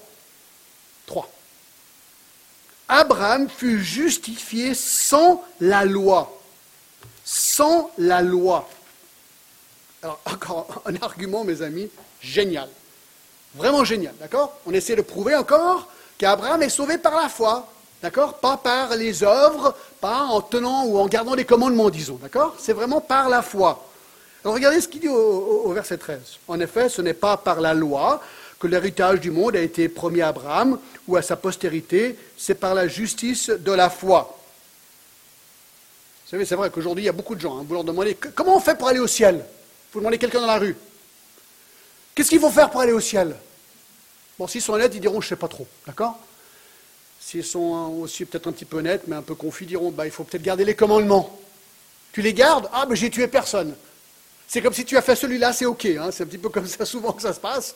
Trois. 1.06 1.30
Abraham 2.88 3.50
fut 3.50 3.84
justifié 3.84 4.74
sans 4.74 5.44
la 5.60 5.86
loi. 5.86 6.32
Sans 7.24 7.92
la 7.98 8.22
loi. 8.22 8.70
Alors, 10.04 10.20
encore 10.26 10.82
un 10.86 10.96
argument, 11.02 11.44
mes 11.44 11.62
amis, 11.62 11.90
génial. 12.22 12.70
Vraiment 13.56 13.84
génial, 13.84 14.14
d'accord? 14.20 14.58
On 14.66 14.74
essaie 14.74 14.96
de 14.96 15.02
prouver 15.02 15.36
encore 15.36 15.88
qu'Abraham 16.18 16.62
est 16.62 16.70
sauvé 16.70 16.98
par 16.98 17.16
la 17.16 17.30
foi. 17.30 17.68
D'accord? 18.04 18.36
Pas 18.36 18.58
par 18.58 18.96
les 18.96 19.24
œuvres, 19.24 19.76
pas 20.00 20.24
en 20.24 20.42
tenant 20.42 20.86
ou 20.86 21.00
en 21.00 21.08
gardant 21.08 21.34
les 21.34 21.46
commandements, 21.46 21.90
disons. 21.90 22.20
D'accord? 22.22 22.56
C'est 22.60 22.74
vraiment 22.74 23.02
par 23.02 23.30
la 23.30 23.42
foi. 23.42 23.84
Alors 24.44 24.54
regardez 24.54 24.80
ce 24.80 24.88
qu'il 24.88 25.02
dit 25.02 25.10
au, 25.10 25.72
verset 25.72 25.98
13. 25.98 26.20
En 26.48 26.60
effet, 26.60 26.88
ce 26.88 27.02
n'est 27.02 27.16
pas 27.16 27.36
par 27.36 27.62
la 27.62 27.74
loi 27.74 28.22
que 28.60 28.68
l'héritage 28.68 29.20
du 29.20 29.32
monde 29.32 29.56
a 29.56 29.62
été 29.62 29.89
promis 29.89 30.22
à 30.22 30.30
Abraham 30.30 30.80
ou 31.08 31.16
à 31.16 31.22
sa 31.22 31.36
postérité, 31.36 32.18
c'est 32.38 32.56
par 32.56 32.74
la 32.74 32.88
justice 32.88 33.49
de 33.49 33.72
la 33.72 33.89
foi. 33.89 34.39
Vous 36.24 36.32
savez, 36.32 36.45
c'est 36.45 36.56
vrai 36.56 36.70
qu'aujourd'hui, 36.70 37.03
il 37.03 37.08
y 37.08 37.10
a 37.10 37.14
beaucoup 37.14 37.36
de 37.36 37.41
gens, 37.41 37.60
hein, 37.60 37.66
vous 37.68 37.74
leur 37.74 37.84
demandez 37.84 38.16
comment 38.16 38.58
on 38.58 38.60
fait 38.60 38.78
pour 38.78 38.88
aller 38.88 38.99
au 38.99 39.08
ciel? 39.08 39.45
Vous 39.93 39.99
demandez 39.99 40.18
quelqu'un 40.18 40.41
dans 40.41 40.47
la 40.47 40.58
rue. 40.58 40.76
Qu'est-ce 42.16 42.30
qu'il 42.30 42.39
faut 42.39 42.49
faire 42.49 42.70
pour 42.72 42.82
aller 42.82 42.93
au 42.93 42.99
ciel? 42.99 43.36
Bon, 44.39 44.47
s'ils 44.47 44.62
sont 44.62 44.74
honnêtes, 44.74 44.95
ils 44.95 45.01
diront 45.01 45.22
je 45.22 45.28
ne 45.28 45.30
sais 45.30 45.36
pas 45.36 45.47
trop. 45.47 45.68
D'accord? 45.86 46.18
S'ils 47.20 47.43
sont 47.43 47.99
aussi 48.01 48.26
peut-être 48.26 48.47
un 48.47 48.51
petit 48.51 48.66
peu 48.66 48.78
honnêtes, 48.78 49.03
mais 49.08 49.16
un 49.16 49.22
peu 49.22 49.36
confus, 49.36 49.66
ils 49.66 49.68
diront 49.68 49.91
bah, 49.91 50.06
il 50.06 50.12
faut 50.12 50.24
peut-être 50.24 50.43
garder 50.43 50.66
les 50.66 50.76
commandements. 50.76 51.39
Tu 52.12 52.22
les 52.22 52.34
gardes? 52.34 52.70
Ah, 52.72 52.86
mais 52.89 52.95
j'ai 52.95 53.10
tué 53.10 53.28
personne. 53.28 53.76
C'est 54.47 54.62
comme 54.62 54.74
si 54.74 54.86
tu 54.86 54.95
as 54.95 55.01
fait 55.01 55.16
celui-là, 55.16 55.53
c'est 55.53 55.66
OK. 55.66 55.86
Hein, 55.86 56.10
c'est 56.12 56.24
un 56.24 56.28
petit 56.28 56.38
peu 56.38 56.49
comme 56.49 56.68
ça 56.68 56.86
souvent 56.86 57.12
que 57.14 57.22
ça 57.22 57.34
se 57.34 57.39
passe. 57.39 57.76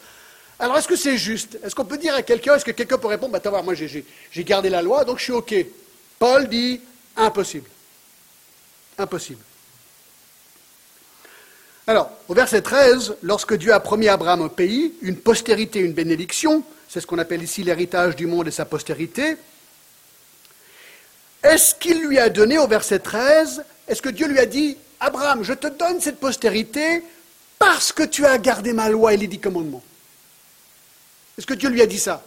Alors, 0.59 0.77
est-ce 0.77 0.87
que 0.87 0.97
c'est 0.97 1.17
juste? 1.17 1.57
Est-ce 1.63 1.73
qu'on 1.73 1.85
peut 1.85 1.97
dire 1.97 2.13
à 2.13 2.21
quelqu'un, 2.21 2.55
est-ce 2.55 2.65
que 2.65 2.71
quelqu'un 2.71 2.97
peut 2.97 3.07
répondre 3.07 3.31
bah, 3.31 3.49
voir, 3.49 3.63
moi 3.63 3.73
j'ai 3.73 4.43
gardé 4.43 4.69
la 4.69 4.81
loi, 4.81 5.05
donc 5.05 5.19
je 5.19 5.23
suis 5.23 5.33
OK. 5.33 5.55
Paul 6.19 6.49
dit 6.49 6.81
impossible. 7.15 7.69
Impossible. 8.97 9.41
Alors, 11.87 12.11
au 12.27 12.33
verset 12.33 12.61
13, 12.61 13.15
lorsque 13.23 13.55
Dieu 13.55 13.73
a 13.73 13.79
promis 13.79 14.09
à 14.09 14.13
Abraham 14.13 14.41
un 14.41 14.49
pays, 14.49 14.93
une 15.01 15.15
postérité, 15.15 15.79
une 15.79 15.93
bénédiction, 15.93 16.63
c'est 16.89 16.99
ce 16.99 17.07
qu'on 17.07 17.17
appelle 17.17 17.41
ici 17.41 17.63
l'héritage 17.63 18.15
du 18.15 18.27
monde 18.27 18.47
et 18.47 18.51
sa 18.51 18.65
postérité. 18.65 19.37
Est-ce 21.41 21.73
qu'il 21.73 22.01
lui 22.05 22.19
a 22.19 22.29
donné 22.29 22.59
au 22.59 22.67
verset 22.67 22.99
13, 22.99 23.63
est-ce 23.87 24.01
que 24.01 24.09
Dieu 24.09 24.27
lui 24.27 24.39
a 24.39 24.45
dit, 24.45 24.77
Abraham, 24.99 25.41
je 25.43 25.53
te 25.53 25.67
donne 25.67 26.01
cette 26.01 26.19
postérité 26.19 27.01
parce 27.57 27.93
que 27.93 28.03
tu 28.03 28.25
as 28.25 28.37
gardé 28.37 28.73
ma 28.73 28.89
loi 28.89 29.13
et 29.13 29.17
les 29.17 29.27
dix 29.27 29.39
commandements? 29.39 29.83
Est-ce 31.39 31.47
que 31.47 31.53
Dieu 31.53 31.69
lui 31.69 31.81
a 31.81 31.85
dit 31.85 31.97
ça 31.97 32.21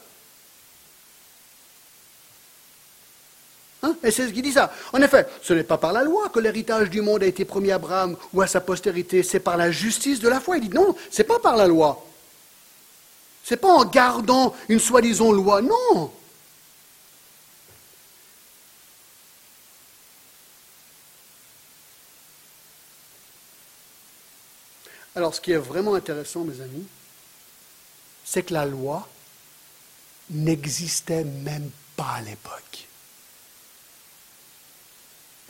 hein 3.82 3.94
et 4.02 4.10
c'est 4.10 4.26
ce 4.26 4.32
qu'il 4.32 4.40
dit 4.40 4.52
ça. 4.52 4.72
En 4.94 5.02
effet, 5.02 5.28
ce 5.42 5.52
n'est 5.52 5.64
pas 5.64 5.76
par 5.76 5.92
la 5.92 6.02
loi 6.02 6.30
que 6.30 6.40
l'héritage 6.40 6.88
du 6.88 7.02
monde 7.02 7.22
a 7.22 7.26
été 7.26 7.44
promis 7.44 7.70
à 7.72 7.74
Abraham 7.74 8.16
ou 8.32 8.40
à 8.40 8.46
sa 8.46 8.62
postérité, 8.62 9.22
c'est 9.22 9.40
par 9.40 9.58
la 9.58 9.70
justice 9.70 10.18
de 10.18 10.30
la 10.30 10.40
foi. 10.40 10.56
Il 10.56 10.70
dit 10.70 10.74
non, 10.74 10.96
c'est 11.10 11.24
pas 11.24 11.38
par 11.38 11.58
la 11.58 11.66
loi. 11.66 12.06
C'est 13.44 13.58
pas 13.58 13.68
en 13.68 13.84
gardant 13.84 14.56
une 14.70 14.78
soi-disant 14.78 15.30
loi, 15.30 15.60
non. 15.60 16.10
Alors, 25.14 25.34
ce 25.34 25.40
qui 25.42 25.52
est 25.52 25.58
vraiment 25.58 25.94
intéressant, 25.96 26.44
mes 26.44 26.62
amis, 26.62 26.86
c'est 28.32 28.44
que 28.44 28.54
la 28.54 28.64
loi 28.64 29.06
n'existait 30.30 31.22
même 31.22 31.68
pas 31.96 32.14
à 32.16 32.22
l'époque. 32.22 32.88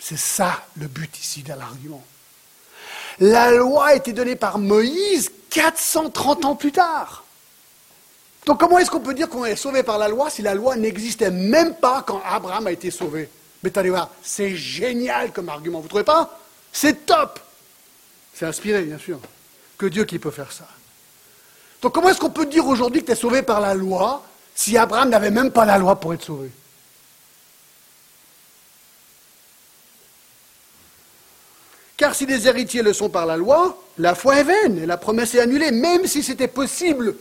C'est 0.01 0.19
ça 0.19 0.67
le 0.75 0.89
but 0.89 1.17
ici 1.17 1.45
de 1.45 1.51
l'argument. 1.51 2.03
La 3.21 3.53
loi 3.53 3.87
a 3.87 3.95
été 3.95 4.13
donnée 4.13 4.35
par 4.35 4.59
Moïse 4.59 5.31
430 5.51 6.45
ans 6.45 6.57
plus 6.57 6.73
tard. 6.73 7.23
Donc 8.47 8.59
comment 8.59 8.81
est-ce 8.81 8.91
qu'on 8.91 8.99
peut 8.99 9.15
dire 9.15 9.29
qu'on 9.29 9.45
est 9.45 9.55
sauvé 9.55 9.85
par 9.85 9.99
la 9.99 10.09
loi 10.09 10.29
si 10.29 10.43
la 10.43 10.55
loi 10.55 10.75
n'existait 10.75 11.31
même 11.31 11.77
pas 11.77 12.03
quand 12.05 12.21
Abraham 12.25 12.67
a 12.67 12.73
été 12.73 12.91
sauvé? 12.91 13.29
Mais 13.63 13.71
voir, 13.91 14.11
c'est 14.25 14.57
génial 14.57 15.33
comme 15.33 15.49
argument, 15.51 15.79
vous 15.79 15.85
ne 15.85 15.89
trouvez 15.89 16.03
pas? 16.03 16.37
C'est 16.73 17.07
top 17.07 17.39
C'est 18.35 18.47
inspiré, 18.47 18.83
bien 18.83 18.99
sûr. 18.99 19.21
Que 19.79 19.87
Dieu 19.87 20.05
qui 20.05 20.19
peut 20.19 20.33
faire 20.33 20.51
ça. 20.51 20.67
Donc 21.83 21.93
comment 21.93 22.09
est-ce 22.09 22.21
qu'on 22.21 22.31
peut 22.31 22.47
dire 22.47 22.67
aujourd'hui 22.67 23.01
que 23.01 23.07
tu 23.07 23.13
es 23.13 23.17
sauvé 23.17 23.43
par 23.43 23.61
la 23.61 23.75
loi 23.75 24.25
si 24.55 24.79
Abraham 24.79 25.11
n'avait 25.11 25.33
même 25.33 25.51
pas 25.51 25.65
la 25.65 25.79
loi 25.79 25.99
pour 25.99 26.15
être 26.15 26.23
sauvé? 26.23 26.51
Car 31.97 32.15
si 32.15 32.25
les 32.27 32.49
héritiers 32.49 32.83
le 32.83 32.93
sont 32.93 33.09
par 33.09 33.27
la 33.27 33.37
loi, 33.37 33.81
la 33.99 34.15
foi 34.15 34.39
est 34.39 34.45
vaine 34.45 34.79
et 34.79 34.87
la 34.87 34.97
promesse 34.97 35.35
est 35.35 35.41
annulée. 35.41 35.71
Même 35.71 36.07
si 36.07 36.23
c'était 36.23 36.49
possible 36.49 37.17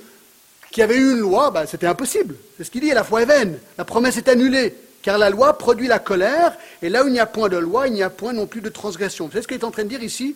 qu'il 0.71 0.81
y 0.81 0.83
avait 0.83 0.95
eu 0.95 1.11
une 1.11 1.19
loi, 1.19 1.51
ben, 1.51 1.65
c'était 1.65 1.87
impossible. 1.87 2.35
C'est 2.57 2.63
ce 2.63 2.71
qu'il 2.71 2.81
dit, 2.81 2.91
la 2.91 3.03
foi 3.03 3.23
est 3.23 3.25
vaine, 3.25 3.59
la 3.77 3.85
promesse 3.85 4.17
est 4.17 4.27
annulée. 4.27 4.75
Car 5.01 5.17
la 5.17 5.29
loi 5.29 5.57
produit 5.57 5.87
la 5.87 5.99
colère, 5.99 6.55
et 6.81 6.89
là 6.89 7.03
où 7.03 7.07
il 7.07 7.13
n'y 7.13 7.19
a 7.19 7.25
point 7.25 7.49
de 7.49 7.57
loi, 7.57 7.87
il 7.87 7.93
n'y 7.93 8.03
a 8.03 8.09
point 8.09 8.33
non 8.33 8.45
plus 8.45 8.61
de 8.61 8.69
transgression. 8.69 9.25
Vous 9.25 9.31
savez 9.31 9.41
ce 9.43 9.47
qu'il 9.47 9.57
est 9.57 9.63
en 9.63 9.71
train 9.71 9.83
de 9.83 9.89
dire 9.89 10.03
ici? 10.03 10.35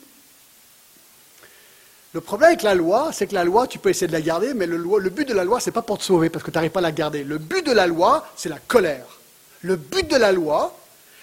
Le 2.15 2.21
problème 2.21 2.47
avec 2.47 2.61
la 2.61 2.75
loi, 2.75 3.11
c'est 3.11 3.27
que 3.27 3.33
la 3.33 3.43
loi, 3.43 3.67
tu 3.67 3.77
peux 3.77 3.89
essayer 3.89 4.07
de 4.07 4.13
la 4.13 4.21
garder, 4.21 4.53
mais 4.53 4.67
le, 4.67 4.77
but 5.09 5.27
de 5.27 5.33
la 5.33 5.43
loi, 5.43 5.59
ce 5.59 5.69
n'est 5.69 5.73
pas 5.73 5.81
pour 5.81 5.97
te 5.97 6.03
sauver, 6.05 6.29
parce 6.29 6.45
que 6.45 6.49
tu 6.49 6.55
n'arrives 6.55 6.71
pas 6.71 6.79
à 6.79 6.83
la 6.83 6.93
garder. 6.93 7.25
Le 7.25 7.37
but 7.37 7.65
de 7.65 7.73
la 7.73 7.87
loi, 7.87 8.25
c'est 8.37 8.47
la 8.47 8.57
colère. 8.57 9.19
Le 9.63 9.75
but 9.75 10.09
de 10.09 10.15
la 10.15 10.31
loi, 10.31 10.79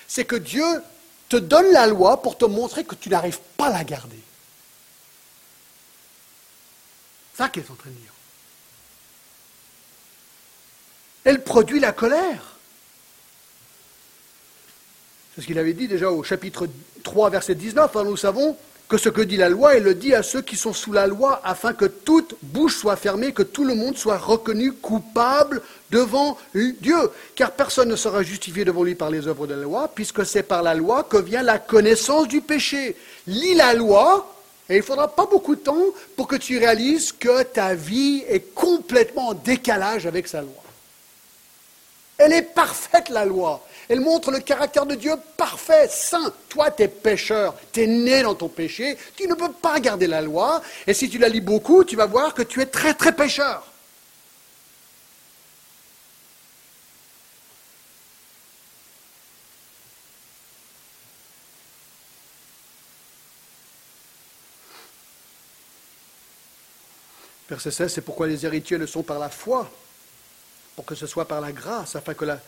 c'est 0.06 0.26
que 0.26 0.36
Dieu 0.36 0.66
te 1.30 1.38
donne 1.38 1.72
la 1.72 1.86
loi 1.86 2.20
pour 2.20 2.36
te 2.36 2.44
montrer 2.44 2.84
que 2.84 2.94
tu 2.94 3.08
n'arrives 3.08 3.40
pas 3.56 3.68
à 3.68 3.72
la 3.72 3.84
garder. 3.84 4.22
C'est 7.32 7.42
ça 7.42 7.48
qu'il 7.48 7.62
est 7.62 7.70
en 7.70 7.74
train 7.74 7.88
de 7.88 7.94
dire. 7.94 8.12
Elle 11.24 11.42
produit 11.42 11.80
la 11.80 11.92
colère. 11.92 12.58
C'est 15.34 15.40
ce 15.40 15.46
qu'il 15.46 15.58
avait 15.58 15.72
dit 15.72 15.88
déjà 15.88 16.10
au 16.10 16.22
chapitre 16.22 16.68
3, 17.02 17.30
verset 17.30 17.54
19. 17.54 17.94
nous 18.04 18.18
savons 18.18 18.58
que 18.92 18.98
ce 18.98 19.08
que 19.08 19.22
dit 19.22 19.38
la 19.38 19.48
loi, 19.48 19.74
elle 19.74 19.84
le 19.84 19.94
dit 19.94 20.14
à 20.14 20.22
ceux 20.22 20.42
qui 20.42 20.54
sont 20.54 20.74
sous 20.74 20.92
la 20.92 21.06
loi, 21.06 21.40
afin 21.44 21.72
que 21.72 21.86
toute 21.86 22.34
bouche 22.42 22.76
soit 22.76 22.96
fermée, 22.96 23.32
que 23.32 23.42
tout 23.42 23.64
le 23.64 23.74
monde 23.74 23.96
soit 23.96 24.18
reconnu 24.18 24.70
coupable 24.70 25.62
devant 25.90 26.36
Dieu. 26.54 27.10
Car 27.34 27.52
personne 27.52 27.88
ne 27.88 27.96
sera 27.96 28.22
justifié 28.22 28.66
devant 28.66 28.82
lui 28.82 28.94
par 28.94 29.08
les 29.08 29.26
œuvres 29.26 29.46
de 29.46 29.54
la 29.54 29.62
loi, 29.62 29.90
puisque 29.94 30.26
c'est 30.26 30.42
par 30.42 30.62
la 30.62 30.74
loi 30.74 31.04
que 31.04 31.16
vient 31.16 31.42
la 31.42 31.58
connaissance 31.58 32.28
du 32.28 32.42
péché. 32.42 32.94
Lis 33.26 33.54
la 33.54 33.72
loi, 33.72 34.30
et 34.68 34.74
il 34.74 34.80
ne 34.80 34.82
faudra 34.82 35.08
pas 35.08 35.24
beaucoup 35.24 35.54
de 35.54 35.62
temps 35.62 35.86
pour 36.14 36.28
que 36.28 36.36
tu 36.36 36.58
réalises 36.58 37.12
que 37.12 37.44
ta 37.44 37.74
vie 37.74 38.22
est 38.28 38.52
complètement 38.54 39.28
en 39.28 39.32
décalage 39.32 40.06
avec 40.06 40.28
sa 40.28 40.42
loi. 40.42 40.62
Elle 42.18 42.34
est 42.34 42.42
parfaite, 42.42 43.08
la 43.08 43.24
loi. 43.24 43.64
Elle 43.88 44.00
montre 44.00 44.30
le 44.30 44.40
caractère 44.40 44.86
de 44.86 44.94
Dieu 44.94 45.12
parfait, 45.36 45.88
saint. 45.88 46.32
Toi, 46.48 46.70
tu 46.70 46.84
es 46.84 46.88
pécheur, 46.88 47.54
tu 47.72 47.82
es 47.82 47.86
né 47.86 48.22
dans 48.22 48.34
ton 48.34 48.48
péché, 48.48 48.96
tu 49.16 49.26
ne 49.26 49.34
peux 49.34 49.52
pas 49.52 49.80
garder 49.80 50.06
la 50.06 50.20
loi. 50.20 50.62
Et 50.86 50.94
si 50.94 51.08
tu 51.08 51.18
la 51.18 51.28
lis 51.28 51.40
beaucoup, 51.40 51.84
tu 51.84 51.96
vas 51.96 52.06
voir 52.06 52.34
que 52.34 52.42
tu 52.42 52.60
es 52.60 52.66
très, 52.66 52.94
très 52.94 53.12
pécheur. 53.12 53.66
Verset 67.48 67.70
16, 67.70 67.92
c'est 67.92 68.00
pourquoi 68.00 68.26
les 68.26 68.46
héritiers 68.46 68.78
ne 68.78 68.86
sont 68.86 69.02
par 69.02 69.18
la 69.18 69.28
foi 69.28 69.70
pour 70.74 70.86
que 70.86 70.94
ce 70.94 71.06
soit 71.06 71.28
par 71.28 71.40
la 71.40 71.52
grâce, 71.52 71.96
afin 71.96 72.14
que 72.14 72.24
la 72.24 72.40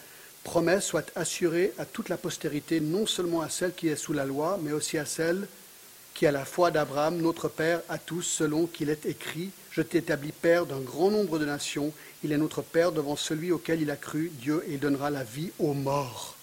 promesse 0.45 0.85
soit 0.85 1.11
assurée 1.17 1.73
à 1.79 1.85
toute 1.87 2.09
la 2.09 2.17
postérité, 2.17 2.79
non 2.81 3.07
seulement 3.07 3.41
à 3.41 3.49
celle 3.49 3.75
qui 3.75 3.89
est 3.89 3.97
sous 3.97 4.13
la 4.13 4.25
loi, 4.25 4.61
mais 4.63 4.73
aussi 4.73 4.99
à 4.99 5.07
celle 5.07 5.49
qui 6.15 6.27
a 6.27 6.33
la 6.33 6.45
foi 6.45 6.71
d'Abraham, 6.71 7.17
notre 7.17 7.49
Père, 7.49 7.81
à 7.89 7.99
tous, 7.99 8.23
selon 8.23 8.67
qu'il 8.67 8.89
est 8.89 9.05
écrit, 9.07 9.51
Je 9.73 9.83
t'ai 9.83 9.99
établi 9.99 10.31
Père 10.31 10.67
d'un 10.67 10.79
grand 10.79 11.11
nombre 11.11 11.41
de 11.41 11.45
nations, 11.45 11.93
il 12.23 12.31
est 12.31 12.39
notre 12.39 12.63
Père 12.63 12.93
devant 12.93 13.17
celui 13.17 13.51
auquel 13.51 13.83
il 13.83 13.91
a 13.91 13.97
cru, 13.97 14.31
Dieu, 14.35 14.65
et 14.69 14.77
donnera 14.77 15.11
la 15.11 15.25
vie 15.25 15.51
aux 15.59 15.75
morts, 15.75 16.37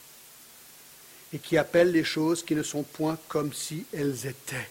et 1.34 1.40
qui 1.40 1.58
appelle 1.58 1.94
les 1.94 2.04
choses 2.04 2.44
qui 2.44 2.56
ne 2.56 2.64
sont 2.64 2.84
point 2.84 3.18
comme 3.30 3.54
si 3.54 3.86
elles 3.94 4.28
étaient. 4.28 4.70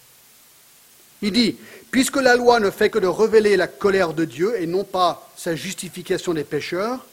Il 1.22 1.33
dit, 1.33 1.57
puisque 1.91 2.16
la 2.16 2.37
loi 2.37 2.61
ne 2.61 2.70
fait 2.70 2.91
que 2.91 2.99
de 2.99 3.07
révéler 3.07 3.57
la 3.57 3.68
colère 3.68 4.12
de 4.12 4.26
Dieu 4.26 4.61
et 4.61 4.66
non 4.66 4.85
pas 4.85 5.31
sa 5.37 5.55
justification 5.55 6.35
des 6.35 6.45
pécheurs, 6.45 7.07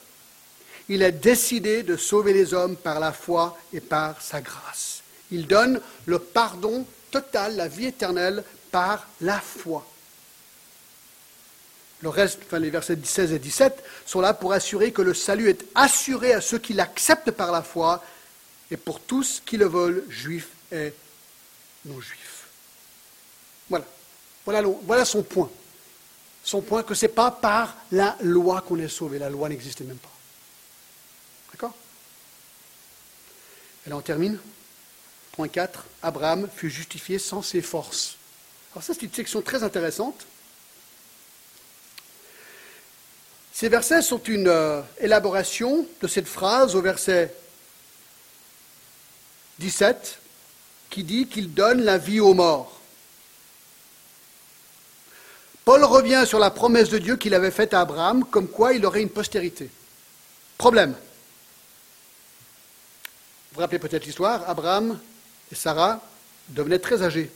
il 0.89 1.03
a 1.03 1.11
décidé 1.11 1.83
de 1.83 1.97
sauver 1.97 2.33
les 2.33 2.53
hommes 2.53 2.75
par 2.75 2.99
la 2.99 3.11
foi 3.11 3.57
et 3.73 3.81
par 3.81 4.21
sa 4.21 4.41
grâce. 4.41 5.01
Il 5.31 5.47
donne 5.47 5.81
le 6.05 6.19
pardon 6.19 6.85
total, 7.11 7.55
la 7.55 7.67
vie 7.67 7.87
éternelle, 7.87 8.43
par 8.71 9.07
la 9.21 9.39
foi. 9.39 9.85
Le 12.01 12.09
reste, 12.09 12.39
enfin 12.45 12.59
les 12.59 12.69
versets 12.69 12.97
16 13.03 13.33
et 13.33 13.39
17, 13.39 13.83
sont 14.05 14.21
là 14.21 14.33
pour 14.33 14.53
assurer 14.53 14.91
que 14.91 15.01
le 15.01 15.13
salut 15.13 15.49
est 15.49 15.65
assuré 15.73 16.33
à 16.33 16.41
ceux 16.41 16.59
qui 16.59 16.73
l'acceptent 16.73 17.31
par 17.31 17.51
la 17.51 17.63
foi 17.63 18.03
et 18.69 18.77
pour 18.77 18.99
tous 18.99 19.41
qui 19.45 19.57
le 19.57 19.67
veulent, 19.67 20.03
juifs 20.09 20.49
et 20.71 20.93
non-juifs. 21.85 22.47
Voilà. 23.69 23.85
Voilà, 24.45 25.05
son 25.05 25.23
point. 25.23 25.49
Son 26.43 26.61
point 26.61 26.83
que 26.83 26.93
ce 26.93 27.05
n'est 27.05 27.11
pas 27.11 27.31
par 27.31 27.75
la 27.91 28.15
loi 28.21 28.61
qu'on 28.61 28.79
est 28.79 28.87
sauvé. 28.87 29.19
La 29.19 29.29
loi 29.29 29.49
n'existait 29.49 29.83
même 29.83 29.97
pas. 29.97 30.11
D'accord 31.51 31.73
Là, 33.87 33.95
on 33.95 34.01
termine. 34.01 34.37
Point 35.31 35.47
4. 35.47 35.85
Abraham 36.03 36.49
fut 36.53 36.69
justifié 36.69 37.19
sans 37.19 37.41
ses 37.41 37.61
forces. 37.61 38.17
Alors 38.73 38.83
ça, 38.83 38.93
c'est 38.93 39.03
une 39.03 39.13
section 39.13 39.41
très 39.41 39.63
intéressante. 39.63 40.25
Ces 43.53 43.69
versets 43.69 44.01
sont 44.01 44.21
une 44.23 44.49
euh, 44.49 44.81
élaboration 44.99 45.87
de 46.01 46.07
cette 46.07 46.27
phrase 46.27 46.75
au 46.75 46.81
verset 46.81 47.33
17 49.59 50.19
qui 50.89 51.03
dit 51.03 51.27
qu'il 51.27 51.53
donne 51.53 51.81
la 51.81 51.97
vie 51.97 52.19
aux 52.19 52.33
morts. 52.33 52.79
Paul 55.65 55.83
revient 55.83 56.23
sur 56.27 56.39
la 56.39 56.51
promesse 56.51 56.89
de 56.89 56.97
Dieu 56.97 57.15
qu'il 57.15 57.33
avait 57.33 57.51
faite 57.51 57.73
à 57.73 57.81
Abraham, 57.81 58.25
comme 58.25 58.47
quoi 58.47 58.73
il 58.73 58.85
aurait 58.85 59.01
une 59.01 59.09
postérité. 59.09 59.69
Problème. 60.57 60.95
Vous 63.57 63.61
rappelez 63.61 63.79
peut-être 63.79 64.05
l'histoire, 64.05 64.47
Abraham 64.47 64.99
et 65.51 65.55
Sarah 65.55 65.99
devenaient 66.49 66.77
très 66.77 67.01
âgés, 67.01 67.31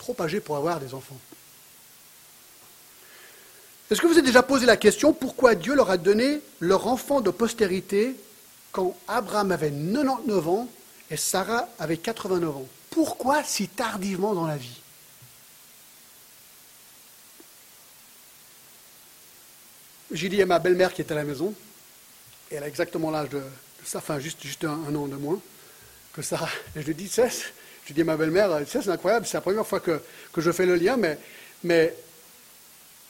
trop 0.00 0.16
âgés 0.20 0.40
pour 0.40 0.56
avoir 0.56 0.80
des 0.80 0.94
enfants. 0.94 1.16
Est-ce 3.88 4.00
que 4.00 4.08
vous 4.08 4.14
avez 4.14 4.26
déjà 4.26 4.42
posé 4.42 4.66
la 4.66 4.76
question 4.76 5.12
pourquoi 5.12 5.54
Dieu 5.54 5.76
leur 5.76 5.92
a 5.92 5.96
donné 5.96 6.40
leur 6.58 6.88
enfant 6.88 7.20
de 7.20 7.30
postérité 7.30 8.16
quand 8.72 8.96
Abraham 9.06 9.52
avait 9.52 9.70
99 9.70 10.48
ans 10.48 10.68
et 11.08 11.16
Sarah 11.16 11.68
avait 11.78 11.96
89 11.96 12.56
ans? 12.56 12.66
Pourquoi 12.90 13.44
si 13.44 13.68
tardivement 13.68 14.34
dans 14.34 14.48
la 14.48 14.56
vie? 14.56 14.80
J'ai 20.10 20.28
dit 20.28 20.42
à 20.42 20.46
ma 20.46 20.58
belle-mère 20.58 20.92
qui 20.92 21.02
était 21.02 21.12
à 21.12 21.14
la 21.16 21.22
maison, 21.22 21.54
et 22.50 22.56
elle 22.56 22.64
a 22.64 22.66
exactement 22.66 23.12
l'âge 23.12 23.28
de, 23.28 23.40
ça, 23.90 23.98
enfin 23.98 24.20
juste, 24.20 24.40
juste 24.42 24.64
un, 24.64 24.94
an 24.94 25.08
de 25.08 25.16
moins 25.16 25.40
que 26.12 26.22
ça. 26.22 26.48
Et 26.76 26.80
je 26.80 26.86
lui 26.86 26.94
dis, 26.94 27.08
cesse, 27.08 27.46
je 27.86 27.92
dis 27.92 28.02
à 28.02 28.04
ma 28.04 28.16
belle-mère, 28.16 28.60
c'est 28.64 28.88
incroyable, 28.88 29.26
c'est 29.26 29.36
la 29.36 29.40
première 29.40 29.66
fois 29.66 29.80
que, 29.80 30.00
je 30.36 30.52
fais 30.52 30.64
le 30.64 30.76
lien, 30.76 30.96
mais, 30.96 31.18
mais 31.64 31.92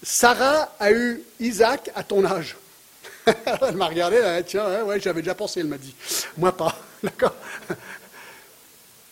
Sarah 0.02 0.74
a 0.80 0.90
eu 0.90 1.22
Isaac 1.38 1.90
à 1.94 2.02
ton 2.02 2.24
âge. 2.24 2.56
elle 3.26 3.76
m'a 3.76 3.88
regardé, 3.88 4.16
elle 4.16 4.44
tiens, 4.46 4.84
ouais, 4.84 4.98
j'avais 5.00 5.20
déjà 5.20 5.34
pensé, 5.34 5.60
elle 5.60 5.66
m'a 5.66 5.76
dit. 5.76 5.94
Moi 6.38 6.56
pas, 6.56 6.74
d'accord 7.02 7.34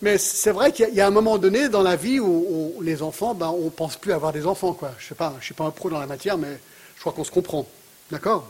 Mais 0.00 0.16
c'est 0.16 0.52
vrai 0.52 0.72
qu'il 0.72 0.94
y 0.94 1.02
a 1.02 1.06
un 1.06 1.10
moment 1.10 1.36
donné 1.36 1.68
dans 1.68 1.82
la 1.82 1.96
vie 1.96 2.18
où, 2.18 2.78
les 2.80 3.02
enfants, 3.02 3.34
ben, 3.34 3.48
on 3.48 3.66
ne 3.66 3.70
pense 3.70 3.96
plus 3.96 4.14
avoir 4.14 4.32
des 4.32 4.46
enfants. 4.46 4.72
Quoi. 4.72 4.92
Je 4.98 5.04
ne 5.04 5.08
sais 5.10 5.14
pas, 5.14 5.36
je 5.38 5.44
suis 5.44 5.54
pas 5.54 5.64
un 5.64 5.70
pro 5.70 5.90
dans 5.90 6.00
la 6.00 6.06
matière, 6.06 6.38
mais 6.38 6.58
je 6.94 7.00
crois 7.00 7.12
qu'on 7.12 7.24
se 7.24 7.30
comprend. 7.30 7.68
D'accord? 8.10 8.48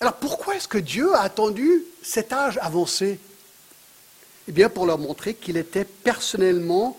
Alors 0.00 0.14
pourquoi 0.14 0.56
est-ce 0.56 0.68
que 0.68 0.78
Dieu 0.78 1.14
a 1.14 1.22
attendu 1.22 1.84
cet 2.02 2.32
âge 2.32 2.58
avancé? 2.60 3.18
Eh 4.48 4.52
bien 4.52 4.68
pour 4.68 4.86
leur 4.86 4.98
montrer 4.98 5.34
qu'il 5.34 5.56
était 5.56 5.84
personnellement 5.84 6.96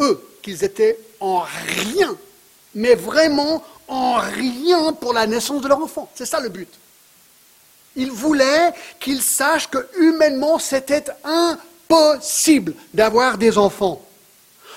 eux, 0.00 0.22
qu'ils 0.42 0.64
étaient 0.64 0.98
en 1.20 1.40
rien, 1.40 2.16
mais 2.74 2.94
vraiment 2.94 3.64
en 3.88 4.14
rien 4.14 4.92
pour 4.92 5.12
la 5.12 5.26
naissance 5.26 5.62
de 5.62 5.68
leur 5.68 5.82
enfant. 5.82 6.10
C'est 6.14 6.26
ça 6.26 6.40
le 6.40 6.48
but. 6.48 6.68
Il 7.96 8.10
voulait 8.10 8.72
qu'ils 9.00 9.22
sachent 9.22 9.68
que 9.70 9.88
humainement 9.98 10.58
c'était 10.58 11.04
impossible 11.24 12.74
d'avoir 12.94 13.38
des 13.38 13.58
enfants. 13.58 14.02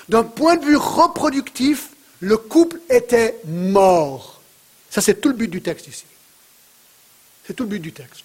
D'un 0.08 0.24
point 0.24 0.56
de 0.56 0.64
vue 0.64 0.76
reproductif, 0.76 1.90
le 2.20 2.36
couple 2.36 2.80
était 2.88 3.38
mort. 3.44 4.40
Ça, 4.90 5.00
c'est 5.00 5.20
tout 5.20 5.28
le 5.28 5.36
but 5.36 5.48
du 5.48 5.62
texte 5.62 5.86
ici. 5.86 6.04
C'est 7.46 7.54
tout 7.54 7.64
le 7.64 7.70
but 7.70 7.80
du 7.80 7.92
texte. 7.92 8.24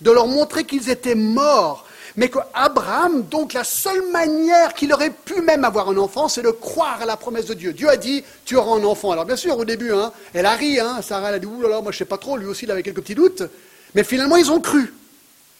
De 0.00 0.10
leur 0.10 0.26
montrer 0.26 0.64
qu'ils 0.64 0.90
étaient 0.90 1.14
morts. 1.14 1.86
Mais 2.16 2.28
qu'Abraham, 2.28 3.22
donc 3.22 3.54
la 3.54 3.64
seule 3.64 4.08
manière 4.10 4.74
qu'il 4.74 4.92
aurait 4.92 5.10
pu 5.10 5.40
même 5.40 5.64
avoir 5.64 5.88
un 5.88 5.96
enfant, 5.96 6.28
c'est 6.28 6.42
de 6.42 6.50
croire 6.50 7.02
à 7.02 7.06
la 7.06 7.16
promesse 7.16 7.46
de 7.46 7.54
Dieu. 7.54 7.72
Dieu 7.72 7.88
a 7.88 7.96
dit, 7.96 8.22
tu 8.44 8.56
auras 8.56 8.76
un 8.78 8.84
enfant. 8.84 9.10
Alors 9.10 9.24
bien 9.24 9.36
sûr, 9.36 9.58
au 9.58 9.64
début, 9.64 9.92
hein, 9.92 10.12
elle 10.32 10.46
a 10.46 10.54
ri, 10.54 10.78
hein, 10.78 11.02
Sarah 11.02 11.30
elle 11.30 11.34
a 11.34 11.38
dit, 11.40 11.46
oulala, 11.46 11.80
moi 11.80 11.90
je 11.90 11.98
sais 11.98 12.04
pas 12.04 12.18
trop, 12.18 12.36
lui 12.36 12.46
aussi 12.46 12.66
il 12.66 12.70
avait 12.70 12.84
quelques 12.84 13.00
petits 13.00 13.16
doutes. 13.16 13.42
Mais 13.94 14.04
finalement, 14.04 14.36
ils 14.36 14.50
ont 14.50 14.60
cru. 14.60 14.92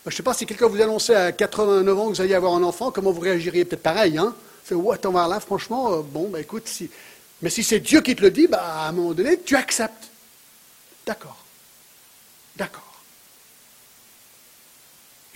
Je 0.06 0.10
ne 0.10 0.14
sais 0.14 0.22
pas 0.22 0.34
si 0.34 0.46
quelqu'un 0.46 0.66
vous 0.66 0.80
annonçait 0.80 1.14
à 1.14 1.32
89 1.32 1.98
ans 1.98 2.10
que 2.10 2.16
vous 2.16 2.20
alliez 2.20 2.34
avoir 2.34 2.54
un 2.54 2.62
enfant, 2.62 2.90
comment 2.90 3.10
vous 3.10 3.20
réagiriez 3.20 3.64
Peut-être 3.64 3.82
pareil, 3.82 4.18
hein 4.18 4.34
C'est, 4.64 4.74
ouais, 4.74 4.94
attends, 4.94 5.10
voir 5.10 5.28
là, 5.28 5.40
franchement, 5.40 5.92
euh, 5.92 6.02
bon, 6.02 6.28
bah 6.28 6.40
écoute, 6.40 6.68
si... 6.68 6.90
mais 7.40 7.50
si 7.50 7.64
c'est 7.64 7.80
Dieu 7.80 8.00
qui 8.02 8.14
te 8.14 8.20
le 8.20 8.30
dit, 8.30 8.46
bah, 8.46 8.62
à 8.62 8.88
un 8.88 8.92
moment 8.92 9.12
donné, 9.12 9.40
tu 9.40 9.56
acceptes. 9.56 10.10
D'accord. 11.06 11.42
D'accord. 12.54 12.83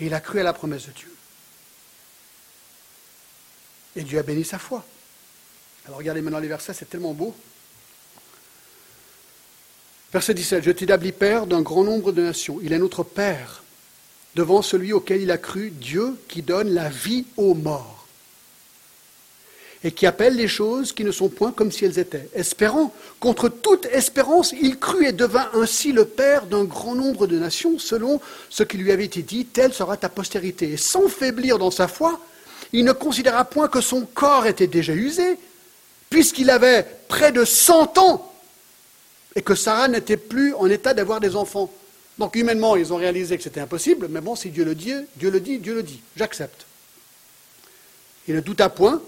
Et 0.01 0.07
il 0.07 0.15
a 0.15 0.21
cru 0.21 0.41
à 0.41 0.43
la 0.43 0.53
promesse 0.53 0.87
de 0.87 0.93
Dieu. 0.93 1.15
Et 3.97 4.03
Dieu 4.03 4.19
a 4.19 4.23
béni 4.23 4.45
sa 4.45 4.59
foi. 4.59 4.85
Alors 5.87 5.99
regardez 5.99 6.21
maintenant 6.21 6.39
les 6.39 6.49
versets, 6.49 6.75
c'est 6.75 6.89
tellement 6.89 7.15
beau. 7.15 7.35
Verset 10.13 10.35
17, 10.35 10.65
je 10.65 10.71
t'établis 10.71 11.13
père 11.13 11.47
d'un 11.47 11.63
grand 11.63 11.85
nombre 11.85 12.13
de 12.13 12.23
nations. 12.23 12.61
Il 12.63 12.73
est 12.73 12.79
notre 12.79 13.03
père 13.03 13.63
devant 14.35 14.63
celui 14.63 14.93
auquel 14.93 15.23
il 15.23 15.31
a 15.31 15.39
cru, 15.39 15.71
Dieu 15.71 16.17
qui 16.29 16.43
donne 16.43 16.73
la 16.73 16.89
vie 16.89 17.27
aux 17.37 17.55
morts 17.55 17.98
et 19.85 19.93
qui 19.93 20.07
appelle 20.07 20.35
les 20.35 20.49
choses 20.49 20.93
qui 20.93 21.05
ne 21.05 21.13
sont 21.13 21.29
point 21.29 21.53
comme 21.53 21.71
si 21.71 21.85
elles 21.85 21.99
étaient. 21.99 22.29
Espérant, 22.35 22.93
contre 23.21 23.49
toute 23.49 23.87
espérance, 23.87 24.53
il 24.61 24.79
crut 24.79 25.07
et 25.07 25.13
devint 25.13 25.49
ainsi 25.55 25.93
le 25.93 26.05
père 26.05 26.47
d'un 26.47 26.65
grand 26.65 26.95
nombre 26.95 27.27
de 27.27 27.39
nations, 27.39 27.79
selon 27.79 28.21
ce 28.51 28.65
qui 28.65 28.77
lui 28.77 28.91
avait 28.91 29.05
été 29.05 29.23
dit, 29.23 29.45
telle 29.47 29.73
sera 29.73 29.97
ta 29.97 30.09
postérité. 30.09 30.73
Et 30.73 30.77
sans 30.77 31.09
faiblir 31.09 31.59
dans 31.59 31.71
sa 31.71 31.87
foi, 31.87 32.21
il 32.73 32.85
ne 32.85 32.93
considéra 32.93 33.45
point 33.45 33.69
que 33.69 33.81
son 33.81 34.03
corps 34.03 34.47
était 34.47 34.67
déjà 34.67 34.93
usé, 34.93 35.39
puisqu'il 36.11 36.51
avait 36.51 36.85
près 37.07 37.31
de 37.31 37.45
cent 37.45 37.97
ans, 37.99 38.33
et 39.37 39.43
que 39.43 39.55
Sarah 39.55 39.87
n'était 39.87 40.17
plus 40.17 40.55
en 40.55 40.69
état 40.69 40.93
d'avoir 40.93 41.21
des 41.21 41.37
enfants. 41.37 41.71
Donc 42.19 42.35
humainement, 42.35 42.75
ils 42.75 42.93
ont 42.93 42.97
réalisé 42.97 43.37
que 43.37 43.45
c'était 43.45 43.61
impossible, 43.61 44.09
mais 44.11 44.21
bon, 44.21 44.35
si 44.35 44.51
Dieu 44.51 44.65
le 44.65 44.75
dit, 44.75 44.95
Dieu 45.17 45.31
le 45.31 45.39
dit, 45.39 45.59
Dieu 45.59 45.75
le 45.75 45.85
dit. 45.85 46.01
J'accepte. 46.17 46.67
Il 48.27 48.35
ne 48.35 48.41
douta 48.41 48.69
point, 48.69 49.01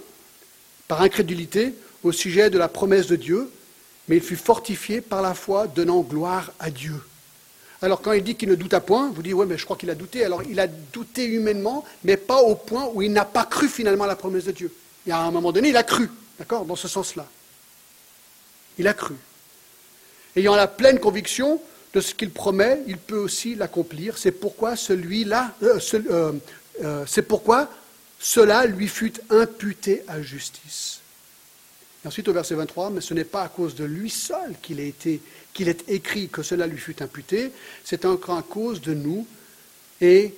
par 0.91 1.03
incrédulité, 1.03 1.73
au 2.03 2.11
sujet 2.11 2.51
de 2.51 2.59
la 2.59 2.67
promesse 2.67 3.07
de 3.07 3.15
Dieu, 3.15 3.49
mais 4.09 4.17
il 4.17 4.23
fut 4.23 4.35
fortifié 4.35 5.01
par 5.01 5.23
la 5.23 5.35
foi, 5.35 5.69
donnant 5.69 6.01
gloire 6.01 6.51
à 6.59 6.69
Dieu. 6.69 7.01
Alors 7.81 8.03
quand 8.03 8.11
il 8.11 8.25
dit 8.25 8.35
qu'il 8.35 8.49
ne 8.49 8.57
douta 8.57 8.81
point, 8.81 9.09
vous 9.15 9.23
dites, 9.23 9.35
oui, 9.35 9.47
mais 9.49 9.57
je 9.57 9.65
crois 9.65 9.77
qu'il 9.77 9.89
a 9.91 9.95
douté. 9.95 10.25
Alors 10.25 10.43
il 10.43 10.59
a 10.59 10.67
douté 10.67 11.27
humainement, 11.27 11.85
mais 12.03 12.17
pas 12.17 12.43
au 12.43 12.57
point 12.57 12.91
où 12.93 13.03
il 13.03 13.13
n'a 13.13 13.25
pas 13.25 13.45
cru 13.45 13.69
finalement 13.69 14.05
la 14.05 14.17
promesse 14.17 14.47
de 14.47 14.51
Dieu. 14.51 14.75
Et 15.07 15.13
à 15.13 15.21
un 15.21 15.31
moment 15.31 15.53
donné, 15.53 15.69
il 15.69 15.77
a 15.77 15.85
cru, 15.85 16.11
d'accord, 16.41 16.65
dans 16.65 16.75
ce 16.75 16.89
sens-là. 16.89 17.25
Il 18.77 18.89
a 18.89 18.93
cru. 18.93 19.15
Ayant 20.35 20.57
la 20.57 20.67
pleine 20.67 20.99
conviction 20.99 21.61
de 21.95 22.01
ce 22.01 22.17
qu'il 22.17 22.31
promet, 22.31 22.81
il 22.89 22.99
peut 22.99 23.19
aussi 23.19 23.55
l'accomplir. 23.55 24.19
C'est 24.19 24.33
pourquoi 24.33 24.75
celui-là, 24.75 25.55
euh, 25.63 25.79
euh, 25.95 26.33
euh, 26.83 27.05
c'est 27.07 27.23
pourquoi 27.23 27.69
cela 28.21 28.67
lui 28.67 28.87
fut 28.87 29.15
imputé 29.31 30.03
à 30.07 30.21
justice. 30.21 31.01
Et 32.05 32.09
ensuite 32.09 32.29
au 32.29 32.33
verset 32.33 32.55
23, 32.55 32.91
mais 32.91 33.01
ce 33.01 33.15
n'est 33.15 33.25
pas 33.25 33.43
à 33.43 33.49
cause 33.49 33.75
de 33.75 33.85
lui 33.85 34.11
seul 34.11 34.55
qu'il 34.63 34.93
qu'il 35.53 35.69
est 35.69 35.89
écrit 35.89 36.29
que 36.29 36.43
cela 36.43 36.67
lui 36.67 36.79
fut 36.79 37.03
imputé, 37.03 37.51
c'est 37.83 38.05
encore 38.05 38.39
à 38.39 38.43
cause 38.43 38.81
de 38.81 38.95
nous. 38.95 39.27
Et 40.01 40.35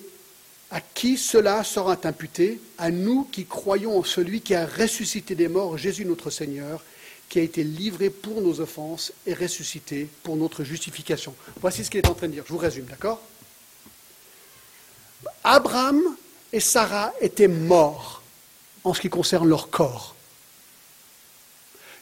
à 0.71 0.81
qui 0.81 1.19
cela 1.19 1.63
sera 1.63 1.99
imputé? 2.05 2.61
À 2.79 2.91
nous 2.91 3.25
qui 3.25 3.45
croyons 3.45 3.99
en 3.99 4.05
celui 4.05 4.41
qui 4.41 4.55
a 4.55 4.67
ressuscité 4.67 5.35
des 5.35 5.49
morts, 5.49 5.77
Jésus 5.77 6.05
notre 6.05 6.31
Seigneur, 6.31 6.83
qui 7.29 7.39
a 7.39 7.43
été 7.43 7.63
livré 7.63 8.11
pour 8.11 8.41
nos 8.41 8.61
offenses 8.61 9.13
et 9.27 9.35
ressuscité 9.35 10.09
pour 10.23 10.37
notre 10.37 10.65
justification. 10.65 11.35
Voici 11.61 11.85
ce 11.85 11.91
qu'il 11.91 12.01
est 12.01 12.09
en 12.09 12.15
train 12.15 12.29
de 12.29 12.33
dire. 12.33 12.45
Je 12.47 12.53
vous 12.53 12.59
résume, 12.59 12.87
d'accord? 12.87 13.21
Abraham 15.45 16.01
et 16.53 16.61
Sarah 16.61 17.13
étaient 17.21 17.49
morts 17.49 18.23
en 18.85 18.95
ce 18.95 19.01
qui 19.01 19.09
concerne 19.09 19.49
leur 19.49 19.71
corps. 19.71 20.15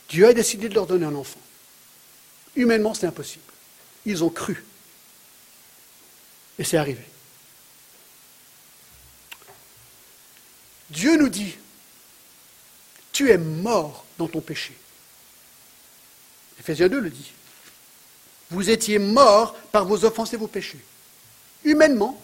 Dieu 0.09 0.26
a 0.26 0.32
décidé 0.32 0.68
de 0.68 0.74
leur 0.74 0.86
donner 0.86 1.07
un 1.07 1.14
enfant. 1.14 1.40
Humainement, 2.57 2.94
c'est 2.94 3.07
impossible. 3.07 3.44
Ils 4.07 4.24
ont 4.24 4.30
cru. 4.30 4.64
Et 6.59 6.64
c'est 6.64 6.76
arrivé. 6.76 7.05
Dieu 10.90 11.16
nous 11.16 11.28
dit, 11.28 11.57
tu 13.12 13.30
es 13.30 13.38
mort 13.38 14.05
dans 14.18 14.26
ton 14.26 14.40
péché. 14.40 14.74
Ephésiens 16.59 16.88
2 16.88 17.01
le 17.01 17.11
dit. 17.11 17.32
Vous 18.51 18.68
étiez 18.68 18.98
morts 18.98 19.55
par 19.70 19.84
vos 19.84 20.05
offenses 20.05 20.32
et 20.34 20.36
vos 20.36 20.48
péchés. 20.48 20.80
Humainement, 21.64 22.20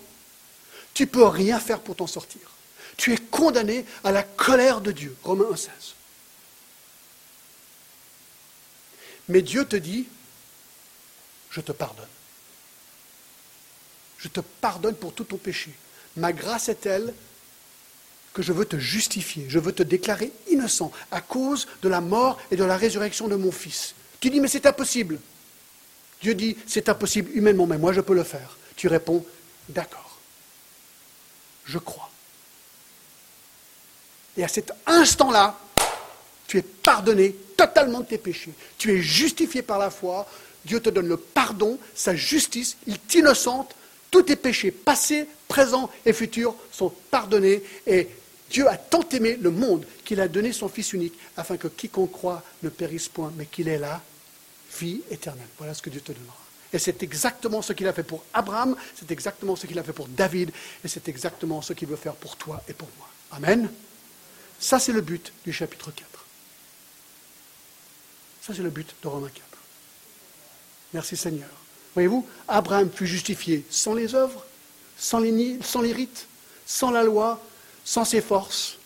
tu 0.97 1.03
ne 1.03 1.09
peux 1.09 1.27
rien 1.27 1.61
faire 1.61 1.81
pour 1.81 1.95
t'en 1.95 2.07
sortir. 2.07 2.41
Tu 2.97 3.13
es 3.13 3.19
condamné 3.19 3.85
à 4.03 4.13
la 4.13 4.23
colère 4.23 4.81
de 4.81 4.93
Dieu. 4.93 5.15
Romains 5.25 5.45
1,16. 5.53 5.69
Mais 9.29 9.43
Dieu 9.43 9.67
te 9.67 9.77
dit, 9.77 10.07
je 11.51 11.61
te 11.61 11.73
pardonne. 11.73 12.09
Je 14.17 14.29
te 14.29 14.41
pardonne 14.41 14.95
pour 14.95 15.13
tout 15.13 15.25
ton 15.25 15.37
péché. 15.37 15.71
Ma 16.17 16.33
grâce 16.33 16.71
est 16.71 16.81
telle 16.81 17.13
que 18.33 18.41
je 18.41 18.55
veux 18.55 18.65
te 18.65 18.79
justifier, 18.79 19.45
je 19.51 19.59
veux 19.59 19.73
te 19.73 19.83
déclarer 19.83 20.33
innocent 20.49 20.91
à 21.11 21.21
cause 21.21 21.69
de 21.83 21.91
la 21.91 22.01
mort 22.01 22.41
et 22.51 22.57
de 22.57 22.65
la 22.65 22.79
résurrection 22.79 23.29
de 23.29 23.37
mon 23.37 23.53
Fils. 23.53 23.95
Tu 24.19 24.31
dis, 24.31 24.41
mais 24.41 24.49
c'est 24.49 24.65
impossible. 24.65 25.21
Dieu 26.23 26.35
dit, 26.35 26.57
c'est 26.67 26.89
impossible 26.89 27.33
humainement, 27.33 27.67
mais 27.67 27.77
moi 27.77 27.93
je 27.93 28.01
peux 28.01 28.15
le 28.15 28.25
faire. 28.25 28.57
Tu 28.77 28.89
réponds, 28.89 29.27
d'accord. 29.69 30.06
Je 31.67 31.79
crois. 31.79 32.11
Et 34.37 34.45
à 34.45 34.49
cet 34.49 34.73
instant-là, 34.87 35.59
tu 36.47 36.59
es 36.59 36.63
pardonné 36.63 37.35
totalement 37.57 38.01
de 38.01 38.07
tes 38.07 38.19
péchés. 38.19 38.53
Tu 38.79 38.93
es 38.93 39.03
justifié 39.03 39.63
par 39.63 39.79
la 39.79 39.91
foi. 39.91 40.27
Dieu 40.65 40.81
te 40.81 40.91
donne 40.91 41.09
le 41.09 41.17
pardon, 41.17 41.79
sa 41.95 42.15
justice, 42.15 42.77
il 42.87 42.99
t'innocente. 42.99 43.75
Tous 44.11 44.23
tes 44.23 44.37
péchés, 44.37 44.71
passés, 44.71 45.27
présents 45.49 45.91
et 46.05 46.13
futurs, 46.13 46.55
sont 46.71 46.93
pardonnés. 47.11 47.63
Et 47.87 48.09
Dieu 48.51 48.69
a 48.69 48.77
tant 48.77 49.07
aimé 49.11 49.37
le 49.41 49.51
monde 49.51 49.87
qu'il 50.05 50.21
a 50.21 50.29
donné 50.29 50.53
son 50.53 50.69
Fils 50.69 50.93
unique, 50.93 51.15
afin 51.37 51.57
que 51.57 51.69
quiconque 51.69 52.13
croit 52.13 52.43
ne 52.63 52.69
périsse 52.69 53.09
point, 53.09 53.33
mais 53.37 53.47
qu'il 53.47 53.69
ait 53.69 53.79
la 53.79 54.01
vie 54.79 55.03
éternelle. 55.11 55.49
Voilà 55.59 55.75
ce 55.75 55.83
que 55.83 55.91
Dieu 55.91 56.01
te 56.01 56.13
donnera. 56.13 56.46
Et 56.77 56.79
c'est 56.79 57.03
exactement 57.03 57.63
ce 57.63 57.73
qu'il 57.73 57.87
a 57.87 57.95
fait 57.95 58.03
pour 58.03 58.23
Abraham, 58.35 58.77
c'est 58.95 59.11
exactement 59.11 59.57
ce 59.57 59.67
qu'il 59.67 59.79
a 59.79 59.83
fait 59.83 59.95
pour 59.95 60.09
David, 60.09 60.51
et 60.85 60.89
c'est 60.89 61.09
exactement 61.09 61.63
ce 61.63 61.73
qu'il 61.73 61.89
veut 61.89 61.97
faire 61.97 62.13
pour 62.13 62.37
toi 62.37 62.63
et 62.69 62.75
pour 62.75 62.91
moi. 62.99 63.09
Amen. 63.31 63.71
Ça, 64.61 64.79
c'est 64.79 64.93
le 64.93 65.01
but 65.01 65.33
du 65.43 65.55
chapitre 65.55 65.91
4. 65.91 66.07
Ça, 68.43 68.53
c'est 68.55 68.63
le 68.63 68.69
but 68.69 68.95
de 69.03 69.09
Romains 69.09 69.31
4. 69.31 69.43
Merci 70.93 71.17
Seigneur. 71.17 71.49
Voyez-vous, 71.95 72.29
Abraham 72.47 72.91
fut 72.91 73.07
justifié 73.07 73.65
sans 73.71 73.95
les 73.95 74.15
œuvres, 74.15 74.45
sans 74.99 75.21
les, 75.21 75.59
sans 75.63 75.81
les 75.81 75.95
rites, 75.95 76.29
sans 76.67 76.91
la 76.91 77.03
loi, 77.03 77.43
sans 77.87 78.05
ses 78.05 78.21
forces, 78.21 78.77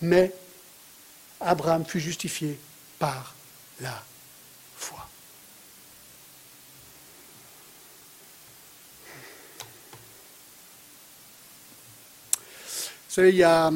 mais 0.00 0.32
Abraham 1.40 1.84
fut 1.84 1.98
justifié 1.98 2.56
par 3.00 3.34
la 3.80 4.04
foi. 4.76 5.08
Vous 13.01 13.01
savez, 13.14 13.28
il 13.28 13.36
y 13.36 13.42
a 13.42 13.70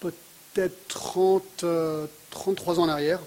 peut-être 0.00 0.88
30, 0.88 1.64
33 2.30 2.78
ans 2.78 2.82
en 2.82 2.88
arrière, 2.88 3.20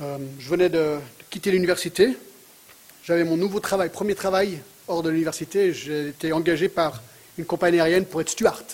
euh, 0.00 0.18
je 0.38 0.48
venais 0.48 0.68
de 0.68 0.98
quitter 1.30 1.50
l'université. 1.50 2.16
J'avais 3.02 3.24
mon 3.24 3.36
nouveau 3.36 3.60
travail, 3.60 3.88
premier 3.88 4.14
travail 4.14 4.60
hors 4.86 5.02
de 5.02 5.08
l'université, 5.08 5.72
j'ai 5.72 6.08
été 6.08 6.32
engagé 6.32 6.68
par 6.68 7.02
une 7.38 7.46
compagnie 7.46 7.80
aérienne 7.80 8.04
pour 8.04 8.20
être 8.20 8.28
steward, 8.28 8.64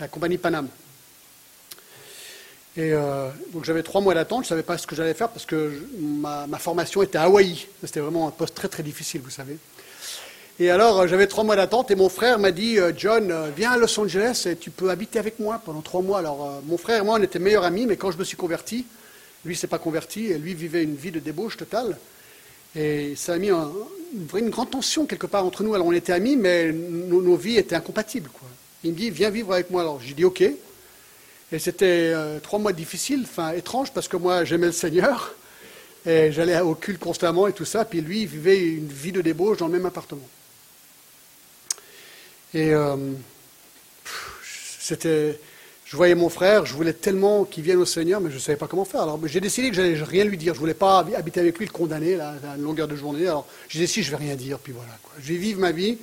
la 0.00 0.08
compagnie 0.08 0.36
Panam. 0.36 0.68
Et 2.76 2.92
euh, 2.92 3.30
donc 3.52 3.64
j'avais 3.64 3.82
trois 3.82 4.00
mois 4.00 4.14
d'attente, 4.14 4.42
je 4.42 4.46
ne 4.46 4.50
savais 4.50 4.62
pas 4.62 4.76
ce 4.76 4.86
que 4.86 4.94
j'allais 4.94 5.14
faire 5.14 5.30
parce 5.30 5.46
que 5.46 5.86
ma, 5.98 6.46
formation 6.58 7.02
était 7.02 7.18
à 7.18 7.22
Hawaï. 7.22 7.66
C'était 7.82 8.00
vraiment 8.00 8.28
un 8.28 8.30
poste 8.30 8.54
très 8.54 8.68
très 8.68 8.82
difficile, 8.82 9.22
vous 9.22 9.30
savez. 9.30 9.56
Et 10.60 10.70
alors, 10.70 11.00
euh, 11.00 11.06
j'avais 11.08 11.26
trois 11.26 11.42
mois 11.42 11.56
d'attente 11.56 11.90
et 11.90 11.96
mon 11.96 12.08
frère 12.08 12.38
m'a 12.38 12.52
dit, 12.52 12.78
euh, 12.78 12.92
John, 12.96 13.32
euh, 13.32 13.50
viens 13.56 13.72
à 13.72 13.76
Los 13.76 13.98
Angeles 13.98 14.46
et 14.48 14.54
tu 14.54 14.70
peux 14.70 14.88
habiter 14.90 15.18
avec 15.18 15.40
moi 15.40 15.60
pendant 15.64 15.80
trois 15.80 16.00
mois. 16.00 16.20
Alors, 16.20 16.62
mon 16.66 16.78
frère 16.78 17.00
et 17.00 17.04
moi, 17.04 17.16
on 17.18 17.22
était 17.22 17.40
meilleurs 17.40 17.64
amis, 17.64 17.86
mais 17.86 17.96
quand 17.96 18.12
je 18.12 18.18
me 18.18 18.24
suis 18.24 18.36
converti, 18.36 18.86
lui 19.44 19.56
s'est 19.56 19.66
pas 19.66 19.80
converti 19.80 20.26
et 20.26 20.38
lui 20.38 20.54
vivait 20.54 20.84
une 20.84 20.94
vie 20.94 21.10
de 21.10 21.18
débauche 21.18 21.56
totale. 21.56 21.98
Et 22.76 23.14
ça 23.16 23.34
a 23.34 23.38
mis 23.38 23.50
une, 23.50 24.50
grande 24.50 24.70
tension 24.70 25.06
quelque 25.06 25.26
part 25.26 25.44
entre 25.44 25.64
nous. 25.64 25.74
Alors, 25.74 25.88
on 25.88 25.92
était 25.92 26.12
amis, 26.12 26.36
mais 26.36 26.72
nos, 26.72 27.36
vies 27.36 27.56
étaient 27.56 27.76
incompatibles. 27.76 28.30
Quoi. 28.32 28.48
Il 28.84 28.92
me 28.92 28.96
dit, 28.96 29.10
viens 29.10 29.30
vivre 29.30 29.52
avec 29.52 29.70
moi. 29.70 29.82
Alors, 29.82 30.00
j'ai 30.00 30.14
dit, 30.14 30.24
OK. 30.24 30.40
Et 30.40 31.58
c'était 31.58 32.14
trois 32.42 32.58
mois 32.58 32.72
difficiles, 32.72 33.22
enfin 33.24 33.52
étranges, 33.52 33.92
parce 33.92 34.08
que 34.08 34.16
moi, 34.16 34.44
j'aimais 34.44 34.66
le 34.66 34.72
Seigneur. 34.72 35.34
Et 36.06 36.32
j'allais 36.32 36.60
au 36.60 36.74
culte 36.74 37.00
constamment 37.00 37.46
et 37.46 37.54
tout 37.54 37.64
ça. 37.64 37.86
Puis 37.86 38.02
lui, 38.02 38.22
il 38.22 38.26
vivait 38.26 38.60
une 38.60 38.88
vie 38.88 39.12
de 39.12 39.22
débauche 39.22 39.56
dans 39.56 39.68
le 39.68 39.72
même 39.72 39.86
appartement. 39.86 40.28
Et 42.54 42.72
euh, 42.72 42.96
c'était, 44.78 45.40
je 45.84 45.96
voyais 45.96 46.14
mon 46.14 46.28
frère, 46.28 46.66
je 46.66 46.74
voulais 46.74 46.92
tellement 46.92 47.44
qu'il 47.44 47.64
vienne 47.64 47.78
au 47.78 47.84
Seigneur, 47.84 48.20
mais 48.20 48.30
je 48.30 48.36
ne 48.36 48.40
savais 48.40 48.56
pas 48.56 48.68
comment 48.68 48.84
faire. 48.84 49.02
Alors 49.02 49.18
j'ai 49.26 49.40
décidé 49.40 49.70
que 49.70 49.74
j'allais 49.76 50.00
rien 50.02 50.24
lui 50.24 50.38
dire. 50.38 50.54
Je 50.54 50.60
voulais 50.60 50.72
pas 50.72 50.98
habiter 50.98 51.40
avec 51.40 51.58
lui, 51.58 51.66
le 51.66 51.72
condamner 51.72 52.18
à 52.20 52.36
une 52.56 52.62
longueur 52.62 52.86
de 52.86 52.94
journée. 52.94 53.26
Alors 53.26 53.46
j'ai 53.68 53.80
décidé, 53.80 54.04
je 54.04 54.12
ne 54.12 54.16
vais 54.16 54.24
rien 54.24 54.36
dire. 54.36 54.60
Puis 54.60 54.72
voilà, 54.72 54.92
je 55.18 55.32
vais 55.32 55.38
vivre 55.38 55.58
ma 55.58 55.72
vie. 55.72 55.98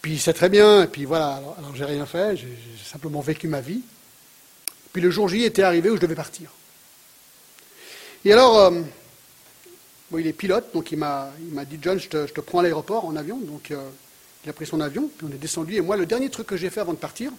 Puis 0.00 0.18
c'est 0.18 0.32
très 0.32 0.48
bien. 0.48 0.84
Et 0.84 0.86
puis 0.86 1.04
voilà, 1.04 1.34
alors, 1.34 1.54
alors 1.58 1.76
j'ai 1.76 1.84
rien 1.84 2.06
fait. 2.06 2.36
J'ai 2.36 2.48
simplement 2.90 3.20
vécu 3.20 3.46
ma 3.46 3.60
vie. 3.60 3.82
Puis 4.92 5.02
le 5.02 5.10
jour 5.10 5.28
J 5.28 5.44
était 5.44 5.62
arrivé 5.62 5.90
où 5.90 5.96
je 5.96 6.00
devais 6.00 6.14
partir. 6.14 6.50
Et 8.24 8.32
alors, 8.32 8.58
euh, 8.58 8.80
il 10.16 10.26
est 10.26 10.32
pilote, 10.32 10.72
donc 10.72 10.90
il 10.92 10.98
m'a 10.98 11.30
dit 11.68 11.78
John, 11.80 11.98
je 11.98 12.08
te, 12.08 12.26
je 12.26 12.32
te 12.32 12.40
prends 12.40 12.60
à 12.60 12.62
l'aéroport 12.62 13.04
en 13.04 13.16
avion. 13.16 13.38
Donc 13.38 13.70
euh, 13.70 13.88
il 14.48 14.50
a 14.50 14.54
pris 14.54 14.64
son 14.64 14.80
avion, 14.80 15.10
puis 15.14 15.26
on 15.28 15.34
est 15.34 15.38
descendu. 15.38 15.74
Et 15.74 15.82
moi, 15.82 15.98
le 15.98 16.06
dernier 16.06 16.30
truc 16.30 16.46
que 16.46 16.56
j'ai 16.56 16.70
fait 16.70 16.80
avant 16.80 16.94
de 16.94 16.98
partir, 16.98 17.30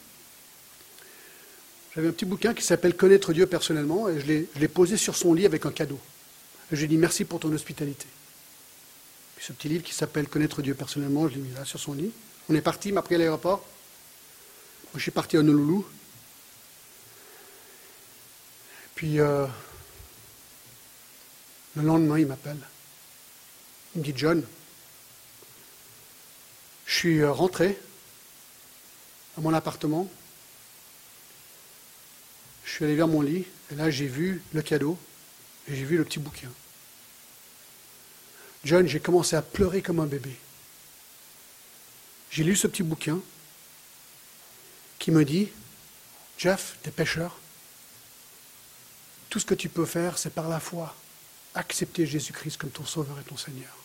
j'avais 1.96 2.08
un 2.08 2.12
petit 2.12 2.26
bouquin 2.26 2.54
qui 2.54 2.62
s'appelle 2.62 2.96
Connaître 2.96 3.34
Dieu 3.34 3.48
personnellement, 3.48 4.08
et 4.08 4.20
je 4.20 4.60
l'ai 4.60 4.68
posé 4.68 4.96
sur 4.96 5.16
son 5.16 5.34
lit 5.34 5.48
avec 5.48 5.66
un 5.66 5.72
cadeau. 5.72 5.98
Et 6.72 6.76
j'ai 6.76 6.86
dit 6.86 6.98
merci 6.98 7.26
pour 7.26 7.40
ton 7.40 7.52
hospitalité. 7.52 8.06
Puis 9.36 9.44
ce 9.44 9.54
petit 9.54 9.70
livre 9.70 9.84
qui 9.84 9.96
s'appelle 9.96 10.28
Connaître 10.28 10.62
Dieu 10.62 10.76
personnellement, 10.76 11.28
je 11.28 11.34
l'ai 11.34 11.42
mis 11.42 11.52
là 11.56 11.66
sur 11.66 11.80
son 11.80 11.94
lit. 11.94 12.12
On 12.48 12.54
est 12.54 12.62
parti, 12.62 12.90
il 12.90 12.94
m'a 12.94 13.02
pris 13.02 13.16
à 13.16 13.18
l'aéroport. 13.18 13.58
Moi, 13.58 14.98
je 14.98 15.02
suis 15.02 15.10
parti 15.10 15.36
à 15.36 15.40
Honolulu. 15.40 15.82
Puis 18.94 19.20
euh, 19.20 19.48
le 21.76 21.82
lendemain, 21.82 22.20
il 22.20 22.28
m'appelle. 22.28 22.60
Il 23.96 24.02
me 24.02 24.06
dit 24.06 24.14
John, 24.16 24.44
je 26.90 26.96
suis 26.96 27.20
euh, 27.20 27.32
rentré 27.32 27.78
à 29.38 29.42
mon 29.42 29.54
appartement. 29.54 30.10
Je 32.66 32.72
suis 32.72 32.84
allé 32.84 32.96
vers 32.96 33.08
mon 33.08 33.22
lit 33.22 33.46
et 33.72 33.76
là 33.76 33.92
j'ai 33.92 34.08
vu 34.08 34.42
le 34.54 34.62
cadeau 34.64 34.98
et 35.68 35.76
j'ai 35.76 35.86
vu 35.86 35.98
le 35.98 36.04
petit 36.04 36.20
bouquin. 36.20 36.50
John, 38.66 38.88
j'ai 38.88 39.00
commencé 39.00 39.36
à 39.36 39.44
pleurer 39.44 39.84
comme 39.84 40.00
un 40.00 40.08
bébé. 40.08 40.36
J'ai 42.32 42.44
lu 42.44 42.56
ce 42.56 42.68
petit 42.68 42.84
bouquin 42.84 43.20
qui 44.98 45.12
me 45.12 45.24
dit, 45.24 45.50
Jeff, 46.38 46.78
t'es 46.82 46.92
pécheur. 46.92 47.38
Tout 49.30 49.40
ce 49.40 49.46
que 49.46 49.54
tu 49.54 49.70
peux 49.70 49.86
faire, 49.86 50.18
c'est 50.18 50.34
par 50.34 50.50
la 50.50 50.60
foi 50.60 50.96
accepter 51.54 52.06
Jésus-Christ 52.06 52.58
comme 52.58 52.72
ton 52.72 52.86
Sauveur 52.86 53.18
et 53.20 53.24
ton 53.24 53.38
Seigneur. 53.38 53.80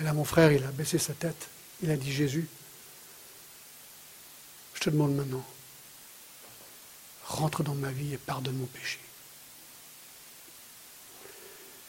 Et 0.00 0.02
là, 0.02 0.12
mon 0.12 0.24
frère, 0.24 0.52
il 0.52 0.64
a 0.64 0.70
baissé 0.72 0.98
sa 0.98 1.12
tête. 1.12 1.48
Il 1.82 1.90
a 1.90 1.96
dit, 1.96 2.12
Jésus, 2.12 2.48
je 4.74 4.80
te 4.80 4.90
demande 4.90 5.14
maintenant, 5.14 5.44
rentre 7.26 7.62
dans 7.62 7.74
ma 7.74 7.90
vie 7.90 8.14
et 8.14 8.18
pardonne 8.18 8.56
mon 8.56 8.66
péché. 8.66 8.98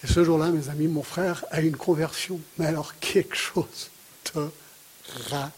Et 0.03 0.07
ce 0.07 0.23
jour-là, 0.23 0.49
mes 0.49 0.69
amis, 0.69 0.87
mon 0.87 1.03
frère 1.03 1.45
a 1.51 1.61
une 1.61 1.77
conversion, 1.77 2.39
mais 2.57 2.67
alors 2.67 2.99
quelque 2.99 3.35
chose 3.35 3.89
de 4.33 4.49
radical. 5.29 5.53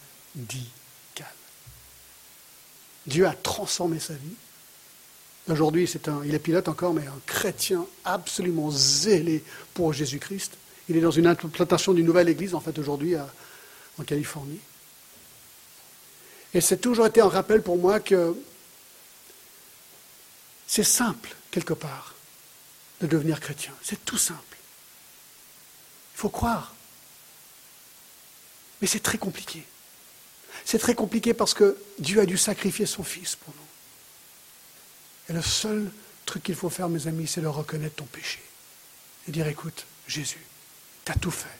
Dieu 3.06 3.26
a 3.26 3.34
transformé 3.34 3.98
sa 3.98 4.14
vie. 4.14 4.34
Aujourd'hui, 5.48 5.86
c'est 5.86 6.08
un, 6.08 6.22
il 6.24 6.34
est 6.34 6.38
pilote 6.38 6.68
encore, 6.68 6.92
mais 6.92 7.06
un 7.06 7.20
chrétien 7.26 7.86
absolument 8.04 8.70
zélé 8.70 9.42
pour 9.74 9.92
Jésus-Christ. 9.92 10.56
Il 10.88 10.96
est 10.96 11.00
dans 11.00 11.10
une 11.10 11.26
implantation 11.26 11.92
d'une 11.92 12.06
nouvelle 12.06 12.28
église, 12.28 12.54
en 12.54 12.60
fait, 12.60 12.78
aujourd'hui, 12.78 13.14
en 13.98 14.04
Californie. 14.04 14.60
Et 16.54 16.60
c'est 16.60 16.78
toujours 16.78 17.06
été 17.06 17.20
un 17.20 17.28
rappel 17.28 17.62
pour 17.62 17.76
moi 17.76 18.00
que 18.00 18.34
c'est 20.66 20.84
simple, 20.84 21.34
quelque 21.50 21.74
part, 21.74 22.14
de 23.00 23.06
devenir 23.06 23.40
chrétien. 23.40 23.72
C'est 23.82 24.04
tout 24.04 24.18
simple. 24.18 24.56
Il 26.14 26.18
faut 26.18 26.30
croire. 26.30 26.74
Mais 28.80 28.86
c'est 28.86 29.00
très 29.00 29.18
compliqué. 29.18 29.62
C'est 30.64 30.78
très 30.78 30.94
compliqué 30.94 31.34
parce 31.34 31.54
que 31.54 31.76
Dieu 31.98 32.20
a 32.20 32.26
dû 32.26 32.36
sacrifier 32.36 32.86
son 32.86 33.02
Fils 33.02 33.36
pour 33.36 33.54
nous. 33.54 35.30
Et 35.30 35.32
le 35.32 35.42
seul 35.42 35.90
truc 36.26 36.42
qu'il 36.42 36.54
faut 36.54 36.70
faire, 36.70 36.88
mes 36.88 37.06
amis, 37.06 37.26
c'est 37.26 37.40
de 37.40 37.46
reconnaître 37.46 37.96
ton 37.96 38.04
péché. 38.04 38.40
Et 39.26 39.32
dire, 39.32 39.46
écoute, 39.46 39.86
Jésus, 40.06 40.44
tu 41.08 41.12
as 41.12 41.20
tout 41.20 41.30
fait. 41.30 41.58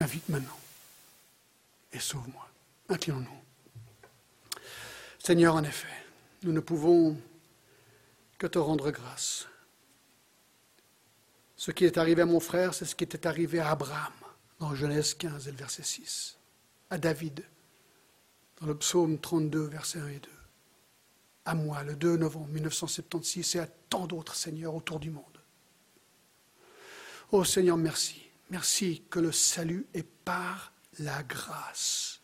Invite 0.00 0.30
maintenant 0.30 0.58
et 1.92 1.98
sauve-moi. 1.98 2.48
Inclinons-nous. 2.88 4.62
Seigneur, 5.18 5.56
en 5.56 5.62
effet, 5.62 5.92
nous 6.42 6.52
ne 6.52 6.60
pouvons 6.60 7.18
que 8.38 8.46
te 8.46 8.58
rendre 8.58 8.90
grâce. 8.90 9.46
Ce 11.56 11.70
qui 11.70 11.84
est 11.84 11.98
arrivé 11.98 12.22
à 12.22 12.26
mon 12.26 12.40
frère, 12.40 12.72
c'est 12.72 12.86
ce 12.86 12.94
qui 12.94 13.04
était 13.04 13.26
arrivé 13.26 13.60
à 13.60 13.72
Abraham 13.72 14.14
dans 14.58 14.74
Genèse 14.74 15.12
15 15.12 15.46
et 15.46 15.50
le 15.50 15.58
verset 15.58 15.82
6, 15.82 16.38
à 16.88 16.96
David 16.96 17.44
dans 18.58 18.68
le 18.68 18.78
psaume 18.78 19.18
32, 19.18 19.66
verset 19.66 19.98
1 19.98 20.08
et 20.08 20.20
2, 20.20 20.30
à 21.44 21.54
moi 21.54 21.82
le 21.82 21.94
2 21.94 22.16
novembre 22.16 22.48
1976 22.48 23.56
et 23.56 23.58
à 23.58 23.66
tant 23.66 24.06
d'autres 24.06 24.34
seigneurs 24.34 24.74
autour 24.74 24.98
du 24.98 25.10
monde. 25.10 25.37
Oh 27.30 27.44
Seigneur, 27.44 27.76
merci. 27.76 28.22
Merci 28.50 29.02
que 29.10 29.18
le 29.18 29.32
salut 29.32 29.86
est 29.92 30.06
par 30.24 30.72
la 30.98 31.22
grâce. 31.22 32.20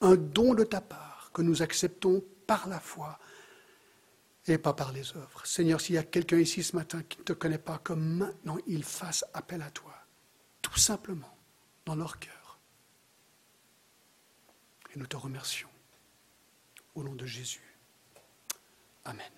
Un 0.00 0.16
don 0.16 0.54
de 0.54 0.64
ta 0.64 0.80
part 0.80 1.30
que 1.32 1.42
nous 1.42 1.62
acceptons 1.62 2.22
par 2.46 2.68
la 2.68 2.78
foi 2.78 3.18
et 4.46 4.58
pas 4.58 4.74
par 4.74 4.92
les 4.92 5.16
œuvres. 5.16 5.46
Seigneur, 5.46 5.80
s'il 5.80 5.94
y 5.94 5.98
a 5.98 6.02
quelqu'un 6.02 6.38
ici 6.38 6.62
ce 6.62 6.76
matin 6.76 7.02
qui 7.02 7.18
ne 7.18 7.24
te 7.24 7.32
connaît 7.32 7.58
pas, 7.58 7.78
que 7.78 7.92
maintenant 7.92 8.58
il 8.66 8.84
fasse 8.84 9.24
appel 9.34 9.62
à 9.62 9.70
toi, 9.70 9.94
tout 10.62 10.78
simplement, 10.78 11.36
dans 11.86 11.94
leur 11.94 12.18
cœur. 12.18 12.58
Et 14.94 14.98
nous 14.98 15.06
te 15.06 15.16
remercions. 15.16 15.68
Au 16.94 17.02
nom 17.02 17.14
de 17.14 17.26
Jésus. 17.26 17.76
Amen. 19.04 19.37